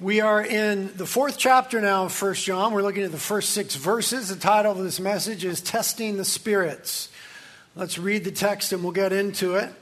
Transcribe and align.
We 0.00 0.20
are 0.20 0.44
in 0.44 0.90
the 0.96 1.06
fourth 1.06 1.38
chapter 1.38 1.80
now 1.80 2.06
of 2.06 2.22
1 2.22 2.34
John. 2.34 2.74
We're 2.74 2.82
looking 2.82 3.04
at 3.04 3.12
the 3.12 3.16
first 3.16 3.50
six 3.50 3.76
verses. 3.76 4.28
The 4.28 4.34
title 4.34 4.72
of 4.72 4.78
this 4.78 4.98
message 4.98 5.44
is 5.44 5.60
Testing 5.60 6.16
the 6.16 6.24
Spirits. 6.24 7.10
Let's 7.76 7.96
read 7.96 8.24
the 8.24 8.32
text 8.32 8.72
and 8.72 8.82
we'll 8.82 8.90
get 8.90 9.12
into 9.12 9.54
it. 9.54 9.72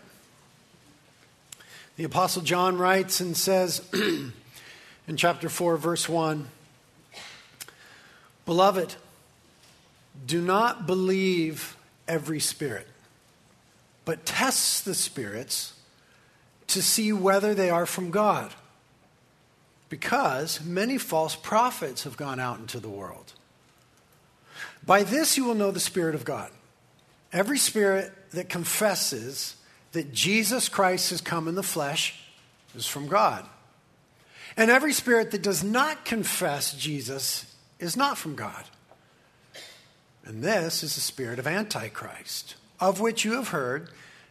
The 1.96 2.04
Apostle 2.04 2.42
John 2.42 2.76
writes 2.76 3.20
and 3.20 3.34
says 3.34 3.88
in 3.94 5.16
chapter 5.16 5.48
4, 5.48 5.78
verse 5.78 6.06
1 6.10 6.46
Beloved, 8.44 8.94
do 10.26 10.42
not 10.42 10.86
believe 10.86 11.74
every 12.06 12.38
spirit, 12.38 12.86
but 14.04 14.26
test 14.26 14.84
the 14.84 14.94
spirits 14.94 15.72
to 16.66 16.82
see 16.82 17.14
whether 17.14 17.54
they 17.54 17.70
are 17.70 17.86
from 17.86 18.10
God 18.10 18.52
because 19.92 20.64
many 20.64 20.96
false 20.96 21.36
prophets 21.36 22.04
have 22.04 22.16
gone 22.16 22.40
out 22.40 22.58
into 22.58 22.80
the 22.80 22.88
world. 22.88 23.34
By 24.86 25.02
this 25.02 25.36
you 25.36 25.44
will 25.44 25.54
know 25.54 25.70
the 25.70 25.80
Spirit 25.80 26.14
of 26.14 26.24
God. 26.24 26.50
Every 27.30 27.58
spirit 27.58 28.10
that 28.30 28.48
confesses 28.48 29.54
that 29.92 30.10
Jesus 30.10 30.70
Christ 30.70 31.10
has 31.10 31.20
come 31.20 31.46
in 31.46 31.56
the 31.56 31.62
flesh 31.62 32.18
is 32.74 32.86
from 32.86 33.06
God. 33.06 33.44
And 34.56 34.70
every 34.70 34.94
spirit 34.94 35.30
that 35.32 35.42
does 35.42 35.62
not 35.62 36.06
confess 36.06 36.72
Jesus 36.72 37.54
is 37.78 37.94
not 37.94 38.16
from 38.16 38.34
God. 38.34 38.64
And 40.24 40.42
this 40.42 40.82
is 40.82 40.94
the 40.94 41.02
spirit 41.02 41.38
of 41.38 41.46
Antichrist, 41.46 42.54
of 42.80 42.98
which 42.98 43.26
you 43.26 43.32
have 43.32 43.48
heard 43.48 43.90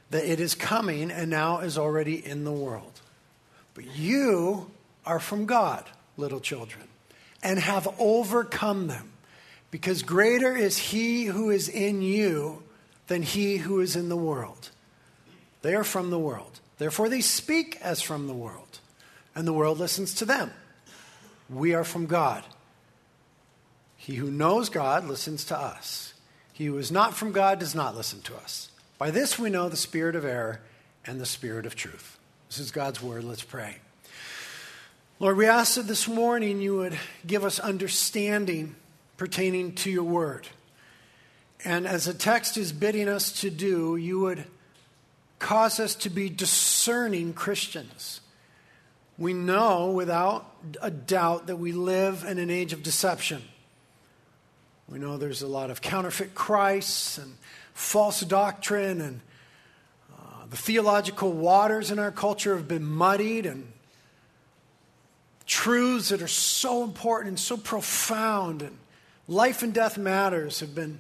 that 0.10 0.26
it 0.26 0.40
is 0.40 0.56
coming 0.56 1.12
and 1.12 1.30
now 1.30 1.60
is 1.60 1.78
already 1.78 2.26
in 2.26 2.46
the 2.46 2.52
world. 2.52 3.00
But 3.76 3.86
you 3.96 4.72
are 5.06 5.20
from 5.20 5.46
God, 5.46 5.86
little 6.18 6.40
children, 6.40 6.88
and 7.44 7.60
have 7.60 7.88
overcome 8.00 8.88
them, 8.88 9.12
because 9.72 10.04
greater 10.04 10.56
is 10.56 10.78
he 10.78 11.26
who 11.26 11.50
is 11.50 11.68
in 11.70 12.02
you 12.02 12.64
than 13.08 13.24
he 13.24 13.58
who 13.58 13.80
is 13.80 13.96
in 13.96 14.10
the 14.10 14.18
world. 14.18 14.70
They 15.62 15.76
are 15.76 15.84
from 15.84 16.10
the 16.10 16.20
world. 16.20 16.60
Therefore, 16.78 17.10
they 17.10 17.22
speak 17.22 17.78
as 17.82 18.02
from 18.02 18.28
the 18.28 18.34
world, 18.34 18.80
and 19.36 19.48
the 19.48 19.54
world 19.54 19.80
listens 19.80 20.14
to 20.16 20.26
them. 20.26 20.52
We 21.50 21.74
are 21.74 21.84
from 21.84 22.06
God. 22.06 22.44
He 23.98 24.16
who 24.16 24.32
knows 24.32 24.70
God 24.70 25.06
listens 25.06 25.46
to 25.46 25.58
us. 25.58 26.14
He 26.54 26.66
who 26.66 26.78
is 26.78 26.92
not 26.92 27.16
from 27.16 27.32
God 27.32 27.60
does 27.60 27.76
not 27.76 27.96
listen 27.96 28.22
to 28.22 28.36
us. 28.36 28.70
By 28.98 29.12
this 29.12 29.38
we 29.38 29.50
know 29.50 29.70
the 29.70 29.78
spirit 29.78 30.16
of 30.16 30.26
error 30.26 30.62
and 31.06 31.20
the 31.20 31.26
spirit 31.26 31.66
of 31.66 31.76
truth. 31.76 32.18
This 32.48 32.60
is 32.60 32.72
God's 32.72 33.02
word. 33.02 33.24
Let's 33.24 33.44
pray. 33.44 33.78
Lord, 35.22 35.38
we 35.38 35.46
ask 35.46 35.76
that 35.76 35.86
this 35.86 36.08
morning 36.08 36.62
you 36.62 36.78
would 36.78 36.98
give 37.28 37.46
us 37.46 37.60
understanding 37.60 38.76
pertaining 39.18 39.76
to 39.76 39.92
your 39.92 40.04
word. 40.04 40.48
And 41.64 41.86
as 41.86 42.06
the 42.06 42.16
text 42.16 42.58
is 42.58 42.72
bidding 42.72 43.08
us 43.08 43.32
to 43.42 43.52
do, 43.52 43.98
you 43.98 44.20
would 44.22 44.46
cause 45.38 45.80
us 45.80 45.94
to 45.94 46.10
be 46.10 46.28
discerning 46.28 47.34
Christians. 47.34 48.22
We 49.20 49.34
know 49.34 49.92
without 49.92 50.56
a 50.82 50.90
doubt 50.90 51.46
that 51.46 51.58
we 51.58 51.72
live 51.72 52.24
in 52.24 52.40
an 52.40 52.50
age 52.50 52.74
of 52.74 52.82
deception. 52.82 53.44
We 54.90 54.98
know 54.98 55.18
there's 55.18 55.44
a 55.44 55.48
lot 55.48 55.70
of 55.70 55.84
counterfeit 55.84 56.34
Christs 56.34 57.20
and 57.20 57.38
false 57.76 58.22
doctrine, 58.22 59.00
and 59.00 59.22
uh, 60.12 60.48
the 60.50 60.58
theological 60.58 61.32
waters 61.32 61.92
in 61.92 62.00
our 62.00 62.12
culture 62.12 62.56
have 62.56 62.68
been 62.68 62.86
muddied 62.86 63.46
and 63.46 63.71
truths 65.46 66.10
that 66.10 66.22
are 66.22 66.28
so 66.28 66.84
important 66.84 67.30
and 67.30 67.40
so 67.40 67.58
profound 67.58 68.62
and 68.62 68.78
life 69.28 69.64
and 69.64 69.74
death 69.74 69.98
matters 69.98 70.60
have 70.60 70.76
been 70.76 71.00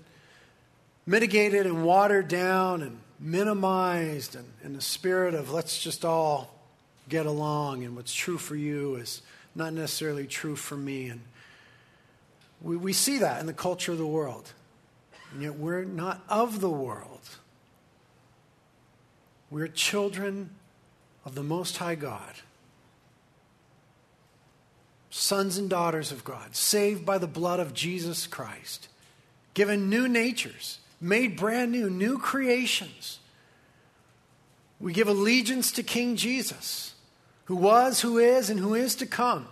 mitigated 1.06 1.66
and 1.66 1.84
watered 1.84 2.28
down 2.28 2.82
and 2.82 2.98
minimized 3.20 4.36
and 4.36 4.46
in 4.64 4.74
the 4.74 4.82
spirit 4.82 5.34
of 5.34 5.52
let's 5.52 5.82
just 5.82 6.06
all 6.06 6.54
get 7.10 7.26
along 7.26 7.84
and 7.84 7.96
what's 7.96 8.14
true 8.14 8.38
for 8.38 8.56
you 8.56 8.96
is 8.96 9.22
not 9.54 9.74
necessarily 9.74 10.26
true 10.26 10.56
for 10.56 10.78
me. 10.78 11.10
And 11.10 11.22
we, 12.62 12.78
we 12.78 12.94
see 12.94 13.18
that 13.20 13.40
in 13.40 13.48
the 13.48 13.54
culture 13.54 13.92
of 13.92 13.98
the 13.98 14.08
world 14.08 14.54
and 15.32 15.42
yet 15.42 15.56
we're 15.56 15.84
not 15.84 16.22
of 16.30 16.62
the 16.62 16.70
world. 16.70 17.38
We're 19.50 19.68
children 19.68 20.52
of 21.26 21.36
the 21.36 21.44
most 21.44 21.78
high 21.78 21.96
god 21.96 22.36
sons 25.12 25.58
and 25.58 25.70
daughters 25.70 26.12
of 26.12 26.24
God, 26.24 26.56
saved 26.56 27.06
by 27.06 27.18
the 27.18 27.28
blood 27.28 27.60
of 27.60 27.74
Jesus 27.74 28.26
Christ, 28.26 28.88
given 29.54 29.90
new 29.90 30.08
natures, 30.08 30.80
made 31.00 31.38
brand 31.38 31.72
new, 31.72 31.90
new 31.90 32.18
creations. 32.18 33.20
We 34.80 34.94
give 34.94 35.08
allegiance 35.08 35.72
to 35.74 35.84
King 35.84 36.16
Jesus, 36.16 36.96
who 37.46 37.56
was, 37.56 38.02
who 38.02 38.18
is, 38.18 38.50
and 38.50 38.60
who 38.60 38.74
is 38.74 38.96
to 38.96 39.06
come. 39.06 39.48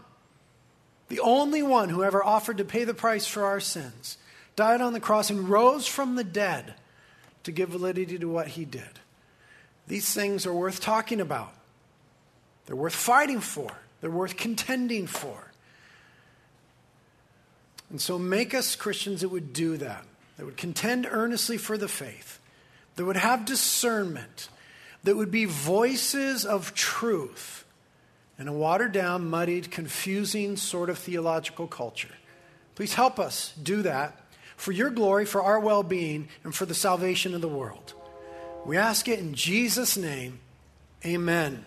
The 1.10 1.20
only 1.20 1.62
one 1.62 1.90
who 1.90 2.04
ever 2.04 2.24
offered 2.24 2.58
to 2.58 2.66
pay 2.66 2.86
the 2.86 2.94
price 2.94 3.28
for 3.28 3.44
our 3.44 3.60
sins, 3.60 4.18
died 4.56 4.80
on 4.80 4.94
the 4.94 5.00
cross, 5.00 5.30
and 5.30 5.50
rose 5.50 5.86
from 5.86 6.16
the 6.16 6.24
dead 6.24 6.74
to 7.44 7.52
give 7.52 7.70
validity 7.70 8.18
to 8.18 8.30
what 8.30 8.48
he 8.50 8.64
did. 8.64 9.00
These 9.88 10.14
things 10.14 10.46
are 10.46 10.54
worth 10.54 10.80
talking 10.80 11.20
about. 11.20 11.52
They're 12.66 12.76
worth 12.76 12.96
fighting 12.96 13.42
for. 13.42 13.72
They're 14.02 14.10
worth 14.10 14.38
contending 14.38 15.08
for. 15.08 15.49
And 17.90 18.00
so 18.00 18.20
make 18.20 18.54
us 18.54 18.76
Christians 18.76 19.22
that 19.22 19.30
would 19.30 19.54
do 19.54 19.78
that, 19.78 20.06
that 20.38 20.46
would 20.46 20.58
contend 20.58 21.08
earnestly 21.10 21.58
for 21.58 21.78
the 21.78 21.88
faith, 21.88 22.40
that 22.96 23.06
would 23.06 23.18
have 23.18 23.46
discernment, 23.46 24.50
that 25.04 25.16
would 25.16 25.32
be 25.32 25.46
voices 25.46 26.46
of 26.46 26.74
truth 26.74 27.66
in 28.38 28.48
a 28.48 28.54
watered 28.54 28.92
down, 28.92 29.30
muddied, 29.30 29.72
confusing 29.72 30.56
sort 30.56 30.90
of 30.90 30.98
theological 30.98 31.68
culture. 31.68 32.10
Please 32.76 32.94
help 32.94 33.20
us 33.20 33.54
do 33.62 33.82
that 33.82 34.18
for 34.56 34.72
your 34.72 34.90
glory, 34.90 35.26
for 35.26 35.42
our 35.42 35.60
well 35.60 35.84
being, 35.84 36.30
and 36.44 36.54
for 36.54 36.66
the 36.66 36.74
salvation 36.74 37.34
of 37.34 37.42
the 37.42 37.48
world. 37.48 37.94
We 38.66 38.78
ask 38.78 39.08
it 39.08 39.20
in 39.20 39.34
Jesus' 39.34 39.98
name. 39.98 40.40
Amen. 41.06 41.66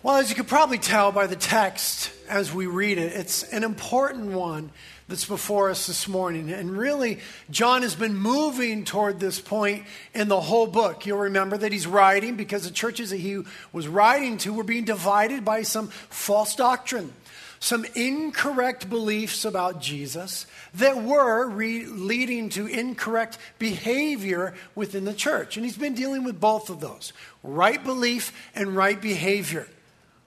Well, 0.00 0.14
as 0.14 0.30
you 0.30 0.36
could 0.36 0.46
probably 0.46 0.78
tell 0.78 1.10
by 1.10 1.26
the 1.26 1.34
text 1.34 2.12
as 2.28 2.54
we 2.54 2.66
read 2.66 2.98
it, 2.98 3.14
it's 3.14 3.42
an 3.42 3.64
important 3.64 4.26
one 4.26 4.70
that's 5.08 5.24
before 5.24 5.70
us 5.70 5.88
this 5.88 6.06
morning. 6.06 6.52
And 6.52 6.70
really, 6.70 7.18
John 7.50 7.82
has 7.82 7.96
been 7.96 8.14
moving 8.14 8.84
toward 8.84 9.18
this 9.18 9.40
point 9.40 9.86
in 10.14 10.28
the 10.28 10.40
whole 10.40 10.68
book. 10.68 11.04
You'll 11.04 11.18
remember 11.18 11.56
that 11.56 11.72
he's 11.72 11.88
writing 11.88 12.36
because 12.36 12.62
the 12.62 12.70
churches 12.70 13.10
that 13.10 13.16
he 13.16 13.42
was 13.72 13.88
writing 13.88 14.38
to 14.38 14.52
were 14.52 14.62
being 14.62 14.84
divided 14.84 15.44
by 15.44 15.62
some 15.62 15.88
false 15.88 16.54
doctrine, 16.54 17.12
some 17.58 17.84
incorrect 17.96 18.88
beliefs 18.88 19.44
about 19.44 19.80
Jesus 19.80 20.46
that 20.74 21.02
were 21.02 21.48
re- 21.48 21.86
leading 21.86 22.50
to 22.50 22.68
incorrect 22.68 23.36
behavior 23.58 24.54
within 24.76 25.04
the 25.06 25.12
church. 25.12 25.56
And 25.56 25.66
he's 25.66 25.76
been 25.76 25.94
dealing 25.94 26.22
with 26.22 26.38
both 26.38 26.70
of 26.70 26.78
those 26.78 27.12
right 27.42 27.82
belief 27.82 28.32
and 28.54 28.76
right 28.76 29.00
behavior 29.00 29.66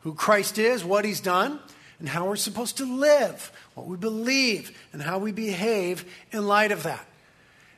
who 0.01 0.13
Christ 0.13 0.57
is, 0.57 0.83
what 0.83 1.05
he's 1.05 1.21
done, 1.21 1.59
and 1.99 2.09
how 2.09 2.27
we're 2.27 2.35
supposed 2.35 2.77
to 2.77 2.85
live, 2.85 3.51
what 3.75 3.87
we 3.87 3.97
believe, 3.97 4.77
and 4.91 5.01
how 5.01 5.19
we 5.19 5.31
behave 5.31 6.05
in 6.31 6.47
light 6.47 6.71
of 6.71 6.83
that. 6.83 7.05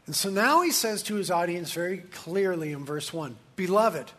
And 0.06 0.16
so 0.16 0.30
now 0.30 0.62
he 0.62 0.72
says 0.72 1.04
to 1.04 1.16
his 1.16 1.32
audience 1.32 1.72
very 1.72 2.00
clearly 2.00 2.72
in 2.72 2.86
verse 2.86 3.14
1 3.14 3.36
Beloved, 3.56 4.12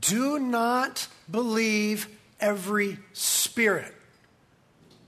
do 0.00 0.38
not 0.38 1.08
believe 1.30 2.08
every 2.40 2.98
spirit, 3.12 3.94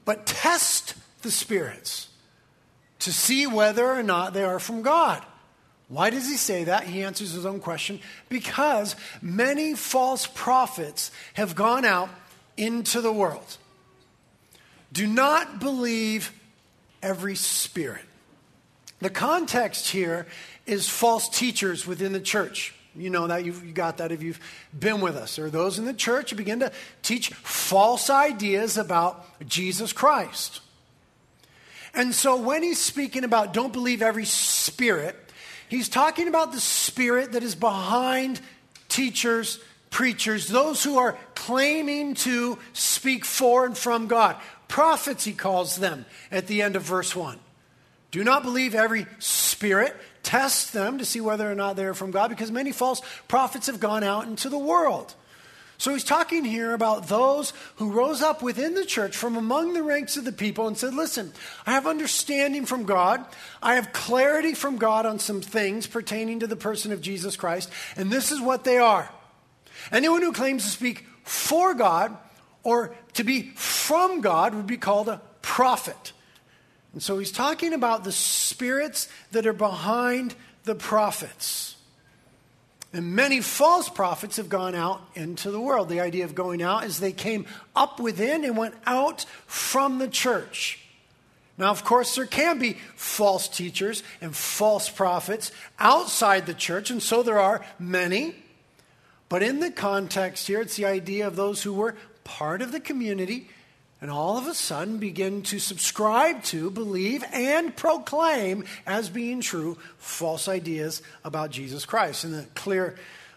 but 0.04 0.26
test 0.26 0.94
the 1.22 1.30
spirits 1.30 2.08
to 3.00 3.12
see 3.12 3.46
whether 3.46 3.86
or 3.86 4.02
not 4.02 4.32
they 4.32 4.44
are 4.44 4.58
from 4.58 4.82
God. 4.82 5.24
Why 5.88 6.10
does 6.10 6.28
he 6.28 6.36
say 6.36 6.64
that? 6.64 6.84
He 6.84 7.02
answers 7.02 7.32
his 7.32 7.46
own 7.46 7.60
question 7.60 8.00
because 8.28 8.96
many 9.22 9.74
false 9.74 10.26
prophets 10.26 11.12
have 11.34 11.54
gone 11.54 11.84
out 11.84 12.08
into 12.56 13.00
the 13.00 13.12
world. 13.12 13.56
Do 14.92 15.06
not 15.06 15.60
believe 15.60 16.32
every 17.02 17.36
spirit. 17.36 18.02
The 19.00 19.10
context 19.10 19.88
here 19.90 20.26
is 20.64 20.88
false 20.88 21.28
teachers 21.28 21.86
within 21.86 22.12
the 22.12 22.20
church. 22.20 22.74
You 22.96 23.10
know 23.10 23.26
that, 23.26 23.44
you've 23.44 23.74
got 23.74 23.98
that 23.98 24.10
if 24.10 24.22
you've 24.22 24.40
been 24.76 25.00
with 25.00 25.16
us. 25.16 25.36
There 25.36 25.44
are 25.44 25.50
those 25.50 25.78
in 25.78 25.84
the 25.84 25.94
church 25.94 26.30
who 26.30 26.36
begin 26.36 26.60
to 26.60 26.72
teach 27.02 27.28
false 27.28 28.08
ideas 28.08 28.78
about 28.78 29.24
Jesus 29.46 29.92
Christ. 29.92 30.60
And 31.94 32.14
so 32.14 32.36
when 32.36 32.62
he's 32.62 32.80
speaking 32.80 33.22
about 33.22 33.52
don't 33.52 33.72
believe 33.72 34.02
every 34.02 34.24
spirit, 34.24 35.16
He's 35.68 35.88
talking 35.88 36.28
about 36.28 36.52
the 36.52 36.60
spirit 36.60 37.32
that 37.32 37.42
is 37.42 37.54
behind 37.54 38.40
teachers, 38.88 39.58
preachers, 39.90 40.48
those 40.48 40.82
who 40.84 40.98
are 40.98 41.18
claiming 41.34 42.14
to 42.14 42.58
speak 42.72 43.24
for 43.24 43.66
and 43.66 43.76
from 43.76 44.06
God. 44.06 44.36
Prophets, 44.68 45.24
he 45.24 45.32
calls 45.32 45.76
them 45.76 46.06
at 46.30 46.46
the 46.46 46.62
end 46.62 46.76
of 46.76 46.82
verse 46.82 47.14
1. 47.14 47.38
Do 48.10 48.24
not 48.24 48.42
believe 48.42 48.74
every 48.74 49.06
spirit. 49.18 49.94
Test 50.22 50.72
them 50.72 50.98
to 50.98 51.04
see 51.04 51.20
whether 51.20 51.50
or 51.50 51.54
not 51.54 51.76
they're 51.76 51.94
from 51.94 52.10
God, 52.10 52.30
because 52.30 52.50
many 52.50 52.72
false 52.72 53.00
prophets 53.28 53.66
have 53.66 53.78
gone 53.78 54.02
out 54.02 54.26
into 54.26 54.48
the 54.48 54.58
world. 54.58 55.14
So 55.78 55.92
he's 55.92 56.04
talking 56.04 56.44
here 56.44 56.72
about 56.72 57.08
those 57.08 57.52
who 57.76 57.92
rose 57.92 58.22
up 58.22 58.42
within 58.42 58.74
the 58.74 58.84
church 58.84 59.16
from 59.16 59.36
among 59.36 59.74
the 59.74 59.82
ranks 59.82 60.16
of 60.16 60.24
the 60.24 60.32
people 60.32 60.66
and 60.66 60.76
said, 60.76 60.94
Listen, 60.94 61.32
I 61.66 61.72
have 61.72 61.86
understanding 61.86 62.64
from 62.64 62.84
God. 62.84 63.24
I 63.62 63.74
have 63.74 63.92
clarity 63.92 64.54
from 64.54 64.78
God 64.78 65.04
on 65.04 65.18
some 65.18 65.42
things 65.42 65.86
pertaining 65.86 66.40
to 66.40 66.46
the 66.46 66.56
person 66.56 66.92
of 66.92 67.02
Jesus 67.02 67.36
Christ, 67.36 67.70
and 67.96 68.10
this 68.10 68.32
is 68.32 68.40
what 68.40 68.64
they 68.64 68.78
are. 68.78 69.10
Anyone 69.92 70.22
who 70.22 70.32
claims 70.32 70.64
to 70.64 70.70
speak 70.70 71.06
for 71.22 71.74
God 71.74 72.16
or 72.62 72.94
to 73.14 73.24
be 73.24 73.50
from 73.54 74.20
God 74.20 74.54
would 74.54 74.66
be 74.66 74.76
called 74.76 75.08
a 75.08 75.20
prophet. 75.42 76.12
And 76.92 77.02
so 77.02 77.18
he's 77.18 77.30
talking 77.30 77.72
about 77.72 78.04
the 78.04 78.12
spirits 78.12 79.08
that 79.32 79.46
are 79.46 79.52
behind 79.52 80.34
the 80.64 80.74
prophets. 80.74 81.75
And 82.92 83.14
many 83.14 83.40
false 83.40 83.88
prophets 83.88 84.36
have 84.36 84.48
gone 84.48 84.74
out 84.74 85.02
into 85.14 85.50
the 85.50 85.60
world. 85.60 85.88
The 85.88 86.00
idea 86.00 86.24
of 86.24 86.34
going 86.34 86.62
out 86.62 86.84
is 86.84 86.98
they 86.98 87.12
came 87.12 87.46
up 87.74 88.00
within 88.00 88.44
and 88.44 88.56
went 88.56 88.74
out 88.86 89.26
from 89.46 89.98
the 89.98 90.08
church. 90.08 90.80
Now, 91.58 91.70
of 91.70 91.84
course, 91.84 92.14
there 92.14 92.26
can 92.26 92.58
be 92.58 92.76
false 92.94 93.48
teachers 93.48 94.02
and 94.20 94.36
false 94.36 94.88
prophets 94.88 95.52
outside 95.78 96.46
the 96.46 96.54
church, 96.54 96.90
and 96.90 97.02
so 97.02 97.22
there 97.22 97.38
are 97.38 97.64
many. 97.78 98.34
But 99.28 99.42
in 99.42 99.60
the 99.60 99.70
context 99.70 100.46
here, 100.46 100.60
it's 100.60 100.76
the 100.76 100.84
idea 100.84 101.26
of 101.26 101.36
those 101.36 101.62
who 101.62 101.72
were 101.72 101.96
part 102.24 102.60
of 102.60 102.72
the 102.72 102.80
community 102.80 103.48
and 104.00 104.10
all 104.10 104.36
of 104.36 104.46
a 104.46 104.54
sudden 104.54 104.98
begin 104.98 105.42
to 105.42 105.58
subscribe 105.58 106.42
to, 106.44 106.70
believe, 106.70 107.24
and 107.32 107.74
proclaim 107.74 108.64
as 108.86 109.08
being 109.08 109.40
true 109.40 109.78
false 109.98 110.48
ideas 110.48 111.02
about 111.24 111.50
Jesus 111.50 111.86
Christ. 111.86 112.24
And 112.24 112.34
the 112.34 112.44
clear 112.54 112.96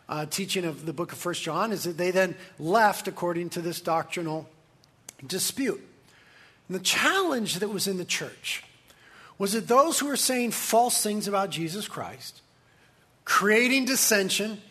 uh, 0.10 0.26
teaching 0.26 0.66
of 0.66 0.86
the 0.86 0.94
book 0.94 1.14
of 1.14 1.18
First 1.18 1.44
John 1.44 1.72
is 1.72 1.84
that 1.84 1.98
they 1.98 2.12
then 2.12 2.36
left 2.58 3.08
according 3.08 3.52
to 3.52 3.62
this 3.62 3.80
doctrinal 3.80 4.50
dispute. 5.26 5.82
And 6.68 6.76
the 6.76 6.84
challenge 6.84 7.60
that 7.60 7.70
was 7.70 7.88
in 7.88 7.98
the 7.98 8.06
church 8.06 8.64
was 9.38 9.54
that 9.54 9.68
those 9.68 10.00
who 10.00 10.08
were 10.08 10.18
saying 10.18 10.52
false 10.52 11.02
things 11.02 11.28
about 11.28 11.50
Jesus 11.50 11.88
Christ, 11.88 12.42
creating 13.24 13.86
dissension, 13.86 14.62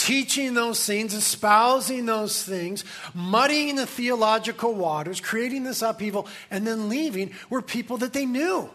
teaching 0.00 0.54
those 0.54 0.84
things, 0.84 1.12
espousing 1.12 2.06
those 2.06 2.42
things, 2.42 2.84
muddying 3.14 3.76
the 3.76 3.86
theological 3.86 4.74
waters, 4.74 5.20
creating 5.20 5.62
this 5.62 5.82
upheaval, 5.82 6.26
and 6.50 6.66
then 6.66 6.88
leaving 6.88 7.32
were 7.50 7.60
people 7.60 7.98
that 7.98 8.14
they 8.14 8.24
knew. 8.24 8.70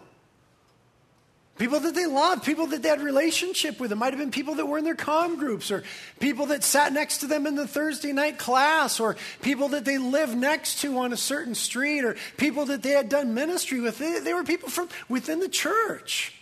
People 1.57 1.79
that 1.79 1.95
they 1.95 2.05
loved, 2.05 2.43
people 2.43 2.67
that 2.67 2.83
they 2.83 2.89
had 2.89 3.01
relationship 3.01 3.79
with. 3.79 3.91
It 3.91 3.95
might 3.95 4.11
have 4.11 4.19
been 4.19 4.29
people 4.29 4.55
that 4.55 4.67
were 4.67 4.77
in 4.77 4.83
their 4.83 4.93
com 4.93 5.39
groups, 5.39 5.71
or 5.71 5.83
people 6.19 6.47
that 6.47 6.63
sat 6.63 6.93
next 6.93 7.19
to 7.19 7.27
them 7.27 7.47
in 7.47 7.55
the 7.55 7.67
Thursday 7.67 8.11
night 8.11 8.37
class, 8.37 8.99
or 8.99 9.15
people 9.41 9.69
that 9.69 9.85
they 9.85 9.97
lived 9.97 10.35
next 10.35 10.81
to 10.81 10.97
on 10.99 11.11
a 11.11 11.17
certain 11.17 11.55
street, 11.55 12.03
or 12.03 12.17
people 12.37 12.65
that 12.65 12.83
they 12.83 12.91
had 12.91 13.09
done 13.09 13.33
ministry 13.33 13.79
with. 13.79 13.97
They, 13.97 14.19
they 14.19 14.33
were 14.33 14.43
people 14.43 14.69
from 14.69 14.89
within 15.07 15.39
the 15.39 15.49
church. 15.49 16.33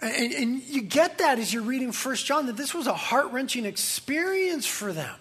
And, 0.00 0.32
and 0.32 0.62
you 0.62 0.82
get 0.82 1.18
that 1.18 1.38
as 1.38 1.52
you're 1.52 1.62
reading 1.62 1.92
First 1.92 2.26
John, 2.26 2.46
that 2.46 2.56
this 2.56 2.74
was 2.74 2.86
a 2.86 2.94
heart 2.94 3.32
wrenching 3.32 3.66
experience 3.66 4.66
for 4.66 4.92
them. 4.92 5.14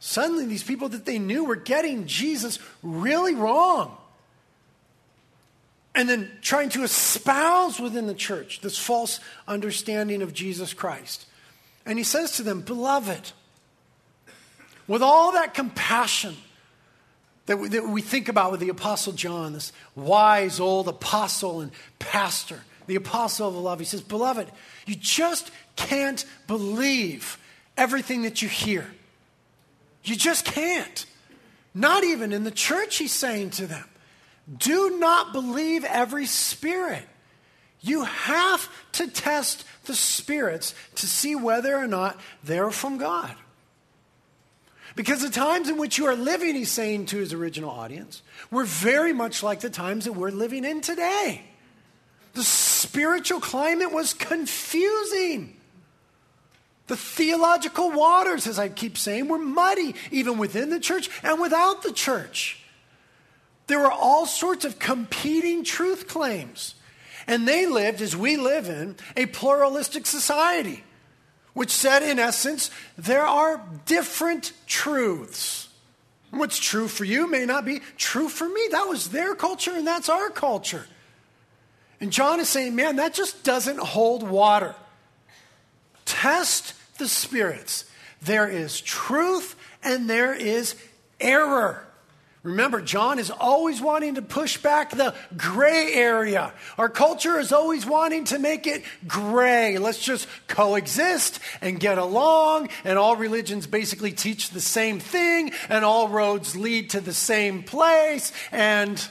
Suddenly, 0.00 0.44
these 0.46 0.62
people 0.62 0.90
that 0.90 1.06
they 1.06 1.18
knew 1.18 1.44
were 1.44 1.56
getting 1.56 2.06
Jesus 2.06 2.58
really 2.82 3.34
wrong. 3.34 3.96
And 5.94 6.08
then 6.08 6.30
trying 6.42 6.70
to 6.70 6.82
espouse 6.82 7.80
within 7.80 8.06
the 8.06 8.14
church 8.14 8.60
this 8.60 8.76
false 8.76 9.20
understanding 9.46 10.20
of 10.20 10.34
Jesus 10.34 10.74
Christ. 10.74 11.26
And 11.86 11.98
he 11.98 12.04
says 12.04 12.36
to 12.36 12.42
them, 12.42 12.60
Beloved, 12.60 13.32
with 14.86 15.02
all 15.02 15.32
that 15.32 15.54
compassion 15.54 16.36
that 17.46 17.58
we, 17.58 17.68
that 17.68 17.88
we 17.88 18.02
think 18.02 18.28
about 18.28 18.50
with 18.50 18.60
the 18.60 18.70
Apostle 18.70 19.12
John, 19.12 19.52
this 19.52 19.72
wise 19.94 20.60
old 20.60 20.88
apostle 20.88 21.60
and 21.60 21.70
pastor 21.98 22.60
the 22.86 22.96
apostle 22.96 23.48
of 23.48 23.54
love. 23.54 23.78
He 23.78 23.84
says, 23.84 24.00
Beloved, 24.00 24.50
you 24.86 24.94
just 24.94 25.50
can't 25.76 26.24
believe 26.46 27.38
everything 27.76 28.22
that 28.22 28.42
you 28.42 28.48
hear. 28.48 28.86
You 30.04 30.16
just 30.16 30.44
can't. 30.44 31.06
Not 31.74 32.04
even 32.04 32.32
in 32.32 32.44
the 32.44 32.50
church, 32.50 32.96
he's 32.96 33.12
saying 33.12 33.50
to 33.50 33.66
them. 33.66 33.84
Do 34.58 34.98
not 34.98 35.32
believe 35.32 35.84
every 35.84 36.26
spirit. 36.26 37.04
You 37.80 38.04
have 38.04 38.68
to 38.92 39.08
test 39.08 39.64
the 39.84 39.94
spirits 39.94 40.74
to 40.96 41.06
see 41.06 41.34
whether 41.34 41.76
or 41.76 41.86
not 41.86 42.18
they're 42.42 42.70
from 42.70 42.98
God. 42.98 43.34
Because 44.96 45.22
the 45.22 45.30
times 45.30 45.68
in 45.68 45.76
which 45.76 45.98
you 45.98 46.06
are 46.06 46.14
living, 46.14 46.54
he's 46.54 46.70
saying 46.70 47.06
to 47.06 47.18
his 47.18 47.32
original 47.32 47.70
audience, 47.70 48.22
were 48.50 48.64
very 48.64 49.12
much 49.12 49.42
like 49.42 49.60
the 49.60 49.70
times 49.70 50.04
that 50.04 50.12
we're 50.12 50.30
living 50.30 50.64
in 50.64 50.80
today. 50.80 51.42
The 52.34 52.42
spiritual 52.42 53.40
climate 53.40 53.92
was 53.92 54.12
confusing. 54.12 55.56
The 56.86 56.96
theological 56.96 57.90
waters, 57.90 58.46
as 58.46 58.58
I 58.58 58.68
keep 58.68 58.98
saying, 58.98 59.28
were 59.28 59.38
muddy, 59.38 59.94
even 60.10 60.36
within 60.36 60.68
the 60.68 60.80
church 60.80 61.08
and 61.22 61.40
without 61.40 61.82
the 61.82 61.92
church. 61.92 62.60
There 63.68 63.78
were 63.78 63.90
all 63.90 64.26
sorts 64.26 64.64
of 64.64 64.78
competing 64.78 65.64
truth 65.64 66.06
claims. 66.08 66.74
And 67.26 67.48
they 67.48 67.64
lived, 67.64 68.02
as 68.02 68.14
we 68.14 68.36
live 68.36 68.68
in, 68.68 68.96
a 69.16 69.24
pluralistic 69.26 70.04
society, 70.04 70.84
which 71.54 71.70
said, 71.70 72.02
in 72.02 72.18
essence, 72.18 72.70
there 72.98 73.24
are 73.24 73.64
different 73.86 74.52
truths. 74.66 75.68
What's 76.30 76.58
true 76.58 76.88
for 76.88 77.04
you 77.04 77.30
may 77.30 77.46
not 77.46 77.64
be 77.64 77.80
true 77.96 78.28
for 78.28 78.46
me. 78.46 78.68
That 78.72 78.88
was 78.88 79.08
their 79.08 79.34
culture, 79.34 79.72
and 79.72 79.86
that's 79.86 80.10
our 80.10 80.28
culture. 80.28 80.86
And 82.04 82.12
John 82.12 82.38
is 82.38 82.50
saying, 82.50 82.76
man, 82.76 82.96
that 82.96 83.14
just 83.14 83.44
doesn't 83.44 83.78
hold 83.78 84.22
water. 84.22 84.74
Test 86.04 86.74
the 86.98 87.08
spirits. 87.08 87.86
There 88.20 88.46
is 88.46 88.82
truth 88.82 89.56
and 89.82 90.10
there 90.10 90.34
is 90.34 90.74
error. 91.18 91.88
Remember, 92.42 92.82
John 92.82 93.18
is 93.18 93.30
always 93.30 93.80
wanting 93.80 94.16
to 94.16 94.22
push 94.22 94.58
back 94.58 94.90
the 94.90 95.14
gray 95.34 95.94
area. 95.94 96.52
Our 96.76 96.90
culture 96.90 97.40
is 97.40 97.52
always 97.52 97.86
wanting 97.86 98.24
to 98.24 98.38
make 98.38 98.66
it 98.66 98.82
gray. 99.08 99.78
Let's 99.78 100.04
just 100.04 100.28
coexist 100.46 101.40
and 101.62 101.80
get 101.80 101.96
along, 101.96 102.68
and 102.84 102.98
all 102.98 103.16
religions 103.16 103.66
basically 103.66 104.12
teach 104.12 104.50
the 104.50 104.60
same 104.60 105.00
thing, 105.00 105.52
and 105.70 105.86
all 105.86 106.10
roads 106.10 106.54
lead 106.54 106.90
to 106.90 107.00
the 107.00 107.14
same 107.14 107.62
place. 107.62 108.30
And 108.52 109.02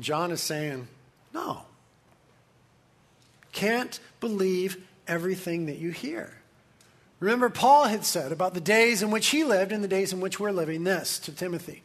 John 0.00 0.32
is 0.32 0.40
saying, 0.40 0.88
no. 1.32 1.62
Can't 3.52 3.98
believe 4.20 4.76
everything 5.06 5.66
that 5.66 5.78
you 5.78 5.90
hear. 5.90 6.32
Remember, 7.18 7.50
Paul 7.50 7.84
had 7.84 8.04
said 8.04 8.32
about 8.32 8.54
the 8.54 8.60
days 8.60 9.02
in 9.02 9.10
which 9.10 9.28
he 9.28 9.44
lived 9.44 9.72
and 9.72 9.84
the 9.84 9.88
days 9.88 10.12
in 10.12 10.20
which 10.20 10.40
we're 10.40 10.52
living 10.52 10.84
this 10.84 11.18
to 11.20 11.32
Timothy. 11.32 11.82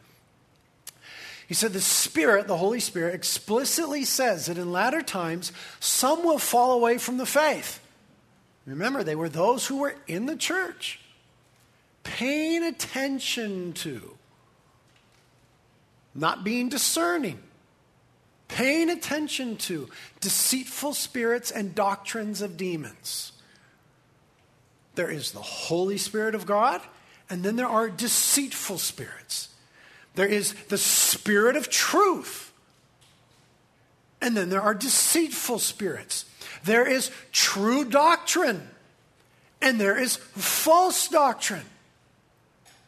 He 1.47 1.53
said, 1.53 1.73
The 1.73 1.81
Spirit, 1.81 2.47
the 2.47 2.57
Holy 2.57 2.79
Spirit, 2.79 3.13
explicitly 3.13 4.05
says 4.05 4.45
that 4.45 4.57
in 4.57 4.71
latter 4.71 5.01
times 5.01 5.51
some 5.79 6.23
will 6.23 6.39
fall 6.39 6.71
away 6.71 6.97
from 6.97 7.17
the 7.17 7.25
faith. 7.25 7.81
Remember, 8.65 9.03
they 9.03 9.15
were 9.15 9.29
those 9.29 9.67
who 9.67 9.77
were 9.77 9.95
in 10.07 10.25
the 10.25 10.35
church, 10.35 10.99
paying 12.03 12.63
attention 12.63 13.73
to, 13.73 14.17
not 16.15 16.43
being 16.43 16.69
discerning, 16.69 17.39
paying 18.47 18.89
attention 18.89 19.57
to 19.57 19.89
deceitful 20.21 20.93
spirits 20.93 21.51
and 21.51 21.75
doctrines 21.75 22.41
of 22.41 22.57
demons. 22.57 23.31
There 24.95 25.11
is 25.11 25.31
the 25.31 25.41
Holy 25.41 25.97
Spirit 25.97 26.35
of 26.35 26.45
God, 26.45 26.81
and 27.29 27.43
then 27.43 27.55
there 27.55 27.67
are 27.67 27.89
deceitful 27.89 28.77
spirits. 28.77 29.49
There 30.15 30.27
is 30.27 30.53
the 30.69 30.77
Spirit 30.77 31.55
of 31.55 31.69
truth, 31.69 32.53
and 34.21 34.35
then 34.37 34.49
there 34.49 34.61
are 34.61 34.73
deceitful 34.73 35.59
spirits. 35.59 36.25
There 36.63 36.87
is 36.87 37.11
true 37.31 37.83
doctrine, 37.85 38.69
and 39.61 39.79
there 39.79 39.99
is 39.99 40.15
false 40.15 41.07
doctrine. 41.09 41.65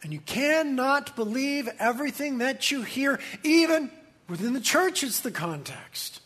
And 0.02 0.12
you 0.12 0.20
cannot 0.20 1.16
believe 1.16 1.68
everything 1.78 2.38
that 2.38 2.70
you 2.70 2.82
hear, 2.82 3.18
even 3.42 3.90
Within 4.28 4.52
the 4.52 4.60
church, 4.60 5.02
it's 5.02 5.20
the 5.20 5.30
context. 5.30 6.20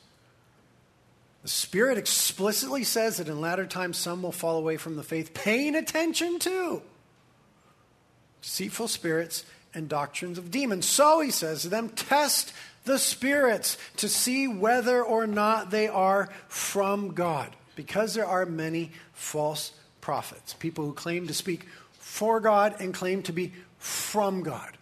The 1.43 1.49
Spirit 1.49 1.99
explicitly 1.99 2.85
says 2.85 3.17
that 3.17 3.29
in 3.29 3.41
latter 3.41 3.67
times 3.67 3.97
some 3.97 4.23
will 4.23 4.33
fall 4.33 4.57
away 4.57 4.77
from 4.77 4.97
the 4.97 5.03
faith, 5.03 5.35
paying 5.35 5.75
attention 5.75 6.39
to 6.41 6.83
deceitful 8.43 8.89
spirits 8.89 9.45
and 9.75 9.89
doctrines 9.89 10.39
of 10.39 10.51
demons. 10.51 10.87
So 10.87 11.21
he 11.21 11.31
says 11.31 11.63
to 11.63 11.69
them, 11.69 11.89
test 11.89 12.53
the 12.85 12.99
spirits 12.99 13.79
to 13.97 14.09
see 14.09 14.49
whether 14.49 15.03
or 15.03 15.27
not 15.27 15.71
they 15.71 15.89
are 15.89 16.29
from 16.49 17.15
God, 17.15 17.55
because 17.77 18.15
there 18.15 18.27
are 18.27 18.45
many 18.45 18.91
false 19.13 19.73
prophets, 20.01 20.55
people 20.55 20.85
who 20.85 20.93
claim 20.93 21.29
to 21.29 21.35
speak 21.35 21.67
for 21.93 22.41
God 22.41 22.77
and 22.81 22.93
claim 22.93 23.23
to 23.23 23.33
be 23.33 23.53
from 23.79 24.43
God. 24.43 24.77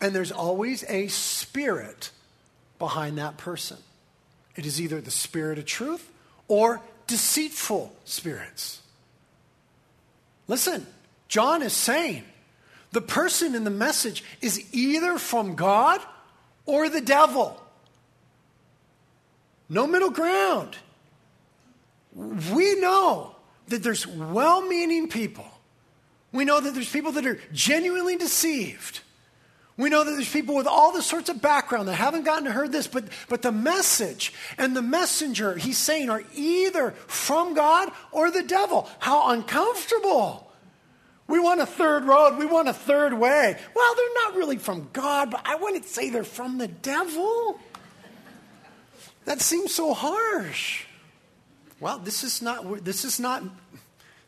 And 0.00 0.14
there's 0.14 0.32
always 0.32 0.84
a 0.88 1.08
spirit 1.08 2.10
behind 2.78 3.18
that 3.18 3.36
person. 3.36 3.76
It 4.56 4.66
is 4.66 4.80
either 4.80 5.00
the 5.00 5.10
spirit 5.10 5.58
of 5.58 5.66
truth 5.66 6.10
or 6.48 6.80
deceitful 7.06 7.94
spirits. 8.04 8.80
Listen, 10.48 10.86
John 11.28 11.62
is 11.62 11.72
saying 11.72 12.24
the 12.92 13.00
person 13.00 13.54
in 13.54 13.64
the 13.64 13.70
message 13.70 14.24
is 14.40 14.64
either 14.72 15.18
from 15.18 15.54
God 15.54 16.00
or 16.66 16.88
the 16.88 17.00
devil. 17.00 17.60
No 19.68 19.86
middle 19.86 20.10
ground. 20.10 20.76
We 22.14 22.74
know 22.80 23.36
that 23.68 23.82
there's 23.84 24.06
well 24.06 24.62
meaning 24.62 25.08
people. 25.08 25.46
We 26.32 26.44
know 26.44 26.60
that 26.60 26.74
there's 26.74 26.90
people 26.90 27.12
that 27.12 27.26
are 27.26 27.40
genuinely 27.52 28.16
deceived. 28.16 29.00
We 29.80 29.88
know 29.88 30.04
that 30.04 30.10
there's 30.10 30.30
people 30.30 30.54
with 30.54 30.66
all 30.66 30.92
the 30.92 31.00
sorts 31.00 31.30
of 31.30 31.40
background 31.40 31.88
that 31.88 31.94
haven't 31.94 32.24
gotten 32.24 32.44
to 32.44 32.52
heard 32.52 32.70
this, 32.70 32.86
but, 32.86 33.04
but 33.30 33.40
the 33.40 33.50
message 33.50 34.34
and 34.58 34.76
the 34.76 34.82
messenger, 34.82 35.56
he's 35.56 35.78
saying, 35.78 36.10
are 36.10 36.22
either 36.34 36.90
from 37.06 37.54
God 37.54 37.90
or 38.12 38.30
the 38.30 38.42
devil. 38.42 38.86
How 38.98 39.30
uncomfortable. 39.30 40.52
We 41.28 41.40
want 41.40 41.62
a 41.62 41.66
third 41.66 42.04
road. 42.04 42.36
We 42.36 42.44
want 42.44 42.68
a 42.68 42.74
third 42.74 43.14
way. 43.14 43.56
Well, 43.74 43.94
they're 43.94 44.24
not 44.26 44.36
really 44.36 44.58
from 44.58 44.90
God, 44.92 45.30
but 45.30 45.40
I 45.46 45.54
wouldn't 45.54 45.86
say 45.86 46.10
they're 46.10 46.24
from 46.24 46.58
the 46.58 46.68
devil. 46.68 47.58
That 49.24 49.40
seems 49.40 49.74
so 49.74 49.94
harsh. 49.94 50.84
Well, 51.80 52.00
this 52.00 52.22
is 52.22 52.42
not, 52.42 52.84
this 52.84 53.06
is 53.06 53.18
not, 53.18 53.44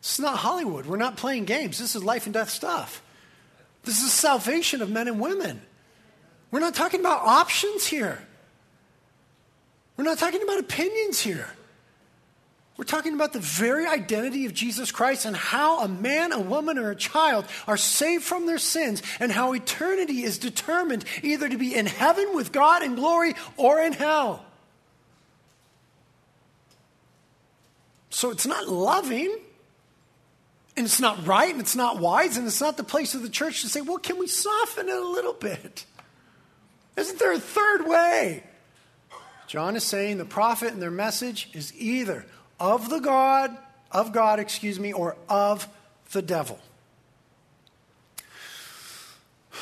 this 0.01 0.13
is 0.13 0.19
not 0.19 0.37
Hollywood. 0.37 0.87
We're 0.87 0.97
not 0.97 1.15
playing 1.15 1.45
games. 1.45 1.77
This 1.77 1.95
is 1.95 2.03
life 2.03 2.25
and 2.25 2.33
death 2.33 2.49
stuff. 2.49 3.03
This 3.83 4.01
is 4.01 4.11
salvation 4.11 4.81
of 4.81 4.89
men 4.89 5.07
and 5.07 5.19
women. 5.19 5.61
We're 6.51 6.59
not 6.59 6.75
talking 6.75 6.99
about 6.99 7.21
options 7.21 7.85
here. 7.85 8.19
We're 9.97 10.05
not 10.05 10.17
talking 10.17 10.41
about 10.41 10.59
opinions 10.59 11.19
here. 11.19 11.47
We're 12.75 12.85
talking 12.85 13.13
about 13.13 13.33
the 13.33 13.39
very 13.39 13.85
identity 13.85 14.45
of 14.45 14.53
Jesus 14.53 14.91
Christ 14.91 15.25
and 15.25 15.35
how 15.35 15.81
a 15.83 15.87
man, 15.87 16.31
a 16.31 16.39
woman, 16.39 16.79
or 16.79 16.89
a 16.89 16.95
child 16.95 17.45
are 17.67 17.77
saved 17.77 18.23
from 18.23 18.47
their 18.47 18.57
sins 18.57 19.03
and 19.19 19.31
how 19.31 19.53
eternity 19.53 20.23
is 20.23 20.39
determined 20.39 21.05
either 21.21 21.47
to 21.47 21.57
be 21.57 21.75
in 21.75 21.85
heaven 21.85 22.33
with 22.33 22.51
God 22.51 22.81
in 22.81 22.95
glory 22.95 23.35
or 23.57 23.79
in 23.79 23.93
hell. 23.93 24.43
So 28.09 28.31
it's 28.31 28.47
not 28.47 28.67
loving. 28.67 29.37
And 30.75 30.85
it's 30.85 30.99
not 30.99 31.27
right 31.27 31.51
and 31.51 31.61
it's 31.61 31.75
not 31.75 31.99
wise 31.99 32.37
and 32.37 32.47
it's 32.47 32.61
not 32.61 32.77
the 32.77 32.83
place 32.83 33.13
of 33.13 33.21
the 33.21 33.29
church 33.29 33.61
to 33.61 33.69
say, 33.69 33.81
well, 33.81 33.99
can 33.99 34.17
we 34.17 34.27
soften 34.27 34.89
it 34.89 34.95
a 34.95 35.07
little 35.07 35.33
bit? 35.33 35.85
Isn't 36.97 37.19
there 37.19 37.31
a 37.31 37.39
third 37.39 37.87
way? 37.87 38.43
John 39.47 39.75
is 39.75 39.83
saying 39.83 40.17
the 40.17 40.25
prophet 40.25 40.73
and 40.73 40.81
their 40.81 40.91
message 40.91 41.49
is 41.53 41.73
either 41.77 42.25
of 42.59 42.89
the 42.89 42.99
God, 42.99 43.55
of 43.91 44.13
God, 44.13 44.39
excuse 44.39 44.79
me, 44.79 44.93
or 44.93 45.15
of 45.29 45.67
the 46.11 46.21
devil. 46.21 46.59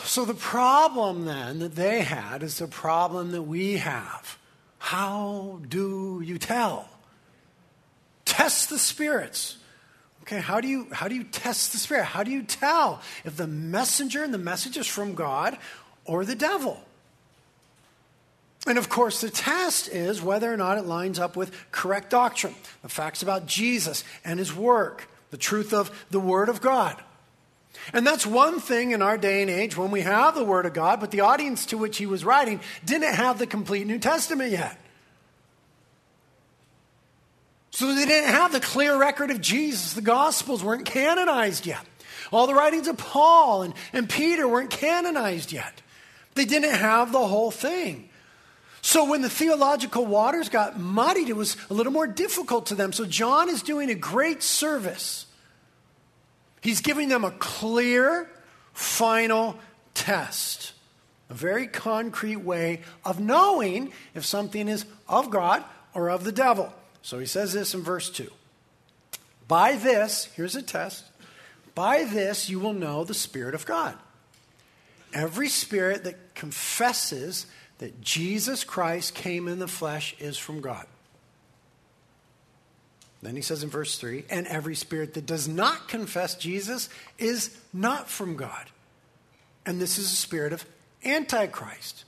So 0.05 0.23
the 0.25 0.33
problem 0.33 1.25
then 1.25 1.59
that 1.59 1.75
they 1.75 2.01
had 2.01 2.43
is 2.43 2.57
the 2.57 2.67
problem 2.67 3.31
that 3.31 3.43
we 3.43 3.77
have. 3.77 4.37
How 4.77 5.59
do 5.67 6.21
you 6.23 6.37
tell? 6.37 6.89
Test 8.25 8.69
the 8.69 8.79
spirits. 8.79 9.57
Okay, 10.31 10.39
how 10.39 10.61
do 10.61 10.67
you 10.69 10.87
how 10.93 11.09
do 11.09 11.15
you 11.15 11.25
test 11.25 11.73
the 11.73 11.77
spirit? 11.77 12.05
How 12.05 12.23
do 12.23 12.31
you 12.31 12.41
tell 12.43 13.01
if 13.25 13.35
the 13.35 13.47
messenger 13.47 14.23
and 14.23 14.33
the 14.33 14.37
message 14.37 14.77
is 14.77 14.87
from 14.87 15.13
God 15.13 15.57
or 16.05 16.23
the 16.23 16.35
devil? 16.35 16.79
And 18.65 18.77
of 18.77 18.87
course, 18.87 19.19
the 19.19 19.29
test 19.29 19.89
is 19.89 20.21
whether 20.21 20.51
or 20.51 20.55
not 20.55 20.77
it 20.77 20.85
lines 20.85 21.19
up 21.19 21.35
with 21.35 21.53
correct 21.73 22.11
doctrine, 22.11 22.55
the 22.81 22.87
facts 22.87 23.21
about 23.21 23.45
Jesus 23.45 24.05
and 24.23 24.39
his 24.39 24.55
work, 24.55 25.09
the 25.31 25.37
truth 25.37 25.73
of 25.73 25.91
the 26.11 26.19
Word 26.19 26.47
of 26.47 26.61
God. 26.61 26.95
And 27.91 28.07
that's 28.07 28.25
one 28.25 28.61
thing 28.61 28.91
in 28.91 29.01
our 29.01 29.17
day 29.17 29.41
and 29.41 29.51
age 29.51 29.75
when 29.75 29.91
we 29.91 30.01
have 30.01 30.35
the 30.35 30.45
Word 30.45 30.65
of 30.65 30.73
God, 30.73 31.01
but 31.01 31.11
the 31.11 31.21
audience 31.21 31.65
to 31.67 31.77
which 31.77 31.97
he 31.97 32.05
was 32.05 32.23
writing 32.23 32.61
didn't 32.85 33.15
have 33.15 33.37
the 33.37 33.47
complete 33.47 33.85
New 33.85 33.99
Testament 33.99 34.51
yet. 34.51 34.77
So 37.71 37.95
they 37.95 38.05
didn't 38.05 38.29
have 38.29 38.51
the 38.51 38.59
clear 38.59 38.97
record 38.97 39.31
of 39.31 39.41
Jesus. 39.41 39.93
The 39.93 40.01
Gospels 40.01 40.63
weren't 40.63 40.85
canonized 40.85 41.65
yet. 41.65 41.85
All 42.31 42.47
the 42.47 42.53
writings 42.53 42.87
of 42.87 42.97
Paul 42.97 43.63
and, 43.63 43.73
and 43.93 44.09
Peter 44.09 44.47
weren't 44.47 44.69
canonized 44.69 45.51
yet. 45.51 45.81
They 46.35 46.45
didn't 46.45 46.75
have 46.75 47.11
the 47.11 47.25
whole 47.25 47.51
thing. 47.51 48.09
So 48.81 49.05
when 49.05 49.21
the 49.21 49.29
theological 49.29 50.05
waters 50.05 50.49
got 50.49 50.79
muddied, 50.79 51.29
it 51.29 51.35
was 51.35 51.55
a 51.69 51.73
little 51.73 51.93
more 51.93 52.07
difficult 52.07 52.67
to 52.67 52.75
them. 52.75 52.93
So 52.93 53.05
John 53.05 53.49
is 53.49 53.61
doing 53.61 53.89
a 53.89 53.95
great 53.95 54.41
service. 54.41 55.27
He's 56.61 56.81
giving 56.81 57.09
them 57.09 57.23
a 57.23 57.31
clear, 57.31 58.29
final 58.73 59.57
test, 59.93 60.73
a 61.29 61.33
very 61.33 61.67
concrete 61.67 62.37
way 62.37 62.81
of 63.05 63.19
knowing 63.19 63.91
if 64.15 64.25
something 64.25 64.67
is 64.67 64.85
of 65.07 65.29
God 65.29 65.63
or 65.93 66.09
of 66.09 66.23
the 66.23 66.31
devil. 66.31 66.73
So 67.01 67.19
he 67.19 67.25
says 67.25 67.53
this 67.53 67.73
in 67.73 67.81
verse 67.81 68.09
2. 68.09 68.29
By 69.47 69.75
this, 69.75 70.25
here's 70.35 70.55
a 70.55 70.61
test. 70.61 71.05
By 71.75 72.03
this 72.03 72.49
you 72.49 72.59
will 72.59 72.73
know 72.73 73.03
the 73.03 73.13
Spirit 73.13 73.55
of 73.55 73.65
God. 73.65 73.97
Every 75.13 75.49
spirit 75.49 76.05
that 76.05 76.35
confesses 76.35 77.45
that 77.79 77.99
Jesus 77.99 78.63
Christ 78.63 79.13
came 79.13 79.47
in 79.47 79.59
the 79.59 79.67
flesh 79.67 80.15
is 80.19 80.37
from 80.37 80.61
God. 80.61 80.85
Then 83.21 83.35
he 83.35 83.41
says 83.41 83.63
in 83.63 83.69
verse 83.69 83.97
3 83.97 84.25
and 84.29 84.47
every 84.47 84.75
spirit 84.75 85.13
that 85.13 85.25
does 85.25 85.47
not 85.47 85.87
confess 85.87 86.35
Jesus 86.35 86.89
is 87.19 87.55
not 87.71 88.09
from 88.09 88.35
God. 88.35 88.69
And 89.65 89.79
this 89.79 89.97
is 89.97 90.05
a 90.11 90.15
spirit 90.15 90.53
of 90.53 90.65
Antichrist. 91.03 92.05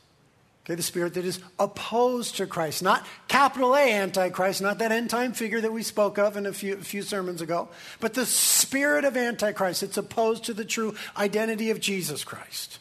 Okay, 0.66 0.76
the 0.76 0.84
spirit 0.84 1.16
that 1.16 1.26
is 1.26 1.42
opposed 1.60 2.38
to 2.38 2.48
Christ, 2.48 2.82
not 2.82 3.06
capital 3.28 3.76
A 3.76 3.82
Antichrist, 3.82 4.62
not 4.62 4.80
that 4.80 4.94
end 4.94 5.10
time 5.10 5.34
figure 5.34 5.60
that 5.60 5.74
we 5.74 5.84
spoke 5.84 6.18
of 6.18 6.38
in 6.38 6.46
a 6.46 6.54
few, 6.54 6.76
a 6.76 6.78
few 6.78 7.02
sermons 7.02 7.42
ago, 7.42 7.68
but 8.00 8.14
the 8.14 8.26
spirit 8.26 9.04
of 9.04 9.18
Antichrist. 9.18 9.84
It's 9.84 9.98
opposed 9.98 10.46
to 10.46 10.54
the 10.54 10.64
true 10.64 10.96
identity 11.18 11.70
of 11.70 11.82
Jesus 11.82 12.24
Christ. 12.24 12.80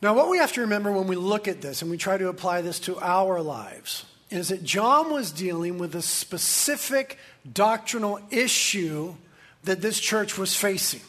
Now, 0.00 0.14
what 0.14 0.30
we 0.30 0.38
have 0.38 0.52
to 0.52 0.62
remember 0.62 0.92
when 0.92 1.08
we 1.08 1.16
look 1.16 1.46
at 1.46 1.60
this 1.60 1.82
and 1.82 1.90
we 1.90 1.98
try 1.98 2.16
to 2.16 2.28
apply 2.28 2.62
this 2.62 2.78
to 2.80 2.98
our 2.98 3.42
lives 3.42 4.06
is 4.30 4.48
that 4.48 4.62
John 4.62 5.12
was 5.12 5.32
dealing 5.32 5.78
with 5.78 5.94
a 5.94 6.02
specific 6.02 7.18
doctrinal 7.50 8.20
issue 8.30 9.14
that 9.64 9.82
this 9.82 9.98
church 9.98 10.38
was 10.38 10.54
facing, 10.54 11.00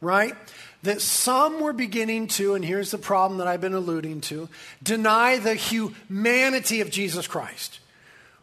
right? 0.00 0.34
That 0.82 1.00
some 1.00 1.60
were 1.60 1.72
beginning 1.72 2.26
to, 2.26 2.54
and 2.54 2.64
here's 2.64 2.90
the 2.90 2.98
problem 2.98 3.38
that 3.38 3.46
I've 3.46 3.60
been 3.60 3.74
alluding 3.74 4.20
to, 4.22 4.48
deny 4.82 5.38
the 5.38 5.54
humanity 5.54 6.80
of 6.80 6.90
Jesus 6.90 7.26
Christ. 7.26 7.78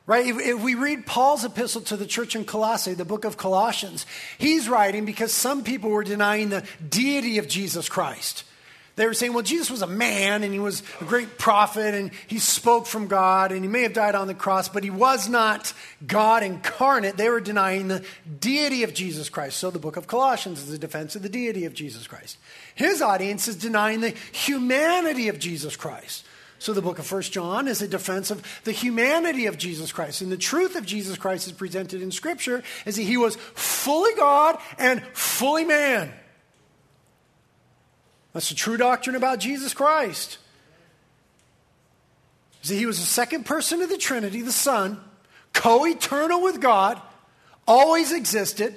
Right? 0.06 0.26
If, 0.26 0.40
if, 0.40 0.64
we 0.64 0.74
read 0.74 1.06
Paul's 1.06 1.46
epistle 1.46 1.82
to 1.82 1.98
the 1.98 2.08
church 2.08 2.36
in 2.36 2.44
Colossae, 2.44 2.96
the 2.96 3.06
book 3.06 3.26
of 3.26 3.38
Colossians, 3.38 4.08
he's 4.40 4.68
writing 4.68 5.06
because 5.06 5.32
some 5.32 5.64
people 5.64 5.92
were 5.92 6.04
denying 6.04 6.50
the 6.50 6.66
deity 6.90 7.38
of 7.38 7.48
Jesus 7.48 7.88
Christ. 7.88 8.44
They 9.00 9.08
were 9.08 9.14
saying, 9.14 9.32
well, 9.32 9.44
Jesus 9.44 9.72
was 9.72 9.82
a 9.82 9.88
man 9.88 10.44
and 10.44 10.52
he 10.52 10.60
was 10.60 10.84
a 11.00 11.06
great 11.06 11.38
prophet 11.38 11.94
and 11.94 12.12
he 12.28 12.38
spoke 12.38 12.86
from 12.86 13.08
God 13.08 13.54
and 13.54 13.64
he 13.64 13.70
may 13.70 13.84
have 13.84 13.94
died 13.94 14.14
on 14.14 14.28
the 14.28 14.34
cross, 14.34 14.68
but 14.68 14.84
he 14.84 14.90
was 14.90 15.30
not 15.30 15.72
God 16.06 16.44
incarnate. 16.44 17.16
They 17.16 17.30
were 17.30 17.40
denying 17.40 17.88
the 17.88 18.04
deity 18.42 18.84
of 18.84 18.94
Jesus 18.94 19.30
Christ. 19.30 19.56
So 19.56 19.72
the 19.72 19.80
book 19.80 19.96
of 19.96 20.08
Colossians 20.08 20.62
is 20.62 20.74
a 20.74 20.78
defense 20.78 21.16
of 21.16 21.22
the 21.22 21.30
deity 21.30 21.64
of 21.64 21.74
Jesus 21.74 22.08
Christ. 22.08 22.38
His 22.76 23.02
audience 23.02 23.48
is 23.48 23.56
denying 23.56 24.02
the 24.02 24.14
humanity 24.34 25.30
of 25.30 25.40
Jesus 25.40 25.78
Christ. 25.78 26.26
So 26.58 26.74
the 26.74 26.82
book 26.82 27.00
of 27.00 27.06
First 27.06 27.32
John 27.32 27.70
is 27.70 27.82
a 27.82 27.88
defense 27.88 28.32
of 28.32 28.44
the 28.66 28.74
humanity 28.74 29.46
of 29.46 29.58
Jesus 29.58 29.94
Christ. 29.94 30.20
And 30.20 30.30
the 30.30 30.36
truth 30.36 30.76
of 30.76 30.86
Jesus 30.86 31.18
Christ 31.18 31.48
is 31.48 31.54
presented 31.54 32.02
in 32.02 32.12
Scripture 32.12 32.64
is 32.86 32.98
that 32.98 33.04
he 33.04 33.16
was 33.16 33.38
fully 33.38 34.14
God 34.16 34.58
and 34.78 35.02
fully 35.14 35.64
man. 35.64 36.12
That's 38.34 38.50
the 38.50 38.56
true 38.56 38.78
doctrine 38.78 39.16
about 39.16 39.40
Jesus 39.40 39.74
Christ. 39.74 40.38
See, 42.62 42.78
he 42.78 42.86
was 42.86 43.00
the 43.00 43.06
second 43.06 43.46
person 43.46 43.82
of 43.82 43.90
the 43.90 43.98
Trinity, 43.98 44.42
the 44.42 44.52
Son, 44.52 45.00
co 45.54 45.86
eternal 45.86 46.42
with 46.42 46.62
God, 46.62 47.02
always 47.68 48.12
existed, 48.12 48.76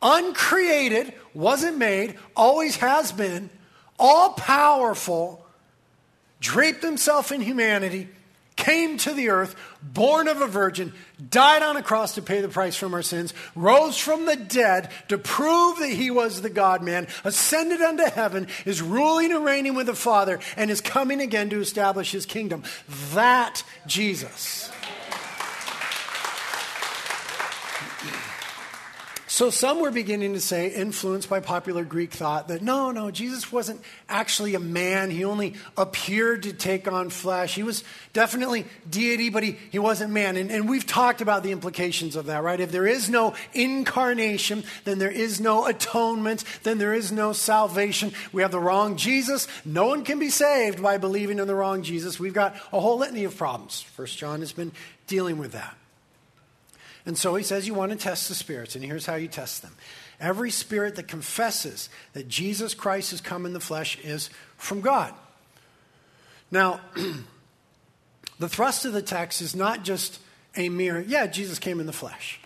uncreated, 0.00 1.12
wasn't 1.34 1.78
made, 1.78 2.16
always 2.36 2.76
has 2.76 3.12
been, 3.12 3.50
all 3.98 4.30
powerful, 4.34 5.44
draped 6.40 6.82
himself 6.82 7.32
in 7.32 7.40
humanity, 7.40 8.08
came 8.58 8.98
to 8.98 9.14
the 9.14 9.30
earth, 9.30 9.54
born 9.82 10.26
of 10.26 10.42
a 10.42 10.46
virgin, 10.48 10.92
died 11.30 11.62
on 11.62 11.76
a 11.76 11.82
cross 11.82 12.16
to 12.16 12.22
pay 12.22 12.40
the 12.40 12.48
price 12.48 12.76
from 12.76 12.92
our 12.92 13.02
sins, 13.02 13.32
rose 13.54 13.96
from 13.96 14.26
the 14.26 14.36
dead 14.36 14.90
to 15.08 15.16
prove 15.16 15.78
that 15.78 15.90
he 15.90 16.10
was 16.10 16.42
the 16.42 16.50
God 16.50 16.82
man, 16.82 17.06
ascended 17.24 17.80
unto 17.80 18.04
heaven, 18.04 18.48
is 18.66 18.82
ruling 18.82 19.32
and 19.32 19.44
reigning 19.44 19.74
with 19.74 19.86
the 19.86 19.94
Father, 19.94 20.40
and 20.56 20.70
is 20.70 20.80
coming 20.80 21.20
again 21.20 21.48
to 21.50 21.60
establish 21.60 22.10
his 22.10 22.26
kingdom. 22.26 22.64
That 23.14 23.62
Jesus. 23.86 24.70
So 29.38 29.50
some 29.50 29.80
were 29.80 29.92
beginning 29.92 30.32
to 30.32 30.40
say, 30.40 30.66
influenced 30.66 31.30
by 31.30 31.38
popular 31.38 31.84
Greek 31.84 32.10
thought, 32.10 32.48
that 32.48 32.60
no, 32.60 32.90
no, 32.90 33.12
Jesus 33.12 33.52
wasn't 33.52 33.80
actually 34.08 34.56
a 34.56 34.58
man. 34.58 35.12
He 35.12 35.24
only 35.24 35.54
appeared 35.76 36.42
to 36.42 36.52
take 36.52 36.90
on 36.90 37.08
flesh. 37.08 37.54
He 37.54 37.62
was 37.62 37.84
definitely 38.12 38.66
deity, 38.90 39.30
but 39.30 39.44
he, 39.44 39.56
he 39.70 39.78
wasn't 39.78 40.12
man. 40.12 40.36
And, 40.36 40.50
and 40.50 40.68
we've 40.68 40.84
talked 40.84 41.20
about 41.20 41.44
the 41.44 41.52
implications 41.52 42.16
of 42.16 42.26
that, 42.26 42.42
right? 42.42 42.58
If 42.58 42.72
there 42.72 42.88
is 42.88 43.08
no 43.08 43.34
incarnation, 43.54 44.64
then 44.82 44.98
there 44.98 45.08
is 45.08 45.40
no 45.40 45.66
atonement, 45.66 46.42
then 46.64 46.78
there 46.78 46.92
is 46.92 47.12
no 47.12 47.32
salvation. 47.32 48.14
We 48.32 48.42
have 48.42 48.50
the 48.50 48.58
wrong 48.58 48.96
Jesus. 48.96 49.46
No 49.64 49.86
one 49.86 50.02
can 50.02 50.18
be 50.18 50.30
saved 50.30 50.82
by 50.82 50.98
believing 50.98 51.38
in 51.38 51.46
the 51.46 51.54
wrong 51.54 51.84
Jesus. 51.84 52.18
We've 52.18 52.34
got 52.34 52.56
a 52.72 52.80
whole 52.80 52.98
litany 52.98 53.22
of 53.22 53.36
problems. 53.36 53.82
First 53.82 54.18
John 54.18 54.40
has 54.40 54.50
been 54.50 54.72
dealing 55.06 55.38
with 55.38 55.52
that. 55.52 55.77
And 57.08 57.16
so 57.16 57.34
he 57.36 57.42
says 57.42 57.66
you 57.66 57.72
want 57.72 57.90
to 57.90 57.96
test 57.96 58.28
the 58.28 58.34
spirits, 58.34 58.76
and 58.76 58.84
here's 58.84 59.06
how 59.06 59.14
you 59.14 59.28
test 59.28 59.62
them. 59.62 59.74
Every 60.20 60.50
spirit 60.50 60.96
that 60.96 61.08
confesses 61.08 61.88
that 62.12 62.28
Jesus 62.28 62.74
Christ 62.74 63.12
has 63.12 63.22
come 63.22 63.46
in 63.46 63.54
the 63.54 63.60
flesh 63.60 63.98
is 64.00 64.28
from 64.58 64.82
God. 64.82 65.14
Now, 66.50 66.82
the 68.38 68.48
thrust 68.50 68.84
of 68.84 68.92
the 68.92 69.00
text 69.00 69.40
is 69.40 69.56
not 69.56 69.84
just 69.84 70.20
a 70.54 70.68
mere, 70.68 71.00
yeah, 71.00 71.26
Jesus 71.26 71.58
came 71.58 71.80
in 71.80 71.86
the 71.86 71.94
flesh. 71.94 72.40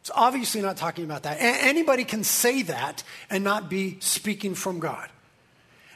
It's 0.00 0.10
obviously 0.12 0.60
not 0.60 0.76
talking 0.76 1.04
about 1.04 1.22
that. 1.22 1.36
A- 1.36 1.64
anybody 1.64 2.02
can 2.02 2.24
say 2.24 2.62
that 2.62 3.04
and 3.30 3.44
not 3.44 3.70
be 3.70 3.98
speaking 4.00 4.56
from 4.56 4.80
God. 4.80 5.08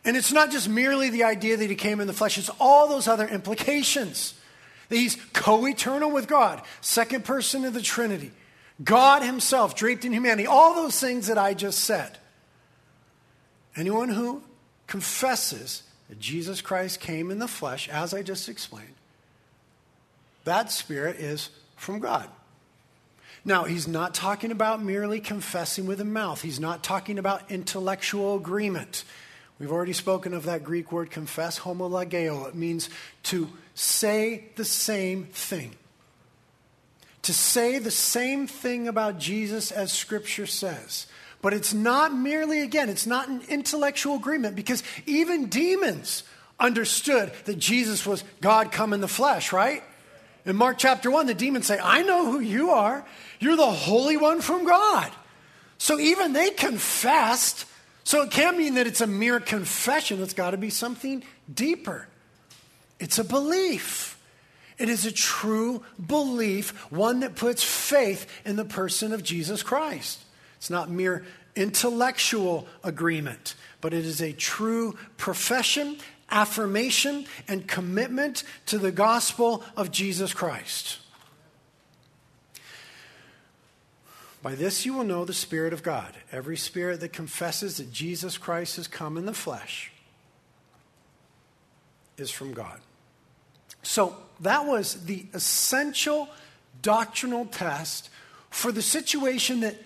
And 0.04 0.16
it's 0.16 0.32
not 0.32 0.52
just 0.52 0.68
merely 0.68 1.10
the 1.10 1.24
idea 1.24 1.56
that 1.56 1.68
he 1.68 1.74
came 1.74 1.98
in 1.98 2.06
the 2.06 2.12
flesh, 2.12 2.38
it's 2.38 2.50
all 2.60 2.86
those 2.86 3.08
other 3.08 3.26
implications. 3.26 4.34
He's 4.88 5.16
co 5.32 5.66
eternal 5.66 6.10
with 6.10 6.28
God, 6.28 6.62
second 6.80 7.24
person 7.24 7.64
of 7.64 7.74
the 7.74 7.82
Trinity, 7.82 8.32
God 8.82 9.22
Himself 9.22 9.74
draped 9.74 10.04
in 10.04 10.12
humanity, 10.12 10.46
all 10.46 10.74
those 10.74 10.98
things 10.98 11.26
that 11.26 11.38
I 11.38 11.54
just 11.54 11.80
said. 11.80 12.18
Anyone 13.76 14.08
who 14.08 14.42
confesses 14.86 15.82
that 16.08 16.18
Jesus 16.18 16.60
Christ 16.60 17.00
came 17.00 17.30
in 17.30 17.38
the 17.38 17.48
flesh, 17.48 17.88
as 17.88 18.14
I 18.14 18.22
just 18.22 18.48
explained, 18.48 18.94
that 20.44 20.72
spirit 20.72 21.16
is 21.16 21.50
from 21.76 21.98
God. 21.98 22.28
Now, 23.44 23.64
he's 23.64 23.86
not 23.86 24.14
talking 24.14 24.50
about 24.50 24.82
merely 24.82 25.20
confessing 25.20 25.86
with 25.86 25.98
the 25.98 26.04
mouth. 26.04 26.42
He's 26.42 26.58
not 26.58 26.82
talking 26.82 27.18
about 27.18 27.50
intellectual 27.50 28.36
agreement. 28.36 29.04
We've 29.58 29.72
already 29.72 29.92
spoken 29.92 30.34
of 30.34 30.44
that 30.44 30.64
Greek 30.64 30.92
word 30.92 31.10
confess, 31.10 31.60
homologeo. 31.60 32.48
It 32.48 32.54
means 32.54 32.90
to 33.24 33.48
say 33.78 34.44
the 34.56 34.64
same 34.64 35.26
thing. 35.26 35.72
To 37.22 37.32
say 37.32 37.78
the 37.78 37.90
same 37.90 38.46
thing 38.46 38.88
about 38.88 39.18
Jesus 39.18 39.70
as 39.70 39.92
Scripture 39.92 40.46
says. 40.46 41.06
But 41.40 41.54
it's 41.54 41.72
not 41.72 42.12
merely, 42.12 42.60
again, 42.62 42.88
it's 42.88 43.06
not 43.06 43.28
an 43.28 43.42
intellectual 43.48 44.16
agreement 44.16 44.56
because 44.56 44.82
even 45.06 45.46
demons 45.46 46.24
understood 46.58 47.32
that 47.44 47.58
Jesus 47.58 48.04
was 48.04 48.24
God 48.40 48.72
come 48.72 48.92
in 48.92 49.00
the 49.00 49.08
flesh, 49.08 49.52
right? 49.52 49.84
In 50.44 50.56
Mark 50.56 50.78
chapter 50.78 51.10
1, 51.10 51.26
the 51.26 51.34
demons 51.34 51.66
say, 51.66 51.78
I 51.80 52.02
know 52.02 52.32
who 52.32 52.40
you 52.40 52.70
are. 52.70 53.06
You're 53.38 53.56
the 53.56 53.70
Holy 53.70 54.16
One 54.16 54.40
from 54.40 54.64
God. 54.64 55.12
So 55.76 56.00
even 56.00 56.32
they 56.32 56.50
confessed. 56.50 57.66
So 58.02 58.22
it 58.22 58.32
can't 58.32 58.58
mean 58.58 58.74
that 58.74 58.88
it's 58.88 59.00
a 59.00 59.06
mere 59.06 59.38
confession, 59.38 60.20
it's 60.20 60.34
got 60.34 60.50
to 60.50 60.56
be 60.56 60.70
something 60.70 61.22
deeper. 61.52 62.08
It's 63.00 63.18
a 63.18 63.24
belief. 63.24 64.18
It 64.78 64.88
is 64.88 65.04
a 65.06 65.12
true 65.12 65.82
belief, 66.04 66.70
one 66.90 67.20
that 67.20 67.34
puts 67.34 67.62
faith 67.62 68.26
in 68.44 68.56
the 68.56 68.64
person 68.64 69.12
of 69.12 69.22
Jesus 69.22 69.62
Christ. 69.62 70.20
It's 70.56 70.70
not 70.70 70.90
mere 70.90 71.24
intellectual 71.56 72.68
agreement, 72.84 73.54
but 73.80 73.92
it 73.92 74.04
is 74.04 74.20
a 74.20 74.32
true 74.32 74.96
profession, 75.16 75.98
affirmation, 76.30 77.26
and 77.48 77.66
commitment 77.66 78.44
to 78.66 78.78
the 78.78 78.92
gospel 78.92 79.64
of 79.76 79.90
Jesus 79.90 80.32
Christ. 80.32 80.98
By 84.40 84.54
this 84.54 84.86
you 84.86 84.94
will 84.94 85.04
know 85.04 85.24
the 85.24 85.34
Spirit 85.34 85.72
of 85.72 85.82
God. 85.82 86.14
Every 86.30 86.56
spirit 86.56 87.00
that 87.00 87.12
confesses 87.12 87.78
that 87.78 87.92
Jesus 87.92 88.38
Christ 88.38 88.76
has 88.76 88.86
come 88.86 89.16
in 89.16 89.26
the 89.26 89.34
flesh 89.34 89.90
is 92.16 92.30
from 92.30 92.52
God. 92.52 92.80
So 93.82 94.16
that 94.40 94.66
was 94.66 95.04
the 95.04 95.26
essential 95.34 96.28
doctrinal 96.82 97.46
test 97.46 98.10
for 98.50 98.72
the 98.72 98.82
situation 98.82 99.60
that 99.60 99.76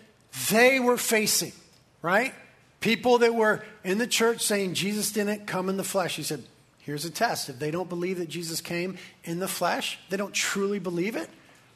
they 0.51 0.81
were 0.81 0.97
facing, 0.97 1.53
right? 2.01 2.35
People 2.81 3.19
that 3.19 3.35
were 3.35 3.63
in 3.85 3.99
the 3.99 4.07
church 4.07 4.41
saying 4.43 4.75
Jesus 4.75 5.13
didn't 5.13 5.47
come 5.47 5.69
in 5.69 5.77
the 5.77 5.85
flesh. 5.85 6.17
He 6.17 6.23
said, 6.23 6.43
here's 6.81 7.05
a 7.05 7.11
test. 7.11 7.49
If 7.49 7.59
they 7.59 7.71
don't 7.71 7.89
believe 7.89 8.19
that 8.19 8.29
Jesus 8.29 8.61
came 8.61 8.99
in 9.25 9.39
the 9.39 9.49
flesh, 9.49 9.99
they 10.11 10.17
don't 10.17 10.35
truly 10.35 10.79
believe 10.79 11.17
it, 11.17 11.29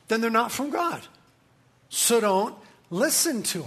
then 0.09 0.21
they're 0.21 0.31
not 0.31 0.53
from 0.53 0.71
God. 0.71 1.03
So 1.89 2.21
don't 2.21 2.55
listen 2.91 3.43
to 3.45 3.65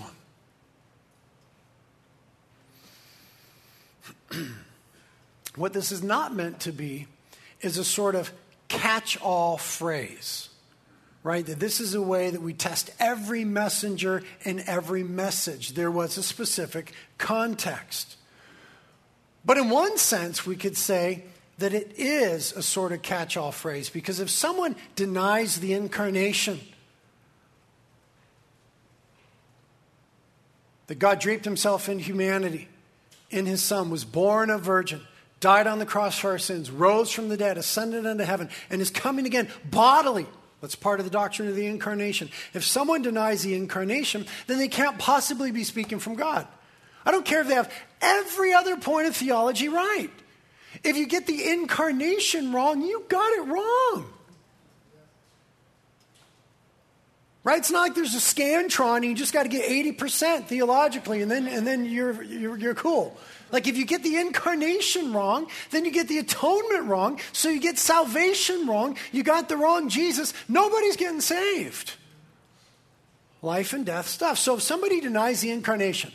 them. 4.31 4.55
what 5.55 5.73
this 5.73 5.91
is 5.91 6.03
not 6.03 6.35
meant 6.35 6.59
to 6.61 6.71
be 6.71 7.07
is 7.61 7.77
a 7.77 7.83
sort 7.83 8.15
of 8.15 8.31
catch 8.67 9.19
all 9.21 9.57
phrase, 9.57 10.49
right? 11.23 11.45
That 11.45 11.59
this 11.59 11.79
is 11.79 11.95
a 11.95 12.01
way 12.01 12.29
that 12.29 12.41
we 12.41 12.53
test 12.53 12.91
every 12.99 13.43
messenger 13.43 14.23
and 14.45 14.61
every 14.61 15.03
message. 15.03 15.73
There 15.73 15.91
was 15.91 16.17
a 16.17 16.23
specific 16.23 16.93
context. 17.17 18.17
But 19.43 19.57
in 19.57 19.69
one 19.69 19.97
sense, 19.97 20.45
we 20.45 20.55
could 20.55 20.77
say 20.77 21.23
that 21.57 21.73
it 21.73 21.93
is 21.97 22.53
a 22.53 22.61
sort 22.61 22.91
of 22.91 23.01
catch 23.01 23.35
all 23.35 23.51
phrase 23.51 23.89
because 23.89 24.19
if 24.19 24.29
someone 24.29 24.75
denies 24.95 25.59
the 25.59 25.73
incarnation, 25.73 26.59
that 30.87 30.97
God 30.97 31.19
draped 31.19 31.45
himself 31.45 31.87
in 31.87 31.99
humanity, 31.99 32.67
in 33.29 33.45
his 33.45 33.61
Son, 33.61 33.91
was 33.91 34.05
born 34.05 34.49
a 34.49 34.57
virgin, 34.57 35.01
died 35.39 35.67
on 35.67 35.79
the 35.79 35.85
cross 35.85 36.17
for 36.17 36.31
our 36.31 36.39
sins, 36.39 36.69
rose 36.69 37.11
from 37.11 37.29
the 37.29 37.37
dead, 37.37 37.57
ascended 37.57 38.05
into 38.05 38.25
heaven, 38.25 38.49
and 38.69 38.81
is 38.81 38.89
coming 38.89 39.25
again 39.25 39.47
bodily. 39.65 40.25
That's 40.61 40.75
part 40.75 40.99
of 40.99 41.05
the 41.05 41.11
doctrine 41.11 41.47
of 41.47 41.55
the 41.55 41.67
incarnation. 41.67 42.29
If 42.53 42.65
someone 42.65 43.01
denies 43.01 43.43
the 43.43 43.55
incarnation, 43.55 44.25
then 44.47 44.57
they 44.57 44.67
can't 44.67 44.99
possibly 44.99 45.51
be 45.51 45.63
speaking 45.63 45.99
from 45.99 46.15
God. 46.15 46.47
I 47.05 47.11
don't 47.11 47.25
care 47.25 47.41
if 47.41 47.47
they 47.47 47.55
have 47.55 47.71
every 48.01 48.53
other 48.53 48.75
point 48.75 49.07
of 49.07 49.15
theology 49.15 49.69
right. 49.69 50.09
If 50.83 50.97
you 50.97 51.07
get 51.07 51.27
the 51.27 51.49
incarnation 51.49 52.51
wrong, 52.51 52.81
you 52.81 53.05
got 53.07 53.31
it 53.33 53.47
wrong. 53.47 54.13
Right? 57.43 57.57
It's 57.57 57.71
not 57.71 57.81
like 57.81 57.95
there's 57.95 58.15
a 58.15 58.17
scantron 58.17 58.97
and 58.97 59.05
you 59.05 59.15
just 59.15 59.33
got 59.33 59.43
to 59.43 59.49
get 59.49 59.67
80% 59.69 60.45
theologically 60.45 61.21
and 61.21 61.31
then, 61.31 61.47
and 61.47 61.65
then 61.65 61.85
you're, 61.85 62.21
you're, 62.21 62.57
you're 62.57 62.75
cool. 62.75 63.17
Like 63.51 63.67
if 63.67 63.77
you 63.77 63.85
get 63.85 64.03
the 64.03 64.17
incarnation 64.17 65.13
wrong, 65.13 65.47
then 65.71 65.85
you 65.85 65.91
get 65.91 66.07
the 66.07 66.19
atonement 66.19 66.85
wrong, 66.85 67.19
so 67.31 67.49
you 67.49 67.59
get 67.59 67.77
salvation 67.77 68.67
wrong, 68.67 68.97
you 69.11 69.23
got 69.23 69.49
the 69.49 69.57
wrong 69.57 69.89
Jesus, 69.89 70.33
nobody's 70.47 70.95
getting 70.95 71.21
saved. 71.21 71.93
Life 73.41 73.73
and 73.73 73.85
death 73.85 74.07
stuff. 74.07 74.37
So 74.37 74.55
if 74.55 74.61
somebody 74.61 74.99
denies 74.99 75.41
the 75.41 75.51
incarnation, 75.51 76.11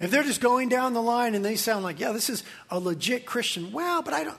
if 0.00 0.10
they're 0.10 0.22
just 0.22 0.40
going 0.40 0.68
down 0.68 0.92
the 0.92 1.02
line 1.02 1.34
and 1.34 1.44
they 1.44 1.56
sound 1.56 1.82
like, 1.82 1.98
yeah, 1.98 2.12
this 2.12 2.30
is 2.30 2.44
a 2.70 2.78
legit 2.78 3.26
Christian, 3.26 3.72
well, 3.72 4.02
but 4.02 4.14
I 4.14 4.24
don't 4.24 4.38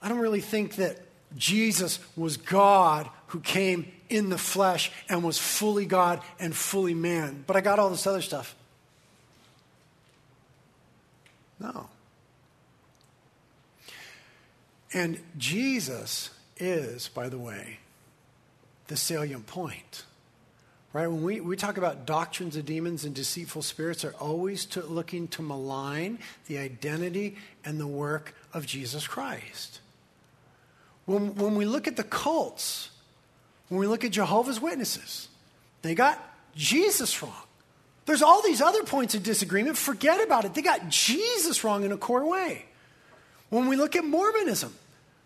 I 0.00 0.08
don't 0.08 0.18
really 0.18 0.40
think 0.40 0.76
that 0.76 0.98
Jesus 1.36 1.98
was 2.16 2.36
God 2.36 3.08
who 3.28 3.40
came 3.40 3.90
in 4.08 4.30
the 4.30 4.38
flesh 4.38 4.90
and 5.08 5.22
was 5.22 5.38
fully 5.38 5.86
God 5.86 6.22
and 6.38 6.54
fully 6.54 6.94
man. 6.94 7.44
But 7.46 7.56
I 7.56 7.60
got 7.60 7.78
all 7.78 7.90
this 7.90 8.06
other 8.06 8.22
stuff. 8.22 8.54
No. 11.60 11.88
And 14.92 15.20
Jesus 15.36 16.30
is, 16.56 17.08
by 17.08 17.28
the 17.28 17.38
way, 17.38 17.78
the 18.86 18.96
salient 18.96 19.46
point. 19.46 20.04
Right? 20.92 21.06
When 21.06 21.22
we, 21.22 21.40
we 21.40 21.56
talk 21.56 21.76
about 21.76 22.06
doctrines 22.06 22.56
of 22.56 22.64
demons 22.64 23.04
and 23.04 23.14
deceitful 23.14 23.62
spirits, 23.62 24.04
are 24.04 24.14
always 24.14 24.64
to, 24.66 24.82
looking 24.82 25.28
to 25.28 25.42
malign 25.42 26.18
the 26.46 26.58
identity 26.58 27.36
and 27.64 27.78
the 27.78 27.86
work 27.86 28.34
of 28.54 28.64
Jesus 28.64 29.06
Christ. 29.06 29.80
When, 31.04 31.34
when 31.34 31.56
we 31.56 31.66
look 31.66 31.86
at 31.86 31.96
the 31.96 32.04
cults, 32.04 32.90
when 33.68 33.78
we 33.78 33.86
look 33.86 34.04
at 34.04 34.12
Jehovah's 34.12 34.60
Witnesses, 34.60 35.28
they 35.82 35.94
got 35.94 36.18
Jesus 36.54 37.22
wrong. 37.22 37.32
There's 38.08 38.22
all 38.22 38.40
these 38.40 38.62
other 38.62 38.84
points 38.84 39.14
of 39.14 39.22
disagreement. 39.22 39.76
Forget 39.76 40.24
about 40.24 40.46
it. 40.46 40.54
They 40.54 40.62
got 40.62 40.88
Jesus 40.88 41.62
wrong 41.62 41.84
in 41.84 41.92
a 41.92 41.98
core 41.98 42.26
way. 42.26 42.64
When 43.50 43.68
we 43.68 43.76
look 43.76 43.96
at 43.96 44.02
Mormonism, 44.02 44.74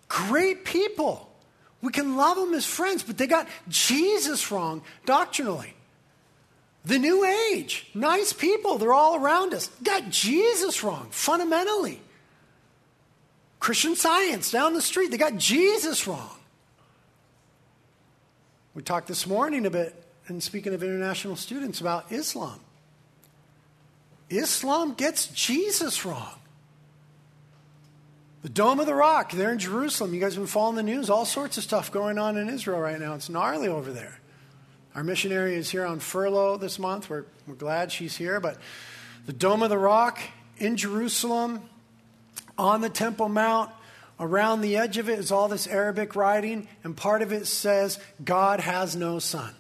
great 0.09 0.64
people. 0.64 1.31
We 1.81 1.92
can 1.92 2.16
love 2.16 2.37
them 2.37 2.53
as 2.55 2.66
friends, 2.66 3.05
but 3.05 3.18
they 3.18 3.29
got 3.29 3.47
Jesus 3.68 4.51
wrong 4.51 4.83
doctrinally. 5.07 5.75
The 6.85 6.99
New 6.99 7.25
Age, 7.25 7.88
nice 7.95 8.33
people, 8.33 8.79
they're 8.79 8.92
all 8.92 9.14
around 9.14 9.55
us, 9.55 9.68
got 9.85 10.11
Jesus 10.11 10.83
wrong 10.83 11.07
fundamentally. 11.12 12.01
Christian 13.61 13.95
science 13.95 14.51
down 14.51 14.75
the 14.75 14.83
street, 14.83 15.12
they 15.12 15.18
got 15.18 15.37
Jesus 15.37 16.09
wrong. 16.09 16.37
We 18.75 18.83
talked 18.83 19.07
this 19.07 19.25
morning 19.25 19.66
a 19.66 19.71
bit, 19.71 19.95
and 20.27 20.42
speaking 20.42 20.75
of 20.75 20.83
international 20.83 21.37
students, 21.37 21.81
about 21.81 22.11
Islam. 22.11 22.59
Islam 24.38 24.95
gets 24.95 25.27
Jesus 25.29 26.05
wrong. 26.05 26.35
The 28.42 28.49
Dome 28.49 28.81
of 28.81 28.87
the 28.87 28.95
Rock, 28.95 29.33
there 29.33 29.53
in 29.53 29.59
Jerusalem. 29.59 30.14
You 30.14 30.21
guys 30.21 30.35
have 30.35 30.42
been 30.42 30.49
following 30.49 30.77
the 30.77 30.83
news. 30.83 31.11
All 31.11 31.25
sorts 31.25 31.59
of 31.59 31.62
stuff 31.62 31.92
going 31.92 32.18
on 32.18 32.37
in 32.37 32.49
Israel 32.49 32.81
right 32.81 32.99
now. 32.99 33.14
It's 33.14 33.29
gnarly 33.29 33.68
over 33.68 33.92
there. 33.92 34.18
Our 34.95 35.05
missionary 35.05 35.55
is 35.55 35.71
here 35.71 35.87
on 35.87 36.01
furlough 36.01 36.57
this 36.57 36.79
month. 36.79 37.09
We're, 37.09 37.25
we're 37.47 37.55
glad 37.55 37.92
she's 37.92 38.16
here. 38.16 38.40
But 38.40 38.59
the 39.27 39.33
Dome 39.33 39.62
of 39.62 39.71
the 39.71 39.79
Rock 39.79 40.21
in 40.59 40.77
Jerusalem, 40.77 41.62
on 42.59 42.81
the 42.81 42.90
Temple 42.90 43.29
Mount, 43.29 43.71
around 44.18 44.61
the 44.61 44.77
edge 44.77 44.99
of 44.99 45.09
it 45.09 45.18
is 45.18 45.33
all 45.33 45.49
this 45.49 45.66
Arabic 45.66 46.16
writing, 46.16 46.68
and 46.85 46.97
part 46.97 47.23
of 47.23 47.33
it 47.33 47.47
says, 47.47 47.99
God 48.25 48.61
has 48.61 48.95
no 48.97 49.18
son. 49.18 49.55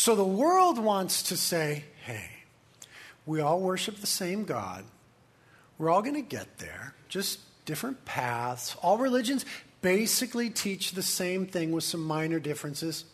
So 0.00 0.14
the 0.14 0.24
world 0.24 0.78
wants 0.78 1.24
to 1.24 1.36
say, 1.36 1.84
hey, 2.06 2.24
we 3.26 3.40
all 3.40 3.60
worship 3.60 3.98
the 3.98 4.06
same 4.06 4.46
God. 4.46 4.82
We're 5.76 5.90
all 5.90 6.00
going 6.00 6.14
to 6.14 6.22
get 6.22 6.56
there, 6.56 6.94
just 7.10 7.38
different 7.66 8.06
paths. 8.06 8.76
All 8.80 8.96
religions 8.96 9.44
basically 9.82 10.48
teach 10.48 10.92
the 10.92 11.02
same 11.02 11.44
thing 11.44 11.70
with 11.70 11.84
some 11.84 12.02
minor 12.02 12.40
differences. 12.40 13.04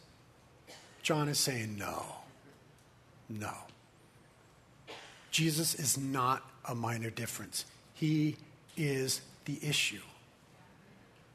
John 1.02 1.28
is 1.28 1.40
saying 1.40 1.76
no. 1.76 2.04
No. 3.28 3.52
Jesus 5.32 5.74
is 5.74 5.98
not 5.98 6.48
a 6.64 6.76
minor 6.76 7.10
difference. 7.10 7.64
He 7.94 8.36
is 8.76 9.22
the 9.44 9.58
issue. 9.60 10.02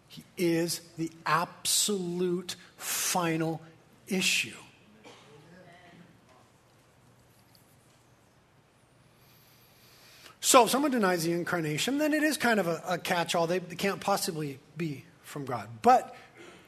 He 0.07 0.23
is 0.37 0.79
the 0.97 1.11
absolute 1.25 2.55
final 2.77 3.59
issue. 4.07 4.55
So, 10.51 10.65
if 10.65 10.69
someone 10.69 10.91
denies 10.91 11.23
the 11.23 11.31
incarnation, 11.31 11.97
then 11.97 12.13
it 12.13 12.23
is 12.23 12.35
kind 12.35 12.59
of 12.59 12.67
a, 12.67 12.83
a 12.85 12.97
catch 12.97 13.35
all. 13.35 13.47
They, 13.47 13.59
they 13.59 13.77
can't 13.77 14.01
possibly 14.01 14.59
be 14.75 15.05
from 15.23 15.45
God. 15.45 15.69
But 15.81 16.13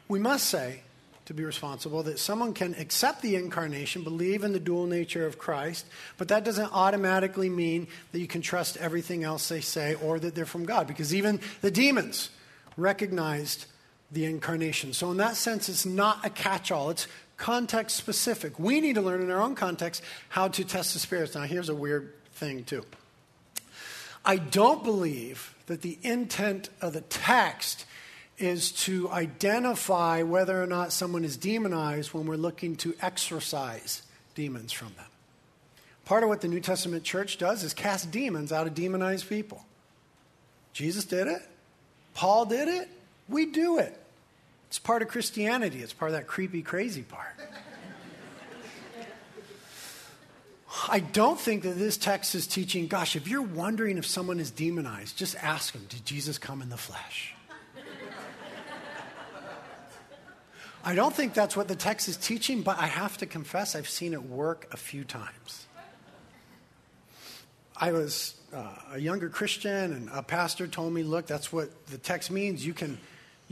we 0.07 0.19
must 0.19 0.45
say, 0.45 0.83
to 1.25 1.33
be 1.33 1.43
responsible, 1.43 2.01
that 2.03 2.17
someone 2.17 2.53
can 2.53 2.75
accept 2.75 3.21
the 3.21 3.35
incarnation, 3.35 4.05
believe 4.05 4.45
in 4.45 4.53
the 4.53 4.59
dual 4.61 4.85
nature 4.85 5.25
of 5.25 5.37
Christ, 5.37 5.85
but 6.17 6.29
that 6.29 6.45
doesn't 6.45 6.71
automatically 6.71 7.49
mean 7.49 7.89
that 8.13 8.19
you 8.19 8.25
can 8.25 8.41
trust 8.41 8.77
everything 8.77 9.25
else 9.25 9.49
they 9.49 9.59
say 9.59 9.95
or 9.95 10.17
that 10.17 10.33
they're 10.33 10.45
from 10.45 10.63
God, 10.63 10.87
because 10.87 11.13
even 11.13 11.41
the 11.59 11.69
demons 11.69 12.29
recognized 12.77 13.65
the 14.13 14.23
incarnation. 14.23 14.93
So, 14.93 15.11
in 15.11 15.17
that 15.17 15.35
sense, 15.35 15.67
it's 15.67 15.85
not 15.85 16.25
a 16.25 16.29
catch 16.29 16.71
all, 16.71 16.89
it's 16.89 17.09
context 17.35 17.97
specific. 17.97 18.57
We 18.57 18.79
need 18.79 18.95
to 18.95 19.01
learn 19.01 19.21
in 19.21 19.29
our 19.29 19.41
own 19.41 19.55
context 19.55 20.03
how 20.29 20.47
to 20.47 20.63
test 20.63 20.93
the 20.93 20.99
spirits. 20.99 21.35
Now, 21.35 21.41
here's 21.41 21.67
a 21.67 21.75
weird 21.75 22.13
thing, 22.31 22.63
too. 22.63 22.85
I 24.25 24.37
don't 24.37 24.83
believe 24.83 25.55
that 25.67 25.81
the 25.81 25.97
intent 26.01 26.69
of 26.81 26.93
the 26.93 27.01
text 27.01 27.85
is 28.37 28.71
to 28.71 29.09
identify 29.11 30.23
whether 30.23 30.61
or 30.61 30.67
not 30.67 30.91
someone 30.91 31.23
is 31.23 31.37
demonized 31.37 32.13
when 32.13 32.25
we're 32.25 32.35
looking 32.35 32.75
to 32.77 32.95
exorcise 33.01 34.01
demons 34.35 34.71
from 34.71 34.93
them. 34.95 35.05
Part 36.05 36.23
of 36.23 36.29
what 36.29 36.41
the 36.41 36.47
New 36.47 36.59
Testament 36.59 37.03
church 37.03 37.37
does 37.37 37.63
is 37.63 37.73
cast 37.73 38.11
demons 38.11 38.51
out 38.51 38.67
of 38.67 38.73
demonized 38.73 39.29
people. 39.29 39.65
Jesus 40.73 41.05
did 41.05 41.27
it, 41.27 41.41
Paul 42.13 42.45
did 42.45 42.67
it, 42.67 42.89
we 43.29 43.45
do 43.45 43.77
it. 43.77 43.97
It's 44.67 44.79
part 44.79 45.01
of 45.01 45.07
Christianity, 45.07 45.79
it's 45.79 45.93
part 45.93 46.11
of 46.11 46.17
that 46.17 46.27
creepy, 46.27 46.61
crazy 46.61 47.03
part. 47.03 47.35
I 50.89 50.99
don't 50.99 51.39
think 51.39 51.63
that 51.63 51.77
this 51.77 51.97
text 51.97 52.35
is 52.35 52.47
teaching, 52.47 52.87
gosh, 52.87 53.15
if 53.15 53.27
you're 53.27 53.41
wondering 53.41 53.97
if 53.97 54.05
someone 54.05 54.39
is 54.39 54.51
demonized, 54.51 55.17
just 55.17 55.35
ask 55.35 55.73
them, 55.73 55.85
did 55.87 56.05
Jesus 56.05 56.37
come 56.37 56.61
in 56.61 56.69
the 56.69 56.77
flesh? 56.77 57.33
I 60.85 60.95
don't 60.95 61.15
think 61.15 61.33
that's 61.33 61.55
what 61.55 61.69
the 61.69 61.75
text 61.75 62.09
is 62.09 62.17
teaching, 62.17 62.61
but 62.61 62.77
I 62.77 62.87
have 62.87 63.17
to 63.19 63.25
confess, 63.25 63.75
I've 63.75 63.87
seen 63.87 64.13
it 64.13 64.23
work 64.23 64.67
a 64.73 64.77
few 64.77 65.05
times. 65.05 65.65
I 67.77 67.91
was 67.91 68.35
uh, 68.53 68.75
a 68.91 68.99
younger 68.99 69.29
Christian, 69.29 69.93
and 69.93 70.09
a 70.11 70.21
pastor 70.21 70.67
told 70.67 70.93
me, 70.93 71.03
look, 71.03 71.25
that's 71.25 71.53
what 71.53 71.87
the 71.87 71.97
text 71.97 72.31
means. 72.31 72.65
You 72.65 72.73
can 72.73 72.97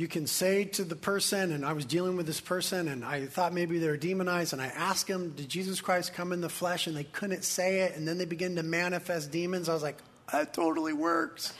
you 0.01 0.07
can 0.07 0.25
say 0.25 0.65
to 0.65 0.83
the 0.83 0.95
person, 0.95 1.51
and 1.51 1.63
I 1.63 1.73
was 1.73 1.85
dealing 1.85 2.17
with 2.17 2.25
this 2.25 2.41
person, 2.41 2.87
and 2.87 3.05
I 3.05 3.27
thought 3.27 3.53
maybe 3.53 3.77
they 3.77 3.87
were 3.87 3.97
demonized, 3.97 4.51
and 4.51 4.59
I 4.59 4.65
asked 4.65 5.05
them, 5.05 5.29
Did 5.29 5.47
Jesus 5.47 5.79
Christ 5.79 6.15
come 6.15 6.33
in 6.33 6.41
the 6.41 6.49
flesh? 6.49 6.87
And 6.87 6.97
they 6.97 7.03
couldn't 7.03 7.43
say 7.43 7.81
it, 7.81 7.95
and 7.95 8.07
then 8.07 8.17
they 8.17 8.25
begin 8.25 8.55
to 8.55 8.63
manifest 8.63 9.29
demons. 9.29 9.69
I 9.69 9.75
was 9.75 9.83
like, 9.83 9.99
That 10.31 10.55
totally 10.55 10.93
works. 10.93 11.53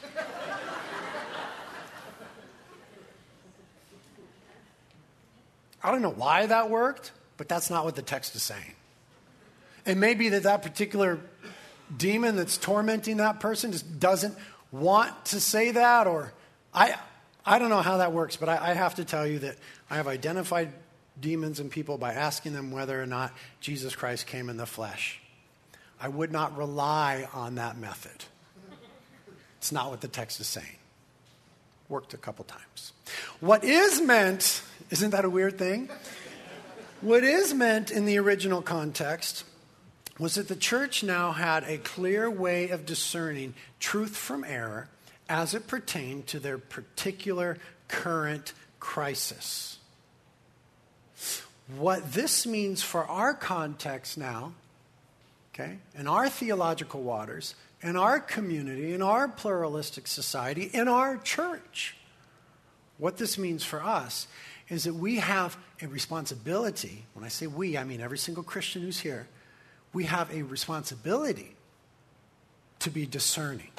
I 5.84 5.91
don't 5.91 6.01
know 6.01 6.10
why 6.10 6.47
that 6.47 6.71
worked, 6.71 7.12
but 7.38 7.47
that's 7.47 7.69
not 7.69 7.86
what 7.86 7.95
the 7.95 8.01
text 8.01 8.36
is 8.36 8.41
saying. 8.41 8.73
It 9.86 9.97
may 9.97 10.15
be 10.15 10.30
that 10.30 10.43
that 10.43 10.63
particular 10.63 11.19
demon 11.95 12.38
that's 12.38 12.58
tormenting 12.58 13.17
that 13.17 13.39
person 13.39 13.71
just 13.71 13.99
doesn't 13.99 14.36
want 14.71 15.25
to 15.25 15.39
say 15.39 15.69
that, 15.73 16.08
or 16.08 16.34
I, 16.73 16.95
I 17.45 17.60
don't 17.60 17.69
know 17.69 17.82
how 17.82 17.97
that 17.97 18.12
works, 18.13 18.36
but 18.36 18.49
I, 18.49 18.71
I 18.71 18.73
have 18.73 18.95
to 18.95 19.06
tell 19.06 19.25
you 19.25 19.39
that 19.39 19.58
I 19.89 19.95
have 19.95 20.08
identified 20.08 20.71
demons 21.19 21.60
and 21.60 21.71
people 21.71 21.97
by 21.97 22.13
asking 22.13 22.54
them 22.54 22.71
whether 22.71 23.01
or 23.01 23.06
not 23.06 23.34
Jesus 23.60 23.95
Christ 23.95 24.27
came 24.27 24.49
in 24.49 24.58
the 24.58 24.65
flesh. 24.65 25.19
I 25.99 26.08
would 26.08 26.32
not 26.32 26.58
rely 26.58 27.27
on 27.34 27.56
that 27.56 27.77
method. 27.77 28.25
It's 29.58 29.71
not 29.71 29.89
what 29.91 30.01
the 30.01 30.08
text 30.08 30.39
is 30.39 30.47
saying. 30.47 30.77
Worked 31.89 32.13
a 32.13 32.17
couple 32.17 32.45
times. 32.45 32.93
What 33.39 33.63
is 33.63 34.01
meant, 34.01 34.63
isn't 34.89 35.12
that 35.12 35.25
a 35.25 35.30
weird 35.30 35.58
thing? 35.58 35.89
What 37.01 37.23
is 37.23 37.54
meant 37.54 37.91
in 37.91 38.06
the 38.06 38.17
original 38.17 38.62
context 38.62 39.43
was 40.17 40.36
that 40.36 40.47
the 40.47 40.56
church 40.56 41.04
now 41.04 41.32
had 41.32 41.63
a 41.63 41.77
clear 41.80 42.30
way 42.30 42.69
of 42.69 42.86
discerning 42.86 43.54
truth 43.80 44.15
from 44.15 44.43
error 44.43 44.88
as 45.32 45.54
it 45.54 45.65
pertained 45.65 46.28
to 46.28 46.41
their 46.41 46.58
particular 46.58 47.58
current 47.88 48.52
crisis. 48.82 49.80
What 51.78 52.12
this 52.12 52.46
means 52.46 52.84
for 52.84 53.06
our 53.06 53.34
context 53.34 54.17
now, 54.17 54.52
okay, 55.56 55.78
in 55.98 56.06
our 56.06 56.28
theological 56.28 57.02
waters, 57.02 57.56
in 57.82 57.96
our 57.96 58.20
community, 58.20 58.94
in 58.94 59.02
our 59.02 59.30
pluralistic 59.30 60.06
society, 60.06 60.70
in 60.74 60.89
our 60.89 61.15
church, 61.15 61.96
what 62.98 63.15
this 63.15 63.38
means 63.38 63.63
for 63.63 63.82
us 63.82 64.28
is 64.67 64.84
that 64.84 64.96
we 64.96 65.15
have 65.20 65.56
a 65.82 65.88
responsibility. 65.88 67.06
When 67.13 67.24
I 67.24 67.30
say 67.30 67.48
we, 67.48 67.78
I 67.78 67.86
mean 67.86 68.02
every 68.02 68.17
single 68.17 68.44
Christian 68.44 68.82
who's 68.82 69.00
here. 69.00 69.30
We 69.94 70.04
have 70.06 70.30
a 70.34 70.41
responsibility 70.41 71.56
to 72.80 72.89
be 72.89 73.06
discerning 73.06 73.72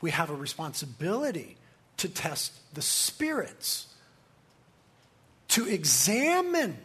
we 0.00 0.10
have 0.10 0.30
a 0.30 0.34
responsibility 0.34 1.56
to 1.98 2.08
test 2.08 2.52
the 2.74 2.82
spirits, 2.82 3.86
to 5.48 5.68
examine 5.68 6.78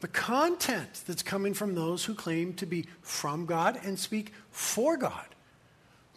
the 0.00 0.08
content 0.08 1.02
that's 1.06 1.22
coming 1.22 1.54
from 1.54 1.74
those 1.74 2.04
who 2.04 2.14
claim 2.14 2.52
to 2.54 2.66
be 2.66 2.86
from 3.02 3.46
God 3.46 3.78
and 3.82 3.98
speak 3.98 4.32
for 4.50 4.96
God. 4.96 5.26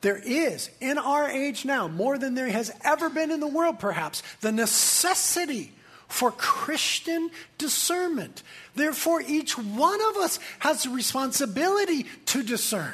There 0.01 0.21
is, 0.23 0.69
in 0.79 0.97
our 0.97 1.29
age 1.29 1.65
now, 1.65 1.87
more 1.87 2.17
than 2.17 2.35
there 2.35 2.49
has 2.49 2.71
ever 2.83 3.09
been 3.09 3.31
in 3.31 3.39
the 3.39 3.47
world, 3.47 3.79
perhaps, 3.79 4.23
the 4.41 4.51
necessity 4.51 5.73
for 6.07 6.31
Christian 6.31 7.29
discernment. 7.57 8.43
Therefore, 8.75 9.21
each 9.21 9.57
one 9.57 9.99
of 10.09 10.17
us 10.17 10.39
has 10.59 10.85
a 10.85 10.89
responsibility 10.89 12.05
to 12.27 12.43
discern. 12.43 12.93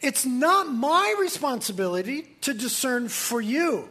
It's 0.00 0.26
not 0.26 0.68
my 0.68 1.14
responsibility 1.18 2.22
to 2.42 2.54
discern 2.54 3.08
for 3.08 3.40
you. 3.40 3.88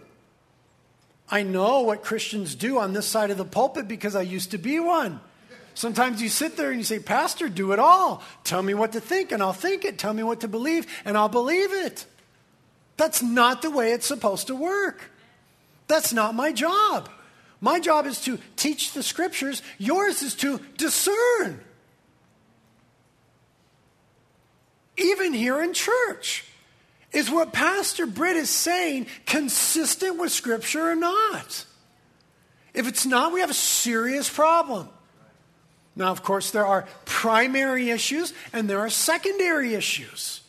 I 1.30 1.44
know 1.44 1.82
what 1.82 2.04
Christians 2.04 2.56
do 2.56 2.80
on 2.80 2.94
this 2.94 3.08
side 3.08 3.32
of 3.32 3.38
the 3.38 3.46
pulpit 3.46 3.88
because 3.88 4.16
I 4.16 4.22
used 4.22 4.52
to 4.52 4.58
be 4.58 4.80
one. 4.80 5.20
Sometimes 5.74 6.22
you 6.22 6.30
sit 6.30 6.56
there 6.56 6.70
and 6.70 6.80
you 6.80 6.86
say, 6.86 7.00
Pastor, 7.00 7.50
do 7.50 7.74
it 7.74 7.80
all. 7.80 8.24
Tell 8.44 8.62
me 8.62 8.74
what 8.74 8.94
to 8.94 9.02
think 9.02 9.32
and 9.32 9.42
I'll 9.42 9.54
think 9.54 9.84
it. 9.84 9.98
Tell 9.98 10.14
me 10.14 10.24
what 10.24 10.42
to 10.42 10.48
believe 10.48 10.88
and 11.04 11.18
I'll 11.18 11.30
believe 11.30 11.74
it. 11.74 12.06
That's 12.98 13.22
not 13.22 13.62
the 13.62 13.72
way 13.72 13.92
it's 13.92 14.06
supposed 14.06 14.48
to 14.48 14.56
work. 14.56 15.12
That's 15.88 16.14
not 16.14 16.34
my 16.34 16.52
job. 16.52 17.10
My 17.60 17.80
job 17.80 18.06
is 18.06 18.22
to 18.22 18.40
teach 18.56 18.94
the 18.94 19.04
scriptures, 19.04 19.62
yours 19.78 20.22
is 20.22 20.36
to 20.36 20.60
discern. 20.78 21.60
Even 24.98 25.34
here 25.34 25.62
in 25.62 25.74
church. 25.74 26.46
Is 27.12 27.32
what 27.32 27.54
Pastor 27.54 28.06
Britt 28.06 28.36
is 28.36 28.50
saying 28.50 29.08
consistent 29.26 30.20
with 30.20 30.32
scripture 30.32 30.92
or 30.92 30.96
not? 30.96 31.66
If 32.74 32.88
it's 32.88 33.06
not, 33.06 33.32
we 33.32 33.40
have 33.40 33.50
a 33.50 33.54
serious 33.54 34.30
problem. 34.30 34.90
Now, 35.96 36.12
of 36.12 36.24
course, 36.24 36.52
there 36.52 36.66
are 36.66 36.86
primary 37.06 37.90
issues 37.90 38.34
and 38.52 38.70
there 38.70 38.80
are 38.80 38.90
secondary 38.90 39.76
issues. 39.76 40.42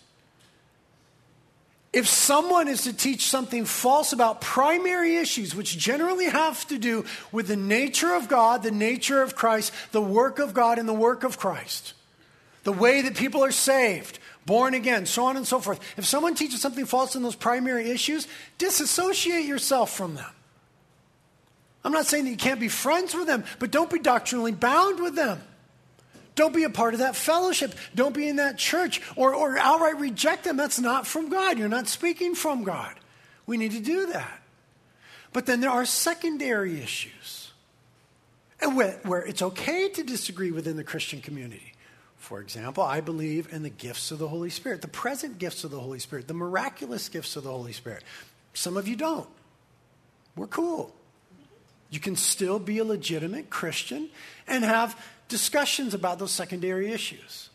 If 1.93 2.09
someone 2.09 2.69
is 2.69 2.83
to 2.83 2.93
teach 2.93 3.29
something 3.29 3.65
false 3.65 4.13
about 4.13 4.41
primary 4.41 5.17
issues, 5.17 5.55
which 5.55 5.79
generally 5.79 6.27
have 6.27 6.67
to 6.67 6.79
do 6.79 7.07
with 7.33 7.47
the 7.47 7.57
nature 7.57 8.13
of 8.13 8.29
God, 8.29 8.63
the 8.63 8.71
nature 8.71 9.23
of 9.23 9.37
Christ, 9.37 9.73
the 9.93 10.03
work 10.03 10.39
of 10.39 10.53
God, 10.53 10.79
and 10.79 10.89
the 10.89 10.93
work 10.93 11.23
of 11.23 11.39
Christ, 11.39 11.95
the 12.65 12.73
way 12.73 13.03
that 13.03 13.15
people 13.15 13.43
are 13.43 13.53
saved, 13.53 14.19
born 14.47 14.75
again, 14.75 15.05
so 15.05 15.27
on 15.27 15.37
and 15.37 15.47
so 15.47 15.61
forth, 15.61 15.81
if 15.97 16.07
someone 16.07 16.35
teaches 16.35 16.61
something 16.61 16.87
false 16.87 17.17
in 17.17 17.23
those 17.23 17.35
primary 17.35 17.91
issues, 17.91 18.27
disassociate 18.59 19.45
yourself 19.45 19.95
from 19.95 20.15
them. 20.15 20.31
I'm 21.85 21.93
not 21.93 22.07
saying 22.07 22.25
that 22.25 22.31
you 22.31 22.37
can't 22.37 22.61
be 22.61 22.69
friends 22.69 23.15
with 23.15 23.27
them, 23.27 23.45
but 23.59 23.71
don't 23.71 23.91
be 23.91 23.99
doctrinally 23.99 24.53
bound 24.53 25.01
with 25.01 25.15
them. 25.15 25.41
Don't 26.35 26.55
be 26.55 26.65
a 26.65 26.71
part 26.71 26.95
of 26.95 27.01
that 27.01 27.17
fellowship. 27.17 27.75
Don't 27.95 28.15
be 28.15 28.29
in 28.29 28.37
that 28.37 28.59
church 28.59 29.01
or, 29.17 29.35
or 29.35 29.57
outright 29.59 29.99
reject 29.99 30.45
them. 30.45 30.57
That's 30.57 30.79
not 30.79 31.07
from 31.07 31.31
God. 31.31 31.59
You're 31.59 31.69
not 31.69 31.89
speaking 31.89 32.35
from 32.35 32.63
God. 32.63 32.93
We 33.47 33.57
need 33.57 33.73
to 33.73 33.81
do 33.81 34.07
that. 34.07 34.43
But 35.33 35.47
then 35.47 35.61
there 35.61 35.71
are 35.71 35.85
secondary 35.85 36.81
issues 36.81 37.53
where, 38.61 38.99
where 39.05 39.23
it's 39.23 39.43
okay 39.43 39.89
to 39.91 40.03
disagree 40.03 40.51
within 40.51 40.77
the 40.77 40.85
Christian 40.85 41.21
community. 41.21 41.73
For 42.27 42.41
example, 42.41 42.83
I 42.83 43.01
believe 43.03 43.53
in 43.53 43.63
the 43.63 43.71
gifts 43.71 44.11
of 44.11 44.19
the 44.19 44.27
Holy 44.27 44.51
Spirit, 44.51 44.83
the 44.83 44.89
present 44.89 45.39
gifts 45.39 45.63
of 45.63 45.71
the 45.71 45.79
Holy 45.79 46.01
Spirit, 46.01 46.27
the 46.27 46.35
miraculous 46.35 47.09
gifts 47.09 47.37
of 47.37 47.45
the 47.45 47.53
Holy 47.53 47.73
Spirit. 47.73 48.03
Some 48.53 48.77
of 48.77 48.89
you 48.89 48.97
don't. 48.97 49.29
We're 50.35 50.49
cool. 50.49 50.93
You 51.89 52.01
can 52.01 52.17
still 52.17 52.59
be 52.59 52.79
a 52.79 52.85
legitimate 52.85 53.49
Christian 53.49 54.09
and 54.49 54.65
have 54.65 55.01
discussions 55.29 55.95
about 55.95 56.19
those 56.19 56.33
secondary 56.33 56.91
issues. 56.91 57.49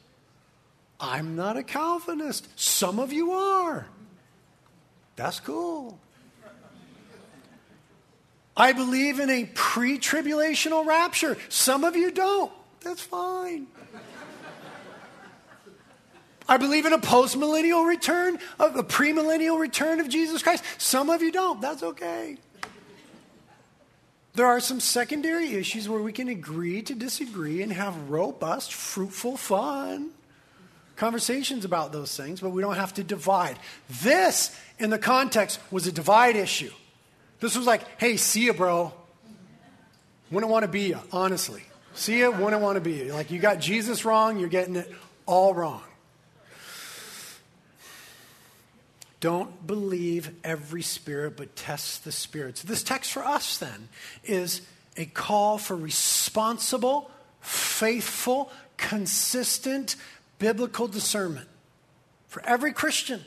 I'm 1.01 1.35
not 1.35 1.57
a 1.57 1.63
Calvinist. 1.63 2.47
Some 2.57 2.97
of 2.97 3.11
you 3.11 3.33
are. 3.33 3.87
That's 5.17 5.41
cool. 5.41 5.99
I 8.55 8.71
believe 8.71 9.19
in 9.19 9.29
a 9.29 9.49
pre 9.53 9.99
tribulational 9.99 10.85
rapture. 10.85 11.37
Some 11.49 11.83
of 11.83 11.97
you 11.97 12.09
don't. 12.09 12.53
That's 12.79 13.01
fine. 13.01 13.67
I 16.47 16.57
believe 16.57 16.85
in 16.85 16.93
a 16.93 16.99
post 16.99 17.37
millennial 17.37 17.83
return, 17.83 18.39
a 18.59 18.83
premillennial 18.83 19.59
return 19.59 19.99
of 19.99 20.09
Jesus 20.09 20.41
Christ. 20.41 20.63
Some 20.77 21.09
of 21.09 21.21
you 21.21 21.31
don't. 21.31 21.61
That's 21.61 21.83
okay. 21.83 22.37
There 24.33 24.45
are 24.45 24.59
some 24.59 24.79
secondary 24.79 25.53
issues 25.53 25.89
where 25.89 26.01
we 26.01 26.13
can 26.13 26.29
agree 26.29 26.81
to 26.83 26.95
disagree 26.95 27.61
and 27.61 27.71
have 27.71 28.09
robust, 28.09 28.73
fruitful, 28.73 29.37
fun 29.37 30.11
conversations 31.01 31.65
about 31.65 31.91
those 31.91 32.15
things, 32.15 32.41
but 32.41 32.51
we 32.51 32.61
don't 32.61 32.75
have 32.75 32.93
to 32.93 33.03
divide. 33.03 33.57
This, 34.03 34.55
in 34.77 34.91
the 34.91 34.99
context, 34.99 35.59
was 35.71 35.87
a 35.87 35.91
divide 35.91 36.35
issue. 36.35 36.71
This 37.39 37.57
was 37.57 37.65
like, 37.65 37.81
hey, 37.99 38.17
see 38.17 38.45
ya, 38.45 38.53
bro. 38.53 38.93
Wouldn't 40.29 40.51
want 40.51 40.61
to 40.61 40.67
be 40.67 40.89
you, 40.89 40.99
honestly. 41.11 41.63
See 41.95 42.19
ya, 42.19 42.29
wouldn't 42.29 42.61
want 42.61 42.75
to 42.75 42.81
be 42.81 42.93
you. 42.93 43.13
Like, 43.13 43.31
you 43.31 43.39
got 43.39 43.59
Jesus 43.59 44.05
wrong, 44.05 44.37
you're 44.37 44.47
getting 44.47 44.75
it 44.75 44.93
all 45.25 45.55
wrong. 45.55 45.81
Don't 49.21 49.65
believe 49.65 50.31
every 50.43 50.81
spirit, 50.81 51.37
but 51.37 51.55
test 51.55 52.03
the 52.03 52.11
spirits. 52.11 52.63
This 52.63 52.83
text 52.83 53.13
for 53.13 53.23
us, 53.23 53.57
then, 53.59 53.87
is 54.25 54.61
a 54.97 55.05
call 55.05 55.57
for 55.57 55.77
responsible, 55.77 57.09
faithful, 57.39 58.51
consistent 58.77 59.95
biblical 60.39 60.87
discernment 60.87 61.47
for 62.27 62.43
every 62.45 62.73
Christian, 62.73 63.21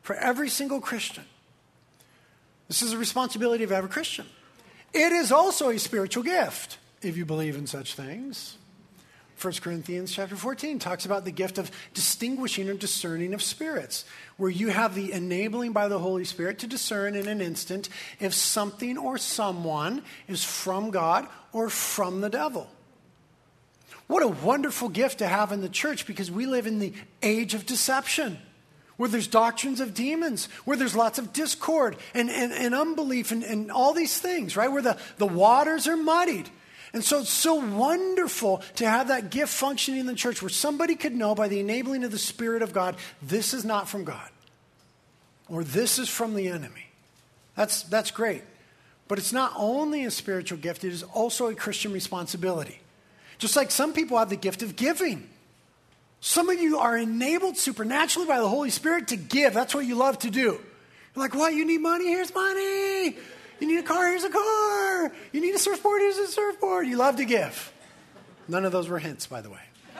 for 0.00 0.16
every 0.16 0.48
single 0.48 0.80
Christian. 0.80 1.24
This 2.68 2.80
is 2.80 2.94
a 2.94 2.98
responsibility 2.98 3.64
of 3.64 3.70
every 3.72 3.90
Christian. 3.90 4.24
It 4.94 5.12
is 5.12 5.30
also 5.30 5.68
a 5.68 5.78
spiritual 5.78 6.22
gift, 6.22 6.78
if 7.02 7.18
you 7.18 7.26
believe 7.26 7.56
in 7.56 7.66
such 7.66 7.94
things. 7.94 8.56
1 9.42 9.54
Corinthians 9.54 10.12
chapter 10.12 10.36
14 10.36 10.78
talks 10.78 11.04
about 11.04 11.24
the 11.24 11.32
gift 11.32 11.58
of 11.58 11.70
distinguishing 11.94 12.68
or 12.68 12.74
discerning 12.74 13.34
of 13.34 13.42
spirits, 13.42 14.04
where 14.36 14.50
you 14.50 14.68
have 14.68 14.94
the 14.94 15.10
enabling 15.10 15.72
by 15.72 15.88
the 15.88 15.98
Holy 15.98 16.24
Spirit 16.24 16.60
to 16.60 16.68
discern 16.68 17.16
in 17.16 17.26
an 17.26 17.40
instant 17.40 17.88
if 18.20 18.34
something 18.34 18.96
or 18.96 19.18
someone 19.18 20.02
is 20.28 20.44
from 20.44 20.90
God 20.90 21.26
or 21.52 21.68
from 21.68 22.20
the 22.20 22.30
devil. 22.30 22.70
What 24.06 24.22
a 24.22 24.28
wonderful 24.28 24.88
gift 24.88 25.18
to 25.18 25.26
have 25.26 25.50
in 25.50 25.60
the 25.60 25.68
church 25.68 26.06
because 26.06 26.30
we 26.30 26.46
live 26.46 26.68
in 26.68 26.78
the 26.78 26.92
age 27.22 27.54
of 27.54 27.66
deception. 27.66 28.38
Where 28.96 29.08
there's 29.08 29.26
doctrines 29.26 29.80
of 29.80 29.94
demons, 29.94 30.46
where 30.64 30.76
there's 30.76 30.94
lots 30.94 31.18
of 31.18 31.32
discord 31.32 31.96
and, 32.14 32.30
and, 32.30 32.52
and 32.52 32.74
unbelief 32.74 33.32
and, 33.32 33.42
and 33.42 33.72
all 33.72 33.94
these 33.94 34.18
things, 34.18 34.56
right? 34.56 34.70
Where 34.70 34.82
the, 34.82 34.98
the 35.16 35.26
waters 35.26 35.88
are 35.88 35.96
muddied. 35.96 36.48
And 36.92 37.02
so 37.02 37.20
it's 37.20 37.30
so 37.30 37.54
wonderful 37.54 38.62
to 38.76 38.88
have 38.88 39.08
that 39.08 39.30
gift 39.30 39.52
functioning 39.52 40.00
in 40.00 40.06
the 40.06 40.14
church 40.14 40.42
where 40.42 40.50
somebody 40.50 40.94
could 40.94 41.14
know 41.14 41.34
by 41.34 41.48
the 41.48 41.58
enabling 41.58 42.04
of 42.04 42.10
the 42.10 42.18
Spirit 42.18 42.60
of 42.60 42.72
God, 42.72 42.96
this 43.22 43.54
is 43.54 43.64
not 43.64 43.88
from 43.88 44.04
God, 44.04 44.28
or 45.48 45.64
this 45.64 45.98
is 45.98 46.08
from 46.08 46.34
the 46.34 46.48
enemy. 46.48 46.86
That's, 47.56 47.82
that's 47.84 48.10
great. 48.10 48.42
But 49.08 49.18
it's 49.18 49.32
not 49.32 49.52
only 49.56 50.04
a 50.04 50.10
spiritual 50.10 50.58
gift, 50.58 50.84
it 50.84 50.92
is 50.92 51.02
also 51.02 51.48
a 51.48 51.54
Christian 51.54 51.92
responsibility. 51.92 52.80
Just 53.38 53.56
like 53.56 53.70
some 53.70 53.92
people 53.92 54.18
have 54.18 54.30
the 54.30 54.36
gift 54.36 54.62
of 54.62 54.76
giving. 54.76 55.28
Some 56.20 56.48
of 56.48 56.60
you 56.60 56.78
are 56.78 56.96
enabled 56.96 57.56
supernaturally 57.56 58.28
by 58.28 58.38
the 58.38 58.48
Holy 58.48 58.70
Spirit 58.70 59.08
to 59.08 59.16
give. 59.16 59.54
That's 59.54 59.74
what 59.74 59.86
you 59.86 59.96
love 59.96 60.18
to 60.20 60.30
do. 60.30 60.40
You're 60.42 60.60
like, 61.16 61.34
what? 61.34 61.52
You 61.52 61.64
need 61.64 61.80
money? 61.80 62.06
Here's 62.06 62.32
money. 62.32 63.16
You 63.62 63.68
need 63.68 63.78
a 63.78 63.84
car? 63.84 64.08
Here's 64.08 64.24
a 64.24 64.28
car. 64.28 65.12
You 65.30 65.40
need 65.40 65.54
a 65.54 65.58
surfboard? 65.58 66.00
Here's 66.00 66.18
a 66.18 66.26
surfboard. 66.26 66.88
You 66.88 66.96
love 66.96 67.18
to 67.18 67.24
give. 67.24 67.72
None 68.48 68.64
of 68.64 68.72
those 68.72 68.88
were 68.88 68.98
hints, 68.98 69.28
by 69.28 69.40
the 69.40 69.50
way. 69.50 69.60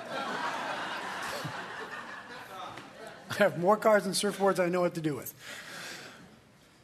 I 3.31 3.35
have 3.35 3.61
more 3.61 3.77
cars 3.77 4.05
and 4.05 4.17
surfboards 4.17 4.59
I 4.59 4.69
know 4.69 4.81
what 4.81 4.95
to 4.95 5.01
do 5.01 5.15
with. 5.15 5.33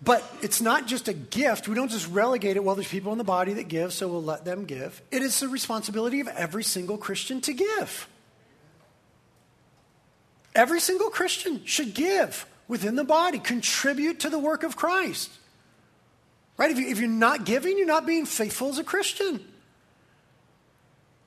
But 0.04 0.22
it's 0.40 0.60
not 0.60 0.86
just 0.86 1.08
a 1.08 1.12
gift. 1.12 1.66
We 1.66 1.74
don't 1.74 1.90
just 1.90 2.06
relegate 2.10 2.54
it. 2.56 2.62
Well, 2.62 2.76
there's 2.76 2.86
people 2.86 3.10
in 3.10 3.18
the 3.18 3.24
body 3.24 3.54
that 3.54 3.66
give, 3.66 3.92
so 3.92 4.06
we'll 4.06 4.22
let 4.22 4.44
them 4.44 4.64
give. 4.64 5.02
It 5.10 5.20
is 5.22 5.40
the 5.40 5.48
responsibility 5.48 6.20
of 6.20 6.28
every 6.28 6.62
single 6.62 6.96
Christian 6.96 7.40
to 7.40 7.54
give. 7.54 8.08
Every 10.54 10.78
single 10.78 11.10
Christian 11.10 11.64
should 11.64 11.92
give 11.92 12.46
within 12.68 12.94
the 12.94 13.02
body, 13.02 13.40
contribute 13.40 14.20
to 14.20 14.30
the 14.30 14.38
work 14.38 14.62
of 14.62 14.76
Christ. 14.76 15.32
Right? 16.58 16.70
If, 16.70 16.78
you, 16.78 16.88
if 16.88 16.98
you're 16.98 17.08
not 17.08 17.46
giving, 17.46 17.78
you're 17.78 17.86
not 17.86 18.04
being 18.04 18.26
faithful 18.26 18.68
as 18.68 18.78
a 18.78 18.84
Christian. 18.84 19.42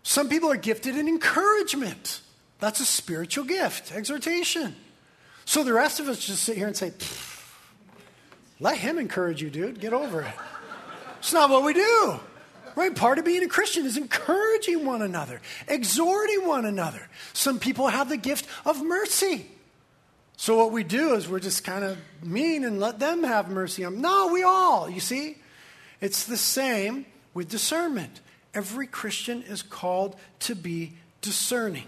Some 0.04 0.30
people 0.30 0.52
are 0.52 0.58
gifted 0.58 0.98
in 0.98 1.08
encouragement. 1.08 2.22
That's 2.60 2.80
a 2.80 2.86
spiritual 2.86 3.46
gift, 3.46 3.91
exhortation. 3.91 4.76
So 5.46 5.63
the 5.63 5.74
rest 5.74 6.00
of 6.00 6.08
us 6.08 6.20
just 6.20 6.44
sit 6.44 6.58
here 6.58 6.67
and 6.67 6.76
say, 6.76 6.91
let 8.60 8.78
him 8.78 9.00
encourage 9.00 9.41
you, 9.41 9.50
dude. 9.50 9.80
Get 9.80 9.94
over 9.94 10.22
it. 10.22 10.34
It's 11.20 11.34
not 11.34 11.50
what 11.50 11.63
we 11.63 11.74
do. 11.74 12.20
Right? 12.76 12.96
Part 12.96 13.17
of 13.20 13.26
being 13.26 13.44
a 13.44 13.48
Christian 13.48 13.86
is 13.86 13.98
encouraging 13.98 14.86
one 14.86 15.02
another, 15.02 15.41
exhorting 15.67 16.48
one 16.48 16.65
another. 16.65 17.10
Some 17.34 17.60
people 17.60 17.88
have 17.88 18.10
the 18.10 18.17
gift 18.17 18.48
of 18.65 18.84
mercy. 18.84 19.48
So 20.42 20.58
what 20.58 20.72
we 20.72 20.84
do 20.84 21.14
is 21.14 21.30
we're 21.30 21.40
just 21.40 21.64
kind 21.64 21.84
of 21.84 22.00
mean 22.24 22.64
and 22.64 22.80
let 22.80 22.98
them 22.98 23.24
have 23.24 23.48
mercy 23.48 23.86
on. 23.86 24.02
No, 24.02 24.30
we 24.34 24.42
all, 24.42 24.90
you 24.90 25.00
see? 25.00 25.38
It's 26.02 26.26
the 26.26 26.36
same 26.36 27.06
with 27.36 27.48
discernment. 27.48 28.22
Every 28.52 28.88
Christian 28.88 29.44
is 29.44 29.62
called 29.62 30.16
to 30.40 30.56
be 30.56 30.94
discerning. 31.22 31.86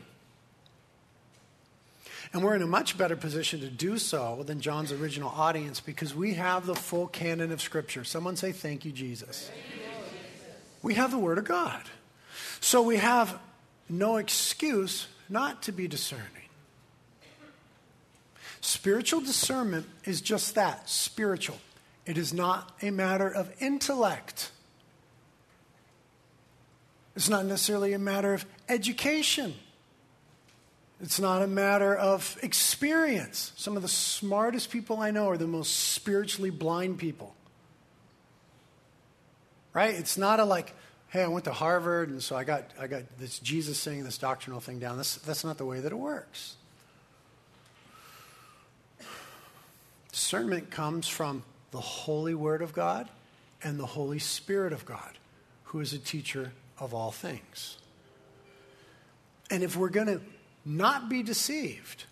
And 2.32 2.44
we're 2.44 2.54
in 2.54 2.62
a 2.62 2.68
much 2.68 2.96
better 2.96 3.16
position 3.16 3.60
to 3.62 3.70
do 3.70 3.98
so 3.98 4.44
than 4.46 4.62
John's 4.62 4.92
original 4.92 5.30
audience 5.30 5.80
because 5.80 6.14
we 6.14 6.36
have 6.36 6.68
the 6.68 6.76
full 6.76 7.08
canon 7.08 7.52
of 7.52 7.60
Scripture. 7.60 8.04
Someone 8.04 8.36
say, 8.36 8.52
Thank 8.52 8.86
you, 8.86 8.92
Jesus. 8.92 9.50
Thank 9.50 9.64
you, 9.74 9.82
Jesus. 9.82 10.56
We 10.84 10.94
have 10.94 11.10
the 11.10 11.18
Word 11.18 11.40
of 11.40 11.46
God. 11.46 11.82
So 12.60 12.84
we 12.84 12.98
have 12.98 13.40
no 13.90 14.18
excuse 14.18 15.08
not 15.28 15.64
to 15.64 15.72
be 15.72 15.88
discerning. 15.88 16.43
Spiritual 18.64 19.20
discernment 19.20 19.86
is 20.06 20.22
just 20.22 20.56
that 20.56 20.90
spiritual. 20.90 21.58
It 22.06 22.18
is 22.18 22.34
not 22.34 22.72
a 22.82 22.92
matter 22.92 23.28
of 23.28 23.52
intellect. 23.60 24.52
It's 27.14 27.28
not 27.28 27.44
necessarily 27.44 27.92
a 27.92 28.00
matter 28.00 28.34
of 28.34 28.46
education. 28.70 29.54
It's 31.02 31.20
not 31.20 31.42
a 31.42 31.48
matter 31.48 31.94
of 31.94 32.38
experience. 32.42 33.52
Some 33.58 33.76
of 33.76 33.82
the 33.82 33.90
smartest 33.90 34.72
people 34.72 35.02
I 35.02 35.12
know 35.12 35.30
are 35.30 35.38
the 35.38 35.46
most 35.46 35.92
spiritually 35.92 36.50
blind 36.50 37.00
people. 37.00 37.36
Right? 39.74 39.94
It's 39.94 40.18
not 40.18 40.40
a 40.40 40.46
like, 40.46 40.74
hey, 41.10 41.22
I 41.22 41.28
went 41.28 41.44
to 41.46 41.52
Harvard 41.52 42.12
and 42.12 42.24
so 42.24 42.38
I 42.38 42.46
got, 42.46 42.72
I 42.80 42.88
got 42.88 43.02
this 43.20 43.40
Jesus 43.40 43.78
saying 43.78 44.06
this 44.06 44.18
doctrinal 44.18 44.62
thing 44.62 44.80
down. 44.80 44.96
That's, 44.96 45.18
that's 45.18 45.44
not 45.44 45.58
the 45.58 45.66
way 45.66 45.82
that 45.82 45.92
it 45.92 45.98
works. 45.98 46.56
Discernment 50.14 50.70
comes 50.70 51.08
from 51.08 51.44
the 51.72 51.82
Holy 51.82 52.36
Word 52.36 52.62
of 52.62 52.72
God 52.72 53.10
and 53.64 53.80
the 53.80 53.86
Holy 53.88 54.20
Spirit 54.20 54.72
of 54.72 54.86
God, 54.86 55.18
who 55.64 55.80
is 55.80 55.92
a 55.92 55.98
teacher 55.98 56.52
of 56.78 56.94
all 56.94 57.12
things. 57.12 57.78
And 59.50 59.64
if 59.64 59.76
we're 59.76 59.90
going 59.90 60.08
to 60.08 60.22
not 60.64 61.10
be 61.10 61.24
deceived, 61.24 62.06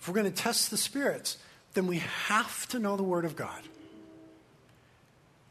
if 0.00 0.06
we're 0.06 0.14
going 0.14 0.32
to 0.32 0.42
test 0.42 0.70
the 0.70 0.76
spirits, 0.76 1.36
then 1.74 1.88
we 1.88 1.98
have 2.28 2.68
to 2.68 2.78
know 2.78 2.96
the 2.96 3.02
Word 3.02 3.24
of 3.24 3.34
God. 3.34 3.60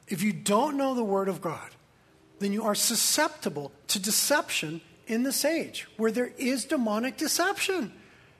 If 0.07 0.23
you 0.23 0.31
don't 0.31 0.77
know 0.77 0.95
the 0.95 1.03
Word 1.03 1.27
of 1.27 1.41
God, 1.41 1.71
then 2.39 2.53
you 2.53 2.63
are 2.63 2.75
susceptible 2.75 3.73
to 3.87 3.99
deception 3.99 4.79
in 5.07 5.23
this 5.23 5.43
age 5.43 5.89
where 5.97 6.11
there 6.11 6.31
is 6.37 6.63
demonic 6.63 7.17
deception, 7.17 7.91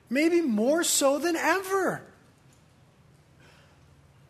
maybe 0.08 0.40
more 0.40 0.82
so 0.82 1.18
than 1.18 1.36
ever 1.36 2.02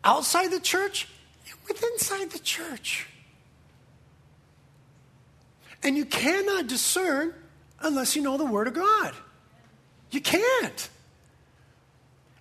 outside 0.07 0.51
the 0.51 0.59
church 0.59 1.07
and 1.45 1.55
with 1.67 1.83
inside 1.83 2.31
the 2.31 2.39
church. 2.39 3.07
And 5.83 5.97
you 5.97 6.05
cannot 6.05 6.67
discern 6.67 7.33
unless 7.81 8.15
you 8.15 8.21
know 8.21 8.37
the 8.37 8.45
Word 8.45 8.67
of 8.67 8.73
God. 8.73 9.13
You 10.09 10.21
can't. 10.21 10.89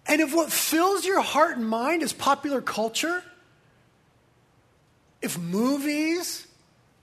And 0.07 0.20
if 0.20 0.33
what 0.33 0.52
fills 0.52 1.05
your 1.05 1.20
heart 1.20 1.57
and 1.57 1.68
mind 1.68 2.05
is 2.05 2.12
popular 2.12 2.61
culture, 2.61 3.22
if 5.20 5.37
movies 5.37 6.46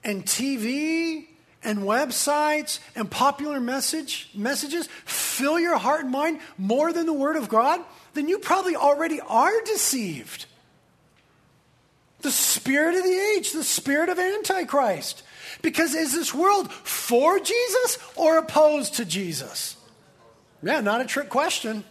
and 0.02 0.24
TV 0.24 1.26
and 1.62 1.80
websites 1.80 2.78
and 2.96 3.10
popular 3.10 3.60
message 3.60 4.30
messages 4.34 4.88
fill 5.04 5.60
your 5.60 5.76
heart 5.76 6.02
and 6.02 6.10
mind 6.10 6.40
more 6.56 6.92
than 6.92 7.04
the 7.04 7.12
word 7.12 7.36
of 7.36 7.50
God, 7.50 7.80
then 8.14 8.28
you 8.28 8.38
probably 8.38 8.76
already 8.76 9.20
are 9.20 9.62
deceived 9.66 10.46
the 12.24 12.32
spirit 12.32 12.96
of 12.96 13.04
the 13.04 13.34
age, 13.36 13.52
the 13.52 13.62
spirit 13.62 14.08
of 14.08 14.18
Antichrist. 14.18 15.22
Because 15.62 15.94
is 15.94 16.12
this 16.12 16.34
world 16.34 16.72
for 16.72 17.38
Jesus 17.38 17.98
or 18.16 18.38
opposed 18.38 18.94
to 18.94 19.04
Jesus? 19.04 19.76
Yeah, 20.62 20.80
not 20.80 21.00
a 21.00 21.04
trick 21.04 21.28
question. 21.28 21.84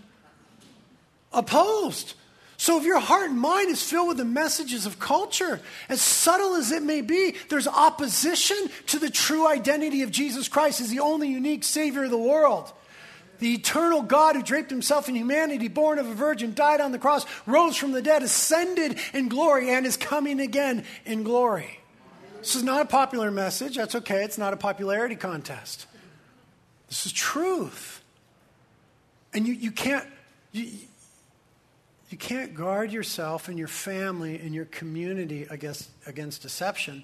Opposed. 1.32 2.16
So 2.58 2.78
if 2.78 2.84
your 2.84 3.00
heart 3.00 3.30
and 3.30 3.40
mind 3.40 3.70
is 3.70 3.82
filled 3.82 4.10
with 4.10 4.18
the 4.18 4.26
messages 4.26 4.86
of 4.86 5.00
culture, 5.00 5.62
as 5.90 6.02
subtle 6.02 6.56
as 6.56 6.72
it 6.72 6.84
may 6.84 7.02
be, 7.02 7.36
there's 7.50 7.68
opposition 7.68 8.58
to 8.88 9.00
the 9.00 9.10
true 9.10 9.48
identity 9.48 10.02
of 10.02 10.12
Jesus 10.12 10.48
Christ 10.48 10.82
as 10.82 10.90
the 10.90 11.00
only 11.00 11.30
unique 11.30 11.64
Savior 11.64 12.04
of 12.04 12.12
the 12.12 12.18
world 12.18 12.72
the 13.44 13.56
eternal 13.56 14.02
God 14.02 14.38
who 14.38 14.42
draped 14.42 14.70
himself 14.70 15.10
in 15.10 15.16
humanity, 15.16 15.68
born 15.68 16.00
of 16.00 16.08
a 16.08 16.14
virgin, 16.14 16.54
died 16.54 16.80
on 16.80 16.94
the 16.94 16.98
cross, 16.98 17.26
rose 17.46 17.76
from 17.76 17.92
the 17.92 18.02
dead, 18.02 18.24
ascended 18.24 18.98
in 19.14 19.28
glory, 19.28 19.70
and 19.70 19.86
is 19.86 19.98
coming 19.98 20.40
again 20.40 20.86
in 21.04 21.24
glory. 21.24 21.82
This 22.40 22.56
is 22.56 22.64
not 22.64 22.84
a 22.84 22.86
popular 22.86 23.32
message. 23.32 23.76
That's 23.76 23.96
okay. 23.96 24.24
It's 24.24 24.38
not 24.38 24.54
a 24.54 24.56
popularity 24.56 25.18
contest. 25.18 25.88
This 26.88 27.06
is 27.06 27.12
truth. 27.12 28.02
And 29.34 29.46
you, 29.46 29.56
you 29.56 29.72
can't. 29.72 30.08
You, 30.54 30.70
you 32.10 32.18
can't 32.18 32.56
guard 32.56 32.94
yourself 32.94 33.50
and 33.50 33.60
your 33.60 33.68
family 33.68 34.40
and 34.40 34.56
your 34.56 34.66
community 34.66 35.48
against, 35.50 35.90
against 36.06 36.44
deception 36.44 37.04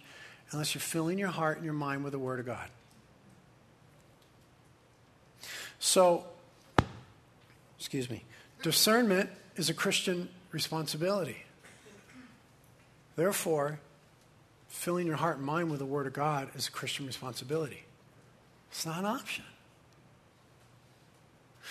unless 0.51 0.73
you're 0.73 0.81
filling 0.81 1.17
your 1.17 1.29
heart 1.29 1.57
and 1.57 1.65
your 1.65 1.73
mind 1.73 2.05
with 2.05 2.13
the 2.13 2.19
Word 2.19 2.39
of 2.39 2.45
God. 2.45 2.69
So, 5.79 6.25
excuse 7.77 8.09
me, 8.09 8.23
discernment 8.61 9.29
is 9.55 9.69
a 9.69 9.73
Christian 9.73 10.29
responsibility. 10.51 11.37
Therefore, 13.15 13.79
filling 14.67 15.07
your 15.07 15.15
heart 15.15 15.37
and 15.37 15.45
mind 15.45 15.69
with 15.71 15.79
the 15.79 15.85
Word 15.85 16.07
of 16.07 16.13
God 16.13 16.49
is 16.55 16.67
a 16.67 16.71
Christian 16.71 17.05
responsibility. 17.05 17.83
It's 18.71 18.85
not 18.85 18.99
an 18.99 19.05
option. 19.05 19.45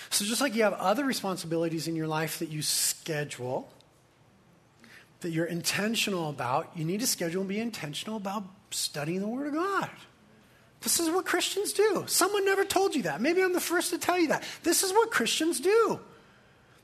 So, 0.09 0.25
just 0.25 0.41
like 0.41 0.55
you 0.55 0.63
have 0.63 0.73
other 0.73 1.05
responsibilities 1.05 1.87
in 1.87 1.95
your 1.95 2.07
life 2.07 2.39
that 2.39 2.49
you 2.49 2.61
schedule, 2.61 3.69
that 5.21 5.31
you're 5.31 5.45
intentional 5.45 6.29
about, 6.29 6.71
you 6.75 6.85
need 6.85 6.99
to 7.01 7.07
schedule 7.07 7.41
and 7.41 7.49
be 7.49 7.59
intentional 7.59 8.17
about 8.17 8.43
studying 8.71 9.19
the 9.19 9.27
Word 9.27 9.47
of 9.47 9.53
God. 9.53 9.89
This 10.81 10.99
is 10.99 11.09
what 11.09 11.25
Christians 11.25 11.73
do. 11.73 12.05
Someone 12.07 12.45
never 12.45 12.63
told 12.63 12.95
you 12.95 13.03
that. 13.03 13.21
Maybe 13.21 13.41
I'm 13.41 13.53
the 13.53 13.59
first 13.59 13.89
to 13.91 13.97
tell 13.97 14.17
you 14.17 14.29
that. 14.29 14.43
This 14.63 14.83
is 14.83 14.91
what 14.91 15.11
Christians 15.11 15.59
do. 15.59 15.99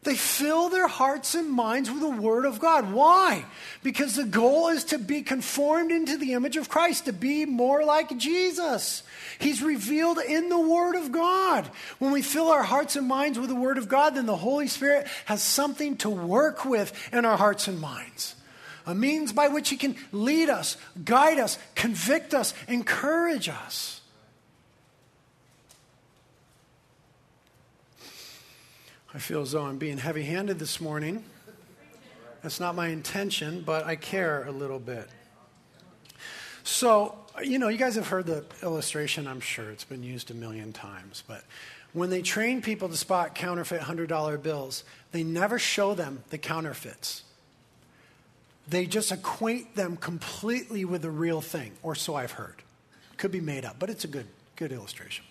They 0.03 0.15
fill 0.15 0.69
their 0.69 0.87
hearts 0.87 1.33
and 1.33 1.49
minds 1.49 1.89
with 1.89 2.01
the 2.01 2.09
Word 2.09 2.45
of 2.45 2.59
God. 2.59 2.93
Why? 2.93 3.43
Because 3.81 4.15
the 4.15 4.23
goal 4.23 4.67
is 4.67 4.83
to 4.85 4.99
be 4.99 5.23
conformed 5.23 5.91
into 5.91 6.17
the 6.17 6.33
image 6.33 6.57
of 6.57 6.69
Christ, 6.69 7.05
to 7.05 7.13
be 7.13 7.45
more 7.45 7.83
like 7.83 8.15
Jesus. 8.15 9.01
He's 9.39 9.63
revealed 9.63 10.19
in 10.19 10.49
the 10.49 10.59
Word 10.59 10.95
of 10.95 11.11
God. 11.11 11.65
When 11.97 12.11
we 12.11 12.21
fill 12.21 12.51
our 12.51 12.61
hearts 12.61 12.95
and 12.95 13.07
minds 13.07 13.39
with 13.39 13.49
the 13.49 13.55
Word 13.55 13.79
of 13.79 13.89
God, 13.89 14.13
then 14.13 14.27
the 14.27 14.35
Holy 14.35 14.67
Spirit 14.67 15.07
has 15.25 15.41
something 15.41 15.97
to 15.97 16.09
work 16.11 16.65
with 16.65 16.93
in 17.11 17.25
our 17.25 17.37
hearts 17.37 17.67
and 17.67 17.81
minds 17.81 18.35
a 18.85 18.95
means 18.95 19.33
by 19.33 19.47
which 19.47 19.69
He 19.69 19.77
can 19.77 19.95
lead 20.11 20.49
us, 20.49 20.77
guide 21.03 21.39
us, 21.39 21.57
convict 21.75 22.33
us, 22.33 22.53
encourage 22.67 23.49
us. 23.49 24.01
I 29.13 29.17
feel 29.17 29.41
as 29.41 29.53
though 29.53 29.63
I'm 29.63 29.77
being 29.77 29.97
heavy 29.97 30.23
handed 30.23 30.59
this 30.59 30.81
morning. 30.81 31.23
That's 32.41 32.59
not 32.59 32.75
my 32.75 32.89
intention, 32.89 33.63
but 33.65 33.85
I 33.85 33.95
care 33.95 34.43
a 34.43 34.51
little 34.51 34.77
bit. 34.77 35.09
So, 36.63 37.17
you 37.43 37.57
know, 37.57 37.69
you 37.69 37.77
guys 37.77 37.95
have 37.95 38.07
heard 38.07 38.25
the 38.25 38.43
illustration, 38.61 39.25
I'm 39.27 39.39
sure 39.39 39.69
it's 39.71 39.85
been 39.85 40.03
used 40.03 40.31
a 40.31 40.33
million 40.33 40.73
times, 40.73 41.23
but 41.27 41.43
when 41.93 42.09
they 42.09 42.21
train 42.21 42.61
people 42.61 42.89
to 42.89 42.97
spot 42.97 43.35
counterfeit 43.35 43.79
$100 43.79 44.43
bills, 44.43 44.83
they 45.13 45.23
never 45.23 45.57
show 45.57 45.93
them 45.93 46.23
the 46.29 46.37
counterfeits 46.37 47.23
they 48.67 48.85
just 48.85 49.11
acquaint 49.11 49.75
them 49.75 49.97
completely 49.97 50.85
with 50.85 51.01
the 51.01 51.11
real 51.11 51.41
thing, 51.41 51.71
or 51.83 51.95
so 51.95 52.15
I've 52.15 52.31
heard. 52.31 52.55
Could 53.17 53.31
be 53.31 53.41
made 53.41 53.65
up, 53.65 53.77
but 53.79 53.89
it's 53.89 54.03
a 54.03 54.07
good, 54.07 54.27
good 54.55 54.71
illustration. 54.71 55.25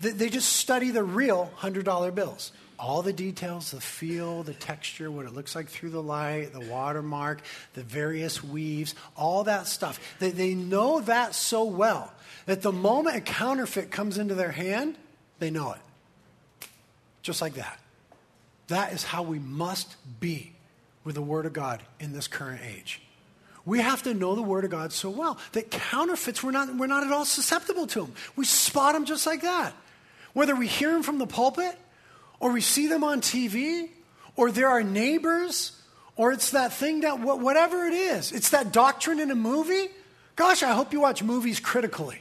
They, 0.00 0.10
they 0.10 0.28
just 0.28 0.52
study 0.52 0.90
the 0.90 1.02
real 1.02 1.50
$100 1.58 2.14
bills. 2.14 2.52
All 2.78 3.02
the 3.02 3.12
details, 3.12 3.70
the 3.70 3.80
feel, 3.80 4.42
the 4.42 4.54
texture, 4.54 5.10
what 5.10 5.26
it 5.26 5.34
looks 5.34 5.54
like 5.54 5.68
through 5.68 5.90
the 5.90 6.02
light, 6.02 6.52
the 6.52 6.68
watermark, 6.68 7.42
the 7.74 7.82
various 7.82 8.42
weaves, 8.42 8.94
all 9.16 9.44
that 9.44 9.66
stuff. 9.66 10.00
They, 10.18 10.30
they 10.30 10.54
know 10.54 11.00
that 11.00 11.34
so 11.34 11.64
well 11.64 12.12
that 12.46 12.62
the 12.62 12.72
moment 12.72 13.16
a 13.16 13.20
counterfeit 13.20 13.90
comes 13.90 14.18
into 14.18 14.34
their 14.34 14.50
hand, 14.50 14.96
they 15.38 15.50
know 15.50 15.72
it. 15.72 16.68
Just 17.22 17.40
like 17.40 17.54
that. 17.54 17.78
That 18.66 18.92
is 18.92 19.04
how 19.04 19.22
we 19.22 19.38
must 19.38 19.96
be 20.18 20.52
with 21.04 21.14
the 21.14 21.22
Word 21.22 21.46
of 21.46 21.52
God 21.52 21.82
in 22.00 22.12
this 22.12 22.28
current 22.28 22.60
age. 22.64 23.00
We 23.64 23.80
have 23.80 24.02
to 24.04 24.14
know 24.14 24.34
the 24.34 24.42
Word 24.42 24.64
of 24.64 24.70
God 24.70 24.92
so 24.92 25.10
well 25.10 25.38
that 25.52 25.70
counterfeits, 25.70 26.42
we're 26.42 26.50
not, 26.50 26.74
we're 26.76 26.86
not 26.86 27.04
at 27.04 27.12
all 27.12 27.24
susceptible 27.24 27.86
to 27.88 28.02
them. 28.02 28.14
We 28.34 28.44
spot 28.44 28.94
them 28.94 29.04
just 29.04 29.26
like 29.26 29.42
that. 29.42 29.72
Whether 30.32 30.56
we 30.56 30.66
hear 30.66 30.90
them 30.92 31.02
from 31.02 31.18
the 31.18 31.26
pulpit, 31.26 31.78
or 32.40 32.52
we 32.52 32.60
see 32.60 32.88
them 32.88 33.04
on 33.04 33.20
TV, 33.20 33.88
or 34.34 34.50
there 34.50 34.66
are 34.66 34.72
our 34.72 34.82
neighbors, 34.82 35.80
or 36.16 36.32
it's 36.32 36.50
that 36.50 36.72
thing 36.72 37.00
that, 37.00 37.20
whatever 37.20 37.86
it 37.86 37.94
is, 37.94 38.32
it's 38.32 38.50
that 38.50 38.72
doctrine 38.72 39.20
in 39.20 39.30
a 39.30 39.36
movie. 39.36 39.88
Gosh, 40.34 40.62
I 40.62 40.72
hope 40.72 40.92
you 40.92 41.00
watch 41.00 41.22
movies 41.22 41.60
critically. 41.60 42.20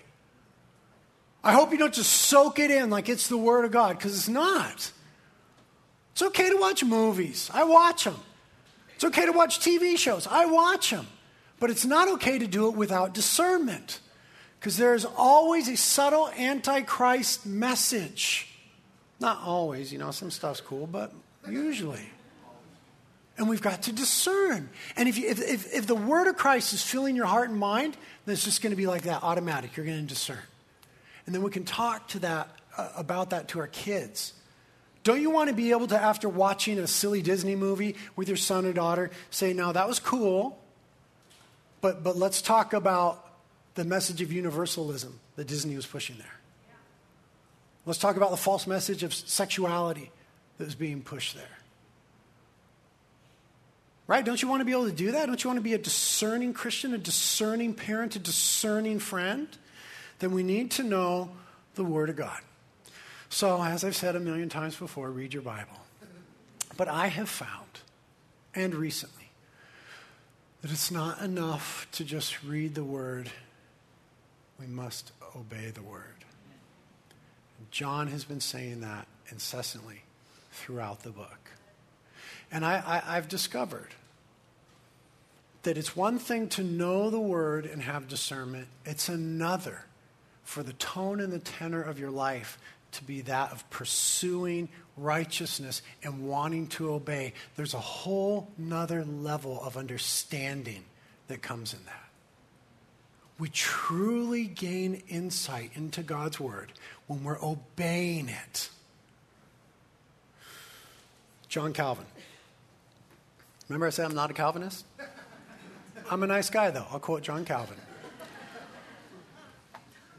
I 1.43 1.53
hope 1.53 1.71
you 1.71 1.77
don't 1.77 1.93
just 1.93 2.11
soak 2.11 2.59
it 2.59 2.69
in 2.69 2.91
like 2.91 3.09
it's 3.09 3.27
the 3.27 3.37
Word 3.37 3.65
of 3.65 3.71
God, 3.71 3.97
because 3.97 4.15
it's 4.15 4.29
not. 4.29 4.91
It's 6.11 6.21
okay 6.21 6.49
to 6.49 6.57
watch 6.57 6.83
movies. 6.83 7.49
I 7.51 7.63
watch 7.63 8.03
them. 8.03 8.19
It's 9.01 9.17
okay 9.17 9.25
to 9.25 9.31
watch 9.31 9.59
TV 9.59 9.97
shows. 9.97 10.27
I 10.27 10.45
watch 10.45 10.91
them. 10.91 11.07
But 11.59 11.71
it's 11.71 11.85
not 11.85 12.07
okay 12.07 12.37
to 12.37 12.45
do 12.45 12.67
it 12.67 12.75
without 12.75 13.15
discernment, 13.15 13.99
because 14.59 14.77
there's 14.77 15.05
always 15.05 15.67
a 15.67 15.75
subtle 15.75 16.29
antichrist 16.29 17.47
message. 17.47 18.47
Not 19.19 19.39
always, 19.43 19.91
you 19.91 19.97
know, 19.97 20.11
some 20.11 20.29
stuff's 20.29 20.61
cool, 20.61 20.85
but 20.85 21.11
usually. 21.49 22.11
And 23.39 23.49
we've 23.49 23.61
got 23.61 23.81
to 23.83 23.91
discern. 23.91 24.69
And 24.95 25.09
if, 25.09 25.17
you, 25.17 25.29
if, 25.29 25.39
if, 25.41 25.73
if 25.73 25.87
the 25.87 25.95
word 25.95 26.27
of 26.27 26.37
Christ 26.37 26.71
is 26.71 26.83
filling 26.83 27.15
your 27.15 27.25
heart 27.25 27.49
and 27.49 27.57
mind, 27.57 27.97
then 28.27 28.33
it's 28.33 28.43
just 28.43 28.61
going 28.61 28.69
to 28.69 28.77
be 28.77 28.85
like 28.85 29.03
that, 29.03 29.23
automatic. 29.23 29.75
You're 29.75 29.87
going 29.87 30.01
to 30.01 30.07
discern. 30.07 30.37
And 31.25 31.33
then 31.33 31.41
we 31.41 31.49
can 31.49 31.63
talk 31.63 32.07
to 32.09 32.19
that, 32.19 32.49
uh, 32.77 32.89
about 32.95 33.31
that 33.31 33.47
to 33.47 33.59
our 33.61 33.67
kids. 33.67 34.33
Don't 35.03 35.21
you 35.21 35.31
want 35.31 35.49
to 35.49 35.55
be 35.55 35.71
able 35.71 35.87
to, 35.87 35.99
after 35.99 36.29
watching 36.29 36.77
a 36.77 36.87
silly 36.87 37.21
Disney 37.21 37.55
movie 37.55 37.95
with 38.15 38.27
your 38.27 38.37
son 38.37 38.65
or 38.65 38.73
daughter, 38.73 39.09
say, 39.31 39.51
"Now 39.51 39.71
that 39.71 39.87
was 39.87 39.99
cool, 39.99 40.59
but, 41.81 42.03
but 42.03 42.15
let's 42.15 42.41
talk 42.41 42.73
about 42.73 43.27
the 43.75 43.83
message 43.83 44.21
of 44.21 44.31
universalism 44.31 45.19
that 45.35 45.47
Disney 45.47 45.75
was 45.75 45.85
pushing 45.85 46.17
there. 46.17 46.39
Let's 47.85 47.99
talk 47.99 48.15
about 48.15 48.31
the 48.31 48.37
false 48.37 48.67
message 48.67 49.03
of 49.03 49.13
sexuality 49.13 50.11
that 50.57 50.65
was 50.65 50.75
being 50.75 51.01
pushed 51.01 51.35
there. 51.35 51.57
Right? 54.07 54.23
Don't 54.25 54.41
you 54.41 54.47
want 54.47 54.61
to 54.61 54.65
be 54.65 54.71
able 54.71 54.85
to 54.85 54.91
do 54.91 55.13
that? 55.13 55.25
Don't 55.25 55.43
you 55.43 55.49
want 55.49 55.57
to 55.57 55.63
be 55.63 55.73
a 55.73 55.77
discerning 55.77 56.53
Christian, 56.53 56.93
a 56.93 56.97
discerning 56.97 57.73
parent, 57.73 58.15
a 58.15 58.19
discerning 58.19 58.99
friend? 58.99 59.47
Then 60.19 60.31
we 60.31 60.43
need 60.43 60.71
to 60.71 60.83
know 60.83 61.31
the 61.75 61.83
Word 61.83 62.09
of 62.09 62.17
God. 62.17 62.41
So, 63.31 63.63
as 63.63 63.85
I've 63.85 63.95
said 63.95 64.17
a 64.17 64.19
million 64.19 64.49
times 64.49 64.75
before, 64.75 65.09
read 65.09 65.33
your 65.33 65.41
Bible. 65.41 65.79
But 66.75 66.89
I 66.89 67.07
have 67.07 67.29
found, 67.29 67.79
and 68.53 68.75
recently, 68.75 69.29
that 70.61 70.69
it's 70.69 70.91
not 70.91 71.21
enough 71.21 71.87
to 71.93 72.03
just 72.03 72.43
read 72.43 72.75
the 72.75 72.83
Word, 72.83 73.31
we 74.59 74.67
must 74.67 75.13
obey 75.33 75.71
the 75.73 75.81
Word. 75.81 76.25
John 77.71 78.07
has 78.07 78.25
been 78.25 78.41
saying 78.41 78.81
that 78.81 79.07
incessantly 79.31 80.01
throughout 80.51 81.03
the 81.03 81.11
book. 81.11 81.51
And 82.51 82.65
I, 82.65 83.01
I've 83.07 83.29
discovered 83.29 83.95
that 85.63 85.77
it's 85.77 85.95
one 85.95 86.19
thing 86.19 86.49
to 86.49 86.63
know 86.63 87.09
the 87.09 87.19
word 87.19 87.65
and 87.65 87.81
have 87.81 88.09
discernment, 88.09 88.67
it's 88.83 89.07
another 89.07 89.85
for 90.43 90.63
the 90.63 90.73
tone 90.73 91.21
and 91.21 91.31
the 91.31 91.39
tenor 91.39 91.81
of 91.81 91.97
your 91.97 92.11
life 92.11 92.57
to 92.93 93.03
be 93.03 93.21
that 93.21 93.51
of 93.51 93.69
pursuing 93.69 94.69
righteousness 94.97 95.81
and 96.03 96.27
wanting 96.27 96.67
to 96.67 96.91
obey. 96.91 97.33
There's 97.55 97.73
a 97.73 97.79
whole 97.79 98.49
nother 98.57 99.03
level 99.03 99.61
of 99.63 99.77
understanding 99.77 100.83
that 101.27 101.41
comes 101.41 101.73
in 101.73 101.79
that. 101.85 102.09
We 103.39 103.49
truly 103.49 104.45
gain 104.45 105.01
insight 105.07 105.71
into 105.73 106.03
God's 106.03 106.39
word 106.39 106.73
when 107.07 107.23
we're 107.23 107.43
obeying 107.43 108.29
it. 108.29 108.69
John 111.47 111.73
Calvin. 111.73 112.05
Remember 113.67 113.87
I 113.87 113.89
said 113.89 114.05
I'm 114.05 114.15
not 114.15 114.29
a 114.29 114.33
Calvinist? 114.33 114.85
I'm 116.09 116.23
a 116.23 116.27
nice 116.27 116.49
guy, 116.49 116.71
though. 116.71 116.85
I'll 116.91 116.99
quote 116.99 117.23
John 117.23 117.45
Calvin. 117.45 117.77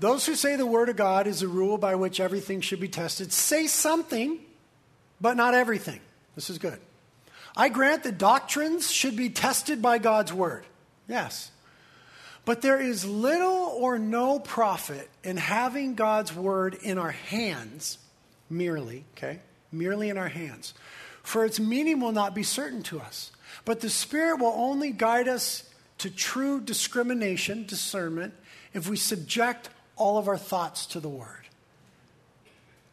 Those 0.03 0.27
who 0.27 0.35
say 0.35 0.57
the 0.57 0.67
Word 0.67 0.89
of 0.89 0.97
God 0.97 1.29
is 1.29 1.43
a 1.43 1.49
rule 1.49 1.79
by 1.79 1.95
which 1.95 2.19
everything 2.19 2.61
should 2.61 2.81
be 2.81 2.89
tested 2.89 3.33
say 3.33 3.69
something, 3.69 4.41
but 5.21 5.37
not 5.37 5.55
everything. 5.55 6.01
This 6.35 6.51
is 6.51 6.59
good. 6.59 6.81
I 7.57 7.69
grant 7.69 8.03
that 8.03 8.19
doctrines 8.19 8.91
should 8.91 9.15
be 9.15 9.31
tested 9.31 9.81
by 9.81 9.99
God's 9.99 10.33
Word. 10.33 10.65
Yes. 11.07 11.53
But 12.45 12.63
there 12.63 12.81
is 12.81 13.05
little 13.05 13.77
or 13.79 13.97
no 13.97 14.41
profit 14.41 15.09
in 15.23 15.37
having 15.37 15.95
God's 15.95 16.35
Word 16.35 16.75
in 16.83 16.99
our 16.99 17.13
hands, 17.13 17.99
merely, 18.51 19.05
okay? 19.17 19.39
Merely 19.71 20.11
in 20.11 20.19
our 20.19 20.29
hands 20.29 20.75
for 21.23 21.45
its 21.45 21.61
meaning 21.61 22.01
will 22.01 22.11
not 22.11 22.35
be 22.35 22.43
certain 22.43 22.83
to 22.83 23.01
us. 23.01 23.31
But 23.65 23.79
the 23.79 23.91
Spirit 23.91 24.41
will 24.41 24.55
only 24.57 24.91
guide 24.91 25.29
us 25.29 25.63
to 25.99 26.11
true 26.11 26.61
discrimination, 26.61 27.67
discernment, 27.67 28.35
if 28.75 28.89
we 28.89 28.97
subject 28.97 29.71
all 29.97 30.19
of 30.19 30.29
our 30.29 30.39
thoughts 30.39 30.87
to 30.87 31.01
the 31.01 31.09
Word. 31.09 31.43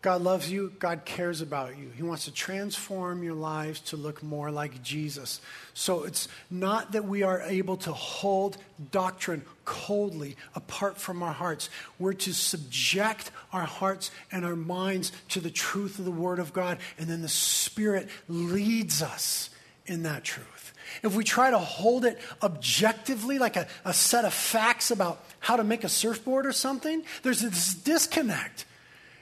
God 0.01 0.21
loves 0.21 0.49
you. 0.49 0.71
God 0.79 1.03
cares 1.03 1.41
about 1.41 1.77
you. 1.77 1.89
He 1.89 2.03
wants 2.03 2.23
to 2.25 2.31
transform 2.31 3.21
your 3.21 3.33
lives 3.33 3.81
to 3.81 3.97
look 3.97 4.23
more 4.23 4.49
like 4.49 4.81
Jesus. 4.81 5.41
So 5.73 6.05
it's 6.05 6.29
not 6.49 6.93
that 6.93 7.03
we 7.03 7.23
are 7.23 7.41
able 7.41 7.75
to 7.77 7.91
hold 7.91 8.57
doctrine 8.91 9.43
coldly 9.65 10.37
apart 10.55 10.97
from 10.97 11.21
our 11.21 11.33
hearts. 11.33 11.69
We're 11.99 12.13
to 12.13 12.33
subject 12.33 13.31
our 13.51 13.65
hearts 13.65 14.09
and 14.31 14.45
our 14.45 14.55
minds 14.55 15.11
to 15.29 15.41
the 15.41 15.51
truth 15.51 15.99
of 15.99 16.05
the 16.05 16.11
Word 16.11 16.39
of 16.39 16.53
God, 16.53 16.77
and 16.97 17.07
then 17.07 17.21
the 17.21 17.27
Spirit 17.27 18.07
leads 18.29 19.01
us 19.01 19.49
in 19.85 20.03
that 20.03 20.23
truth. 20.23 20.59
If 21.03 21.15
we 21.15 21.23
try 21.23 21.51
to 21.51 21.57
hold 21.57 22.05
it 22.05 22.19
objectively, 22.41 23.39
like 23.39 23.55
a, 23.55 23.67
a 23.85 23.93
set 23.93 24.25
of 24.25 24.33
facts 24.33 24.91
about 24.91 25.23
how 25.39 25.55
to 25.55 25.63
make 25.63 25.83
a 25.83 25.89
surfboard 25.89 26.45
or 26.45 26.51
something, 26.51 27.03
there's 27.23 27.41
this 27.41 27.73
disconnect 27.73 28.65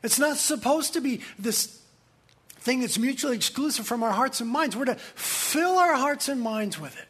it's 0.03 0.19
not 0.19 0.37
supposed 0.37 0.93
to 0.93 1.01
be 1.01 1.21
this 1.39 1.81
thing 2.59 2.81
that's 2.81 2.97
mutually 2.97 3.35
exclusive 3.35 3.87
from 3.87 4.03
our 4.03 4.11
hearts 4.11 4.41
and 4.41 4.49
minds. 4.49 4.75
We're 4.75 4.85
to 4.85 4.95
fill 4.95 5.77
our 5.77 5.95
hearts 5.95 6.29
and 6.29 6.41
minds 6.41 6.79
with 6.79 6.97
it. 6.97 7.05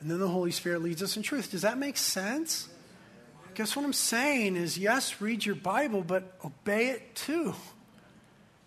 And 0.00 0.10
then 0.10 0.18
the 0.18 0.28
Holy 0.28 0.50
Spirit 0.50 0.82
leads 0.82 1.02
us 1.02 1.16
in 1.16 1.22
truth. 1.22 1.50
Does 1.50 1.62
that 1.62 1.76
make 1.76 1.96
sense? 1.96 2.68
Guess 3.54 3.76
what 3.76 3.84
I'm 3.84 3.92
saying 3.92 4.56
is 4.56 4.78
yes, 4.78 5.20
read 5.20 5.44
your 5.44 5.56
Bible, 5.56 6.02
but 6.02 6.34
obey 6.44 6.88
it 6.88 7.14
too. 7.14 7.54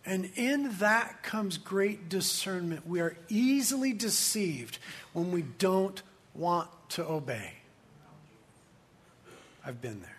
And 0.05 0.29
in 0.35 0.77
that 0.79 1.23
comes 1.23 1.57
great 1.57 2.09
discernment. 2.09 2.85
We 2.85 2.99
are 2.99 3.15
easily 3.29 3.93
deceived 3.93 4.77
when 5.13 5.31
we 5.31 5.43
don't 5.43 6.01
want 6.33 6.69
to 6.89 7.07
obey. 7.07 7.53
I've 9.65 9.81
been 9.81 10.01
there. 10.01 10.09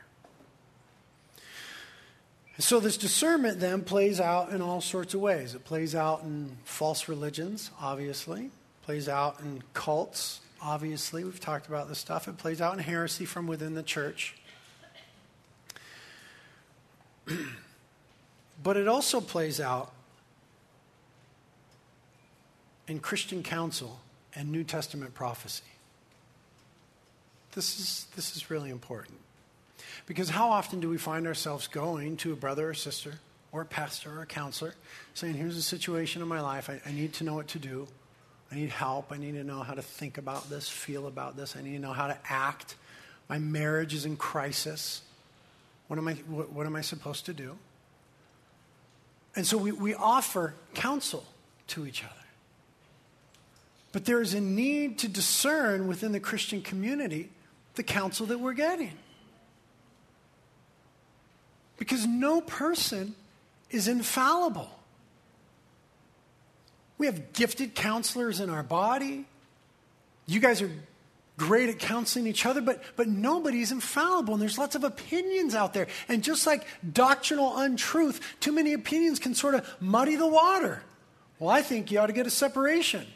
So, 2.58 2.78
this 2.78 2.96
discernment 2.96 3.58
then 3.58 3.82
plays 3.82 4.20
out 4.20 4.50
in 4.50 4.62
all 4.62 4.80
sorts 4.80 5.12
of 5.12 5.20
ways. 5.20 5.54
It 5.56 5.64
plays 5.64 5.94
out 5.94 6.22
in 6.22 6.56
false 6.64 7.08
religions, 7.08 7.72
obviously, 7.80 8.50
plays 8.84 9.08
out 9.08 9.40
in 9.40 9.62
cults, 9.74 10.40
obviously. 10.62 11.24
We've 11.24 11.40
talked 11.40 11.66
about 11.66 11.88
this 11.88 11.98
stuff. 11.98 12.28
It 12.28 12.38
plays 12.38 12.60
out 12.60 12.74
in 12.74 12.78
heresy 12.78 13.24
from 13.24 13.48
within 13.48 13.74
the 13.74 13.82
church. 13.82 14.36
but 18.64 18.78
it 18.78 18.88
also 18.88 19.20
plays 19.20 19.60
out 19.60 19.92
in 22.88 22.98
Christian 22.98 23.42
counsel 23.42 24.00
and 24.34 24.50
New 24.50 24.64
Testament 24.64 25.14
prophecy. 25.14 25.62
This 27.52 27.78
is, 27.78 28.06
this 28.16 28.34
is 28.34 28.50
really 28.50 28.70
important. 28.70 29.18
Because 30.06 30.30
how 30.30 30.48
often 30.48 30.80
do 30.80 30.88
we 30.88 30.96
find 30.96 31.26
ourselves 31.26 31.68
going 31.68 32.16
to 32.18 32.32
a 32.32 32.36
brother 32.36 32.70
or 32.70 32.74
sister 32.74 33.12
or 33.52 33.60
a 33.60 33.66
pastor 33.66 34.18
or 34.18 34.22
a 34.22 34.26
counselor 34.26 34.74
saying, 35.12 35.34
Here's 35.34 35.56
a 35.56 35.62
situation 35.62 36.22
in 36.22 36.26
my 36.26 36.40
life. 36.40 36.68
I, 36.68 36.80
I 36.86 36.92
need 36.92 37.12
to 37.14 37.24
know 37.24 37.34
what 37.34 37.48
to 37.48 37.58
do. 37.58 37.86
I 38.50 38.56
need 38.56 38.70
help. 38.70 39.12
I 39.12 39.18
need 39.18 39.32
to 39.32 39.44
know 39.44 39.62
how 39.62 39.74
to 39.74 39.82
think 39.82 40.16
about 40.16 40.48
this, 40.48 40.68
feel 40.68 41.06
about 41.06 41.36
this. 41.36 41.54
I 41.54 41.62
need 41.62 41.74
to 41.74 41.78
know 41.78 41.92
how 41.92 42.06
to 42.06 42.16
act. 42.28 42.76
My 43.28 43.38
marriage 43.38 43.94
is 43.94 44.06
in 44.06 44.16
crisis. 44.16 45.02
What 45.88 45.98
am 45.98 46.08
I, 46.08 46.14
what, 46.14 46.50
what 46.50 46.66
am 46.66 46.76
I 46.76 46.80
supposed 46.80 47.26
to 47.26 47.34
do? 47.34 47.56
And 49.36 49.46
so 49.46 49.56
we, 49.58 49.72
we 49.72 49.94
offer 49.94 50.54
counsel 50.74 51.24
to 51.68 51.86
each 51.86 52.04
other. 52.04 52.12
But 53.92 54.04
there 54.04 54.20
is 54.20 54.34
a 54.34 54.40
need 54.40 54.98
to 54.98 55.08
discern 55.08 55.86
within 55.86 56.12
the 56.12 56.20
Christian 56.20 56.62
community 56.62 57.30
the 57.74 57.82
counsel 57.82 58.26
that 58.26 58.38
we're 58.38 58.52
getting. 58.52 58.92
Because 61.76 62.06
no 62.06 62.40
person 62.40 63.14
is 63.70 63.88
infallible. 63.88 64.70
We 66.98 67.06
have 67.06 67.32
gifted 67.32 67.74
counselors 67.74 68.40
in 68.40 68.50
our 68.50 68.62
body. 68.62 69.26
You 70.26 70.40
guys 70.40 70.62
are 70.62 70.70
great 71.36 71.68
at 71.68 71.78
counseling 71.78 72.26
each 72.26 72.46
other, 72.46 72.60
but, 72.60 72.82
but 72.96 73.08
nobody's 73.08 73.72
infallible. 73.72 74.34
And 74.34 74.42
there's 74.42 74.58
lots 74.58 74.74
of 74.74 74.84
opinions 74.84 75.54
out 75.54 75.74
there. 75.74 75.88
And 76.08 76.22
just 76.22 76.46
like 76.46 76.66
doctrinal 76.92 77.56
untruth, 77.58 78.20
too 78.40 78.52
many 78.52 78.72
opinions 78.72 79.18
can 79.18 79.34
sort 79.34 79.54
of 79.54 79.68
muddy 79.80 80.16
the 80.16 80.26
water. 80.26 80.82
Well, 81.38 81.50
I 81.50 81.62
think 81.62 81.90
you 81.90 81.98
ought 81.98 82.06
to 82.06 82.12
get 82.12 82.26
a 82.26 82.30
separation. 82.30 83.06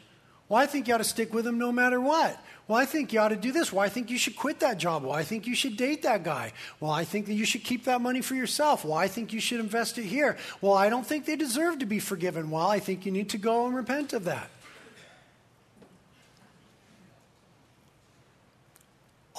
Well, 0.49 0.61
I 0.61 0.65
think 0.65 0.87
you 0.87 0.95
ought 0.95 0.99
to 0.99 1.03
stick 1.03 1.33
with 1.33 1.45
him 1.45 1.59
no 1.59 1.71
matter 1.71 2.01
what. 2.01 2.43
Well, 2.67 2.77
I 2.77 2.85
think 2.85 3.13
you 3.13 3.19
ought 3.19 3.29
to 3.29 3.35
do 3.35 3.51
this. 3.51 3.71
Well, 3.71 3.83
I 3.83 3.89
think 3.89 4.11
you 4.11 4.17
should 4.17 4.35
quit 4.35 4.59
that 4.59 4.77
job. 4.77 5.03
Well, 5.03 5.13
I 5.13 5.23
think 5.23 5.47
you 5.47 5.55
should 5.55 5.77
date 5.77 6.03
that 6.03 6.23
guy. 6.23 6.53
Well, 6.79 6.91
I 6.91 7.03
think 7.03 7.27
that 7.27 7.33
you 7.33 7.45
should 7.45 7.63
keep 7.63 7.85
that 7.85 8.01
money 8.01 8.21
for 8.21 8.35
yourself. 8.35 8.83
Well, 8.83 8.93
I 8.93 9.07
think 9.07 9.31
you 9.33 9.39
should 9.39 9.59
invest 9.59 9.97
it 9.97 10.05
here. 10.05 10.37
Well, 10.61 10.73
I 10.73 10.89
don't 10.89 11.05
think 11.05 11.25
they 11.25 11.35
deserve 11.35 11.79
to 11.79 11.85
be 11.85 11.99
forgiven. 11.99 12.51
Well, 12.51 12.67
I 12.67 12.79
think 12.79 13.05
you 13.05 13.11
need 13.11 13.29
to 13.29 13.37
go 13.37 13.65
and 13.65 13.75
repent 13.75 14.13
of 14.13 14.25
that. 14.25 14.49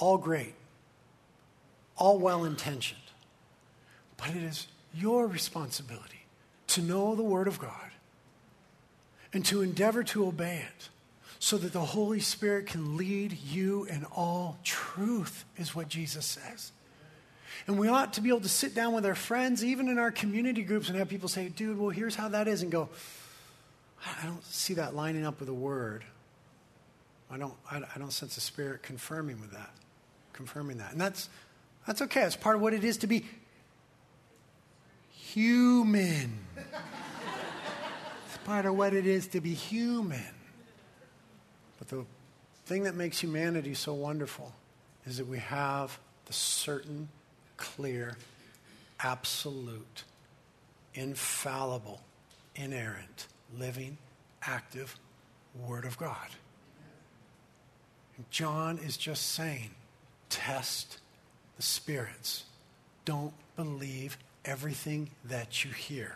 All 0.01 0.17
great, 0.17 0.55
all 1.95 2.17
well 2.17 2.43
intentioned. 2.43 2.99
But 4.17 4.31
it 4.31 4.43
is 4.43 4.67
your 4.93 5.27
responsibility 5.27 6.25
to 6.67 6.81
know 6.81 7.15
the 7.15 7.23
Word 7.23 7.47
of 7.47 7.59
God 7.59 7.91
and 9.31 9.45
to 9.45 9.61
endeavor 9.61 10.03
to 10.05 10.25
obey 10.25 10.65
it 10.67 10.89
so 11.39 11.57
that 11.57 11.71
the 11.71 11.79
Holy 11.79 12.19
Spirit 12.19 12.65
can 12.65 12.97
lead 12.97 13.33
you 13.33 13.85
in 13.85 14.03
all 14.05 14.57
truth, 14.63 15.45
is 15.57 15.75
what 15.75 15.87
Jesus 15.87 16.25
says. 16.25 16.71
And 17.67 17.77
we 17.79 17.87
ought 17.87 18.13
to 18.13 18.21
be 18.21 18.29
able 18.29 18.41
to 18.41 18.49
sit 18.49 18.73
down 18.73 18.93
with 18.93 19.05
our 19.05 19.15
friends, 19.15 19.63
even 19.63 19.87
in 19.87 19.99
our 19.99 20.11
community 20.11 20.63
groups, 20.63 20.89
and 20.89 20.97
have 20.97 21.09
people 21.09 21.29
say, 21.29 21.47
dude, 21.49 21.77
well, 21.77 21.89
here's 21.89 22.15
how 22.15 22.27
that 22.29 22.47
is, 22.47 22.63
and 22.63 22.71
go, 22.71 22.89
I 24.03 24.25
don't 24.25 24.43
see 24.45 24.73
that 24.75 24.95
lining 24.95 25.25
up 25.25 25.39
with 25.39 25.47
the 25.47 25.53
Word. 25.53 26.03
I 27.29 27.37
don't, 27.37 27.53
I, 27.69 27.77
I 27.95 27.99
don't 27.99 28.11
sense 28.11 28.35
the 28.35 28.41
Spirit 28.41 28.81
confirming 28.81 29.39
with 29.39 29.51
that 29.51 29.69
confirming 30.41 30.77
that. 30.77 30.91
And 30.91 30.99
that's, 30.99 31.29
that's 31.85 32.01
okay. 32.01 32.23
It's 32.23 32.35
part 32.35 32.55
of 32.55 32.63
what 32.63 32.73
it 32.73 32.83
is 32.83 32.97
to 32.97 33.07
be 33.07 33.25
human. 35.11 36.39
it's 36.57 38.37
part 38.43 38.65
of 38.65 38.75
what 38.75 38.95
it 38.95 39.05
is 39.05 39.27
to 39.27 39.39
be 39.39 39.53
human. 39.53 40.33
But 41.77 41.89
the 41.89 42.05
thing 42.65 42.83
that 42.83 42.95
makes 42.95 43.19
humanity 43.19 43.75
so 43.75 43.93
wonderful 43.93 44.51
is 45.05 45.17
that 45.17 45.27
we 45.27 45.37
have 45.37 45.99
the 46.25 46.33
certain, 46.33 47.07
clear, 47.57 48.17
absolute, 48.99 50.05
infallible, 50.95 52.01
inerrant, 52.55 53.27
living, 53.59 53.99
active 54.41 54.97
Word 55.67 55.85
of 55.85 55.99
God. 55.99 56.29
John 58.31 58.79
is 58.79 58.97
just 58.97 59.33
saying 59.33 59.71
test 60.31 60.97
the 61.57 61.61
spirits. 61.61 62.45
Don't 63.05 63.33
believe 63.55 64.17
everything 64.43 65.11
that 65.25 65.63
you 65.63 65.71
hear. 65.71 66.15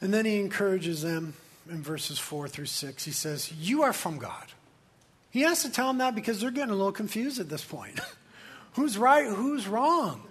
And 0.00 0.14
then 0.14 0.24
he 0.24 0.38
encourages 0.38 1.02
them 1.02 1.34
in 1.68 1.82
verses 1.82 2.18
4 2.18 2.46
through 2.48 2.66
6. 2.66 3.04
He 3.04 3.10
says, 3.10 3.50
You 3.52 3.82
are 3.82 3.92
from 3.92 4.18
God. 4.18 4.44
He 5.30 5.40
has 5.40 5.62
to 5.62 5.70
tell 5.70 5.88
them 5.88 5.98
that 5.98 6.14
because 6.14 6.40
they're 6.40 6.50
getting 6.50 6.70
a 6.70 6.76
little 6.76 6.92
confused 6.92 7.40
at 7.40 7.48
this 7.48 7.64
point. 7.64 7.98
who's 8.74 8.96
right? 8.96 9.26
Who's 9.26 9.66
wrong? 9.66 10.22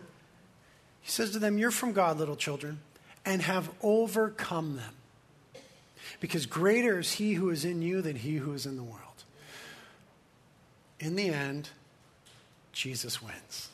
He 1.01 1.11
says 1.11 1.31
to 1.31 1.39
them, 1.39 1.57
You're 1.57 1.71
from 1.71 1.93
God, 1.93 2.17
little 2.17 2.35
children, 2.35 2.79
and 3.25 3.41
have 3.41 3.69
overcome 3.81 4.77
them. 4.77 4.93
Because 6.19 6.45
greater 6.45 6.99
is 6.99 7.13
he 7.13 7.33
who 7.33 7.49
is 7.49 7.65
in 7.65 7.81
you 7.81 8.01
than 8.01 8.15
he 8.15 8.35
who 8.35 8.53
is 8.53 8.65
in 8.65 8.77
the 8.77 8.83
world 8.83 9.04
in 10.99 11.15
the 11.15 11.29
end, 11.29 11.69
Jesus 12.71 13.21
wins. 13.21 13.69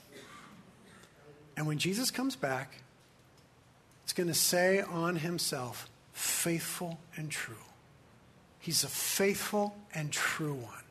And 1.56 1.68
when 1.68 1.78
Jesus 1.78 2.12
comes 2.12 2.36
back, 2.36 2.82
it's 4.04 4.14
going 4.14 4.28
to 4.28 4.34
say 4.34 4.82
on 4.82 5.18
himself, 5.18 5.90
faithful 6.14 7.00
and 7.16 7.30
true. 7.30 7.56
He's 8.60 8.84
a 8.84 8.88
faithful 8.88 9.76
and 9.94 10.12
true 10.12 10.54
one. 10.54 10.84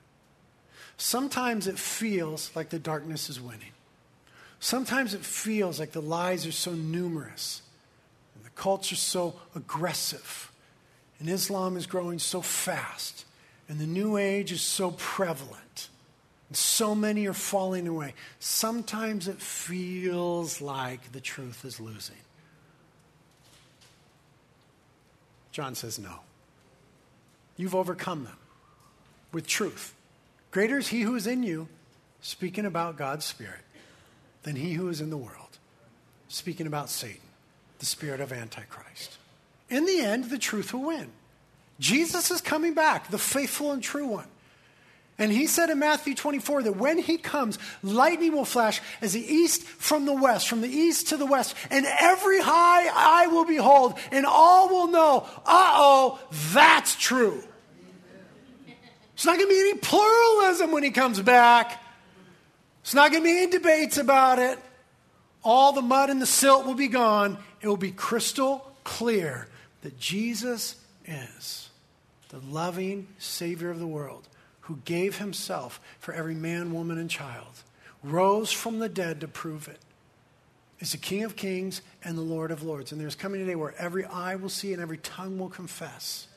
Sometimes 0.97 1.66
it 1.66 1.78
feels 1.78 2.51
like 2.55 2.68
the 2.68 2.78
darkness 2.78 3.31
is 3.31 3.41
winning. 3.41 3.72
Sometimes 4.59 5.14
it 5.14 5.24
feels 5.24 5.81
like 5.81 5.93
the 5.93 6.03
lies 6.03 6.47
are 6.47 6.53
so 6.53 6.72
numerous 6.72 7.62
and 8.35 8.45
the 8.45 8.51
culture 8.51 8.97
so 8.97 9.37
aggressive 9.55 10.53
and 11.18 11.28
Islam 11.28 11.76
is 11.76 11.87
growing 11.87 12.18
so 12.18 12.41
fast 12.41 13.24
and 13.68 13.78
the 13.78 13.87
new 13.87 14.16
age 14.16 14.51
is 14.51 14.62
so 14.62 14.91
prevalent. 14.93 15.70
So 16.53 16.94
many 16.94 17.26
are 17.26 17.32
falling 17.32 17.86
away. 17.86 18.14
Sometimes 18.40 19.28
it 19.28 19.40
feels 19.40 20.61
like 20.61 21.12
the 21.12 21.20
truth 21.20 21.64
is 21.64 21.78
losing. 21.78 22.16
John 25.53 25.74
says, 25.74 25.98
No. 25.98 26.20
You've 27.57 27.74
overcome 27.74 28.24
them 28.24 28.38
with 29.32 29.46
truth. 29.46 29.94
Greater 30.51 30.78
is 30.78 30.88
he 30.88 31.03
who 31.03 31.14
is 31.14 31.26
in 31.26 31.42
you, 31.42 31.68
speaking 32.20 32.64
about 32.64 32.96
God's 32.96 33.24
Spirit, 33.24 33.61
than 34.42 34.57
he 34.57 34.72
who 34.72 34.88
is 34.88 35.01
in 35.01 35.11
the 35.11 35.16
world, 35.16 35.59
speaking 36.28 36.66
about 36.66 36.88
Satan, 36.88 37.20
the 37.78 37.86
spirit 37.86 38.20
of 38.20 38.32
Antichrist. 38.32 39.18
In 39.68 39.84
the 39.84 40.01
end, 40.01 40.24
the 40.24 40.38
truth 40.38 40.72
will 40.72 40.84
win. 40.84 41.11
Jesus 41.78 42.30
is 42.30 42.40
coming 42.40 42.74
back, 42.74 43.11
the 43.11 43.18
faithful 43.18 43.72
and 43.72 43.82
true 43.82 44.07
one. 44.07 44.26
And 45.21 45.31
he 45.31 45.47
said 45.47 45.68
in 45.68 45.79
Matthew 45.79 46.14
24 46.14 46.62
that 46.62 46.77
when 46.77 46.97
he 46.97 47.18
comes, 47.18 47.59
lightning 47.83 48.33
will 48.33 48.47
flash 48.47 48.81
as 49.03 49.12
the 49.12 49.21
east 49.21 49.62
from 49.62 50.07
the 50.07 50.14
west, 50.14 50.49
from 50.49 50.62
the 50.62 50.68
east 50.68 51.09
to 51.09 51.18
the 51.18 51.27
west, 51.27 51.55
and 51.71 51.85
every 52.01 52.41
high 52.41 52.89
eye 52.89 53.27
will 53.27 53.45
behold, 53.45 53.99
and 54.11 54.25
all 54.25 54.71
will 54.71 54.87
know, 54.87 55.27
uh 55.45 55.73
oh, 55.77 56.18
that's 56.55 56.97
true. 56.97 57.45
It's 59.12 59.27
not 59.27 59.37
going 59.37 59.51
to 59.51 59.55
be 59.55 59.61
any 59.61 59.79
pluralism 59.79 60.73
when 60.73 60.83
he 60.83 60.91
comes 60.91 61.21
back. 61.21 61.83
It's 62.81 62.95
not 62.95 63.11
going 63.11 63.23
to 63.23 63.27
be 63.29 63.43
any 63.43 63.51
debates 63.51 63.99
about 63.99 64.39
it. 64.39 64.59
All 65.45 65.75
the 65.75 65.83
mud 65.83 66.09
and 66.09 66.23
the 66.23 66.27
silt 66.27 66.64
will 66.64 66.73
be 66.73 66.89
gone. 66.89 67.37
It 67.61 67.68
will 67.68 67.77
be 67.77 67.93
crystal 67.93 68.73
clear 68.85 69.49
that 69.83 69.99
Jesus 69.99 70.77
is 71.05 71.68
the 72.31 72.39
loving 72.39 73.09
Savior 73.18 73.71
of 73.71 73.79
the 73.79 73.87
world 73.87 74.27
who 74.71 74.79
gave 74.85 75.18
himself 75.18 75.81
for 75.99 76.14
every 76.14 76.37
man, 76.37 76.73
woman, 76.73 76.97
and 76.97 77.11
child, 77.11 77.64
rose 78.05 78.53
from 78.53 78.79
the 78.79 78.89
dead 78.89 79.21
to 79.21 79.27
prove 79.27 79.66
it, 79.66 79.81
is 80.79 80.93
the 80.93 80.97
King 80.97 81.25
of 81.25 81.35
kings 81.35 81.83
and 82.05 82.16
the 82.16 82.23
Lord 82.23 82.53
of 82.53 82.62
lords. 82.62 82.93
And 82.93 83.01
there's 83.01 83.16
coming 83.16 83.43
a 83.43 83.47
day 83.47 83.57
where 83.57 83.75
every 83.79 84.05
eye 84.05 84.37
will 84.37 84.49
see 84.49 84.73
and 84.73 84.81
every 84.81 84.99
tongue 84.99 85.41
will 85.41 85.49
confess 85.49 86.29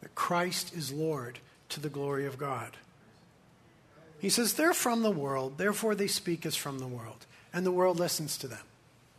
that 0.00 0.14
Christ 0.14 0.74
is 0.74 0.90
Lord 0.90 1.38
to 1.68 1.80
the 1.80 1.90
glory 1.90 2.24
of 2.24 2.38
God. 2.38 2.78
He 4.18 4.30
says, 4.30 4.54
They're 4.54 4.72
from 4.72 5.02
the 5.02 5.10
world, 5.10 5.58
therefore 5.58 5.94
they 5.94 6.06
speak 6.06 6.46
as 6.46 6.56
from 6.56 6.78
the 6.78 6.86
world, 6.86 7.26
and 7.52 7.66
the 7.66 7.70
world 7.70 7.98
listens 7.98 8.38
to 8.38 8.48
them. 8.48 8.64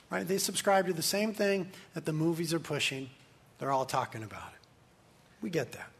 Right? 0.09 0.27
They 0.27 0.39
subscribe 0.39 0.87
to 0.87 0.93
the 0.93 1.03
same 1.03 1.31
thing 1.31 1.69
that 1.93 2.05
the 2.05 2.13
movies 2.13 2.55
are 2.55 2.59
pushing. 2.59 3.11
They're 3.59 3.71
all 3.71 3.85
talking 3.85 4.23
about 4.23 4.47
it. 4.47 4.67
We 5.43 5.51
get 5.51 5.73
that 5.73 5.91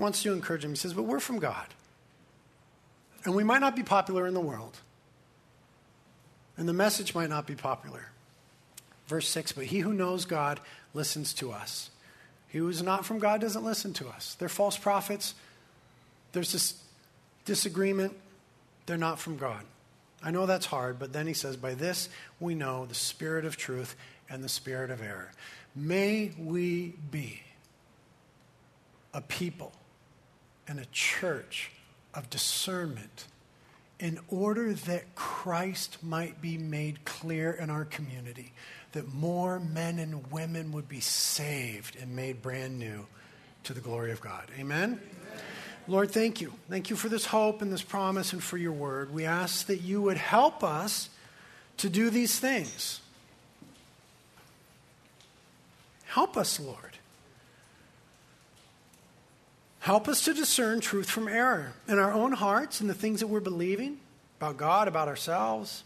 wants 0.00 0.22
to 0.22 0.32
encourage 0.32 0.64
him. 0.64 0.70
He 0.70 0.76
says, 0.76 0.94
But 0.94 1.04
we're 1.04 1.20
from 1.20 1.38
God. 1.38 1.66
And 3.24 3.34
we 3.34 3.44
might 3.44 3.60
not 3.60 3.76
be 3.76 3.82
popular 3.82 4.26
in 4.26 4.34
the 4.34 4.40
world. 4.40 4.78
And 6.56 6.68
the 6.68 6.72
message 6.72 7.14
might 7.14 7.30
not 7.30 7.46
be 7.46 7.54
popular. 7.54 8.06
Verse 9.06 9.28
6 9.28 9.52
But 9.52 9.66
he 9.66 9.80
who 9.80 9.92
knows 9.92 10.24
God 10.24 10.60
listens 10.94 11.32
to 11.34 11.52
us. 11.52 11.90
He 12.48 12.58
who 12.58 12.68
is 12.68 12.82
not 12.82 13.04
from 13.04 13.18
God 13.18 13.40
doesn't 13.40 13.64
listen 13.64 13.92
to 13.94 14.08
us. 14.08 14.34
They're 14.38 14.48
false 14.48 14.76
prophets. 14.76 15.34
There's 16.32 16.52
this 16.52 16.74
disagreement. 17.44 18.16
They're 18.86 18.96
not 18.96 19.20
from 19.20 19.36
God. 19.36 19.62
I 20.22 20.30
know 20.30 20.46
that's 20.46 20.66
hard, 20.66 20.98
but 20.98 21.12
then 21.12 21.26
he 21.26 21.32
says, 21.32 21.56
By 21.56 21.74
this 21.74 22.08
we 22.40 22.54
know 22.54 22.86
the 22.86 22.94
spirit 22.94 23.44
of 23.44 23.56
truth 23.56 23.96
and 24.28 24.42
the 24.42 24.48
spirit 24.48 24.90
of 24.90 25.02
error. 25.02 25.30
May 25.74 26.32
we 26.38 26.94
be 27.10 27.40
a 29.14 29.20
people 29.20 29.72
and 30.70 30.78
a 30.78 30.86
church 30.92 31.72
of 32.14 32.30
discernment 32.30 33.26
in 33.98 34.20
order 34.28 34.72
that 34.72 35.16
Christ 35.16 35.98
might 36.00 36.40
be 36.40 36.56
made 36.56 37.04
clear 37.04 37.50
in 37.50 37.70
our 37.70 37.84
community, 37.84 38.52
that 38.92 39.12
more 39.12 39.58
men 39.58 39.98
and 39.98 40.30
women 40.30 40.70
would 40.70 40.88
be 40.88 41.00
saved 41.00 41.96
and 42.00 42.14
made 42.14 42.40
brand 42.40 42.78
new 42.78 43.04
to 43.64 43.74
the 43.74 43.80
glory 43.80 44.12
of 44.12 44.20
God. 44.20 44.44
Amen? 44.56 45.00
Amen? 45.00 45.00
Lord, 45.88 46.12
thank 46.12 46.40
you. 46.40 46.52
Thank 46.70 46.88
you 46.88 46.94
for 46.94 47.08
this 47.08 47.26
hope 47.26 47.62
and 47.62 47.72
this 47.72 47.82
promise 47.82 48.32
and 48.32 48.42
for 48.42 48.56
your 48.56 48.72
word. 48.72 49.12
We 49.12 49.24
ask 49.24 49.66
that 49.66 49.80
you 49.82 50.00
would 50.02 50.18
help 50.18 50.62
us 50.62 51.10
to 51.78 51.90
do 51.90 52.10
these 52.10 52.38
things. 52.38 53.00
Help 56.04 56.36
us, 56.36 56.60
Lord. 56.60 56.89
Help 59.80 60.08
us 60.08 60.24
to 60.24 60.34
discern 60.34 60.80
truth 60.80 61.08
from 61.08 61.26
error 61.26 61.72
in 61.88 61.98
our 61.98 62.12
own 62.12 62.32
hearts 62.32 62.80
and 62.80 62.88
the 62.88 62.94
things 62.94 63.20
that 63.20 63.26
we're 63.26 63.40
believing 63.40 63.98
about 64.38 64.56
God, 64.56 64.88
about 64.88 65.08
ourselves, 65.08 65.84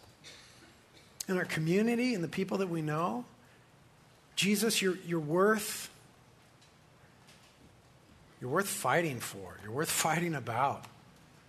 in 1.29 1.39
our 1.39 1.45
community 1.45 2.15
and 2.15 2.23
the 2.23 2.29
people 2.29 2.59
that 2.59 2.69
we 2.69 2.83
know. 2.83 3.25
Jesus, 4.37 4.83
you're, 4.83 4.99
you're 5.07 5.21
worth 5.21 5.91
you're 8.41 8.51
worth 8.51 8.69
fighting 8.69 9.21
for. 9.21 9.57
You're 9.63 9.73
worth 9.73 9.91
fighting 9.91 10.35
about. 10.35 10.85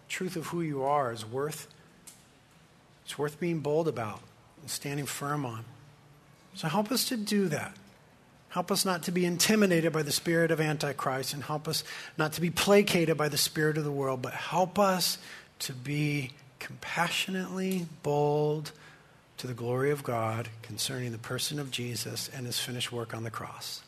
Truth 0.07 0.37
of 0.37 0.47
who 0.47 0.61
you 0.61 0.83
are 0.83 1.11
is 1.11 1.25
worth 1.25 1.67
it's 3.03 3.17
worth 3.17 3.39
being 3.39 3.59
bold 3.59 3.87
about 3.87 4.21
and 4.61 4.69
standing 4.69 5.05
firm 5.05 5.45
on. 5.45 5.65
So 6.53 6.67
help 6.67 6.91
us 6.91 7.09
to 7.09 7.17
do 7.17 7.49
that. 7.49 7.75
Help 8.55 8.71
us 8.71 8.85
not 8.85 9.03
to 9.03 9.11
be 9.11 9.25
intimidated 9.25 9.91
by 9.91 10.01
the 10.01 10.13
spirit 10.13 10.49
of 10.49 10.61
Antichrist 10.61 11.33
and 11.33 11.43
help 11.43 11.67
us 11.67 11.83
not 12.17 12.31
to 12.31 12.39
be 12.39 12.49
placated 12.49 13.17
by 13.17 13.27
the 13.27 13.37
spirit 13.37 13.77
of 13.77 13.83
the 13.83 13.91
world, 13.91 14.21
but 14.21 14.31
help 14.31 14.79
us 14.79 15.17
to 15.59 15.73
be 15.73 16.31
compassionately 16.57 17.85
bold 18.01 18.71
to 19.35 19.45
the 19.45 19.53
glory 19.53 19.91
of 19.91 20.03
God 20.03 20.47
concerning 20.61 21.11
the 21.11 21.17
person 21.17 21.59
of 21.59 21.69
Jesus 21.69 22.29
and 22.33 22.45
his 22.45 22.57
finished 22.57 22.93
work 22.93 23.13
on 23.13 23.25
the 23.25 23.29
cross. 23.29 23.81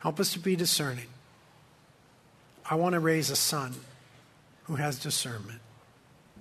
Help 0.00 0.20
us 0.20 0.34
to 0.34 0.38
be 0.38 0.56
discerning. 0.56 1.06
I 2.68 2.74
want 2.74 2.92
to 2.92 3.00
raise 3.00 3.30
a 3.30 3.36
son 3.36 3.72
who 4.64 4.76
has 4.76 4.98
discernment. 4.98 5.62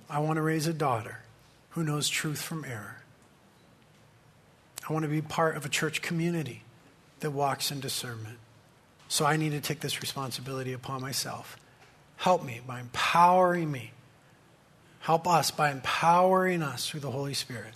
I 0.10 0.20
want 0.20 0.36
to 0.36 0.42
raise 0.42 0.68
a 0.68 0.74
daughter 0.74 1.20
who 1.70 1.86
knows 1.86 2.10
truth 2.10 2.42
from 2.42 2.66
error. 2.66 2.98
I 4.90 4.92
want 4.92 5.04
to 5.04 5.10
be 5.10 5.22
part 5.22 5.56
of 5.56 5.66
a 5.66 5.70
church 5.70 6.02
community 6.02 6.63
that 7.24 7.32
walks 7.32 7.72
in 7.72 7.80
discernment. 7.80 8.38
So 9.08 9.26
I 9.26 9.38
need 9.38 9.52
to 9.52 9.62
take 9.62 9.80
this 9.80 10.02
responsibility 10.02 10.74
upon 10.74 11.02
myself. 11.02 11.58
Help 12.18 12.44
me 12.44 12.62
by 12.66 12.80
empowering 12.80 13.72
me. 13.72 13.92
Help 15.00 15.28
us 15.28 15.52
by 15.52 15.72
empowering 15.72 16.62
us 16.62 16.88
through 16.88 17.02
the 17.02 17.12
Holy 17.12 17.34
Spirit 17.34 17.74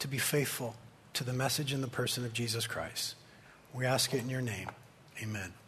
to 0.00 0.08
be 0.08 0.18
faithful 0.18 0.74
to 1.14 1.24
the 1.24 1.32
message 1.32 1.72
and 1.72 1.82
the 1.82 1.88
person 1.88 2.24
of 2.24 2.32
Jesus 2.32 2.66
Christ. 2.66 3.14
We 3.72 3.86
ask 3.86 4.12
it 4.12 4.20
in 4.20 4.28
your 4.28 4.42
name. 4.42 4.68
Amen. 5.22 5.61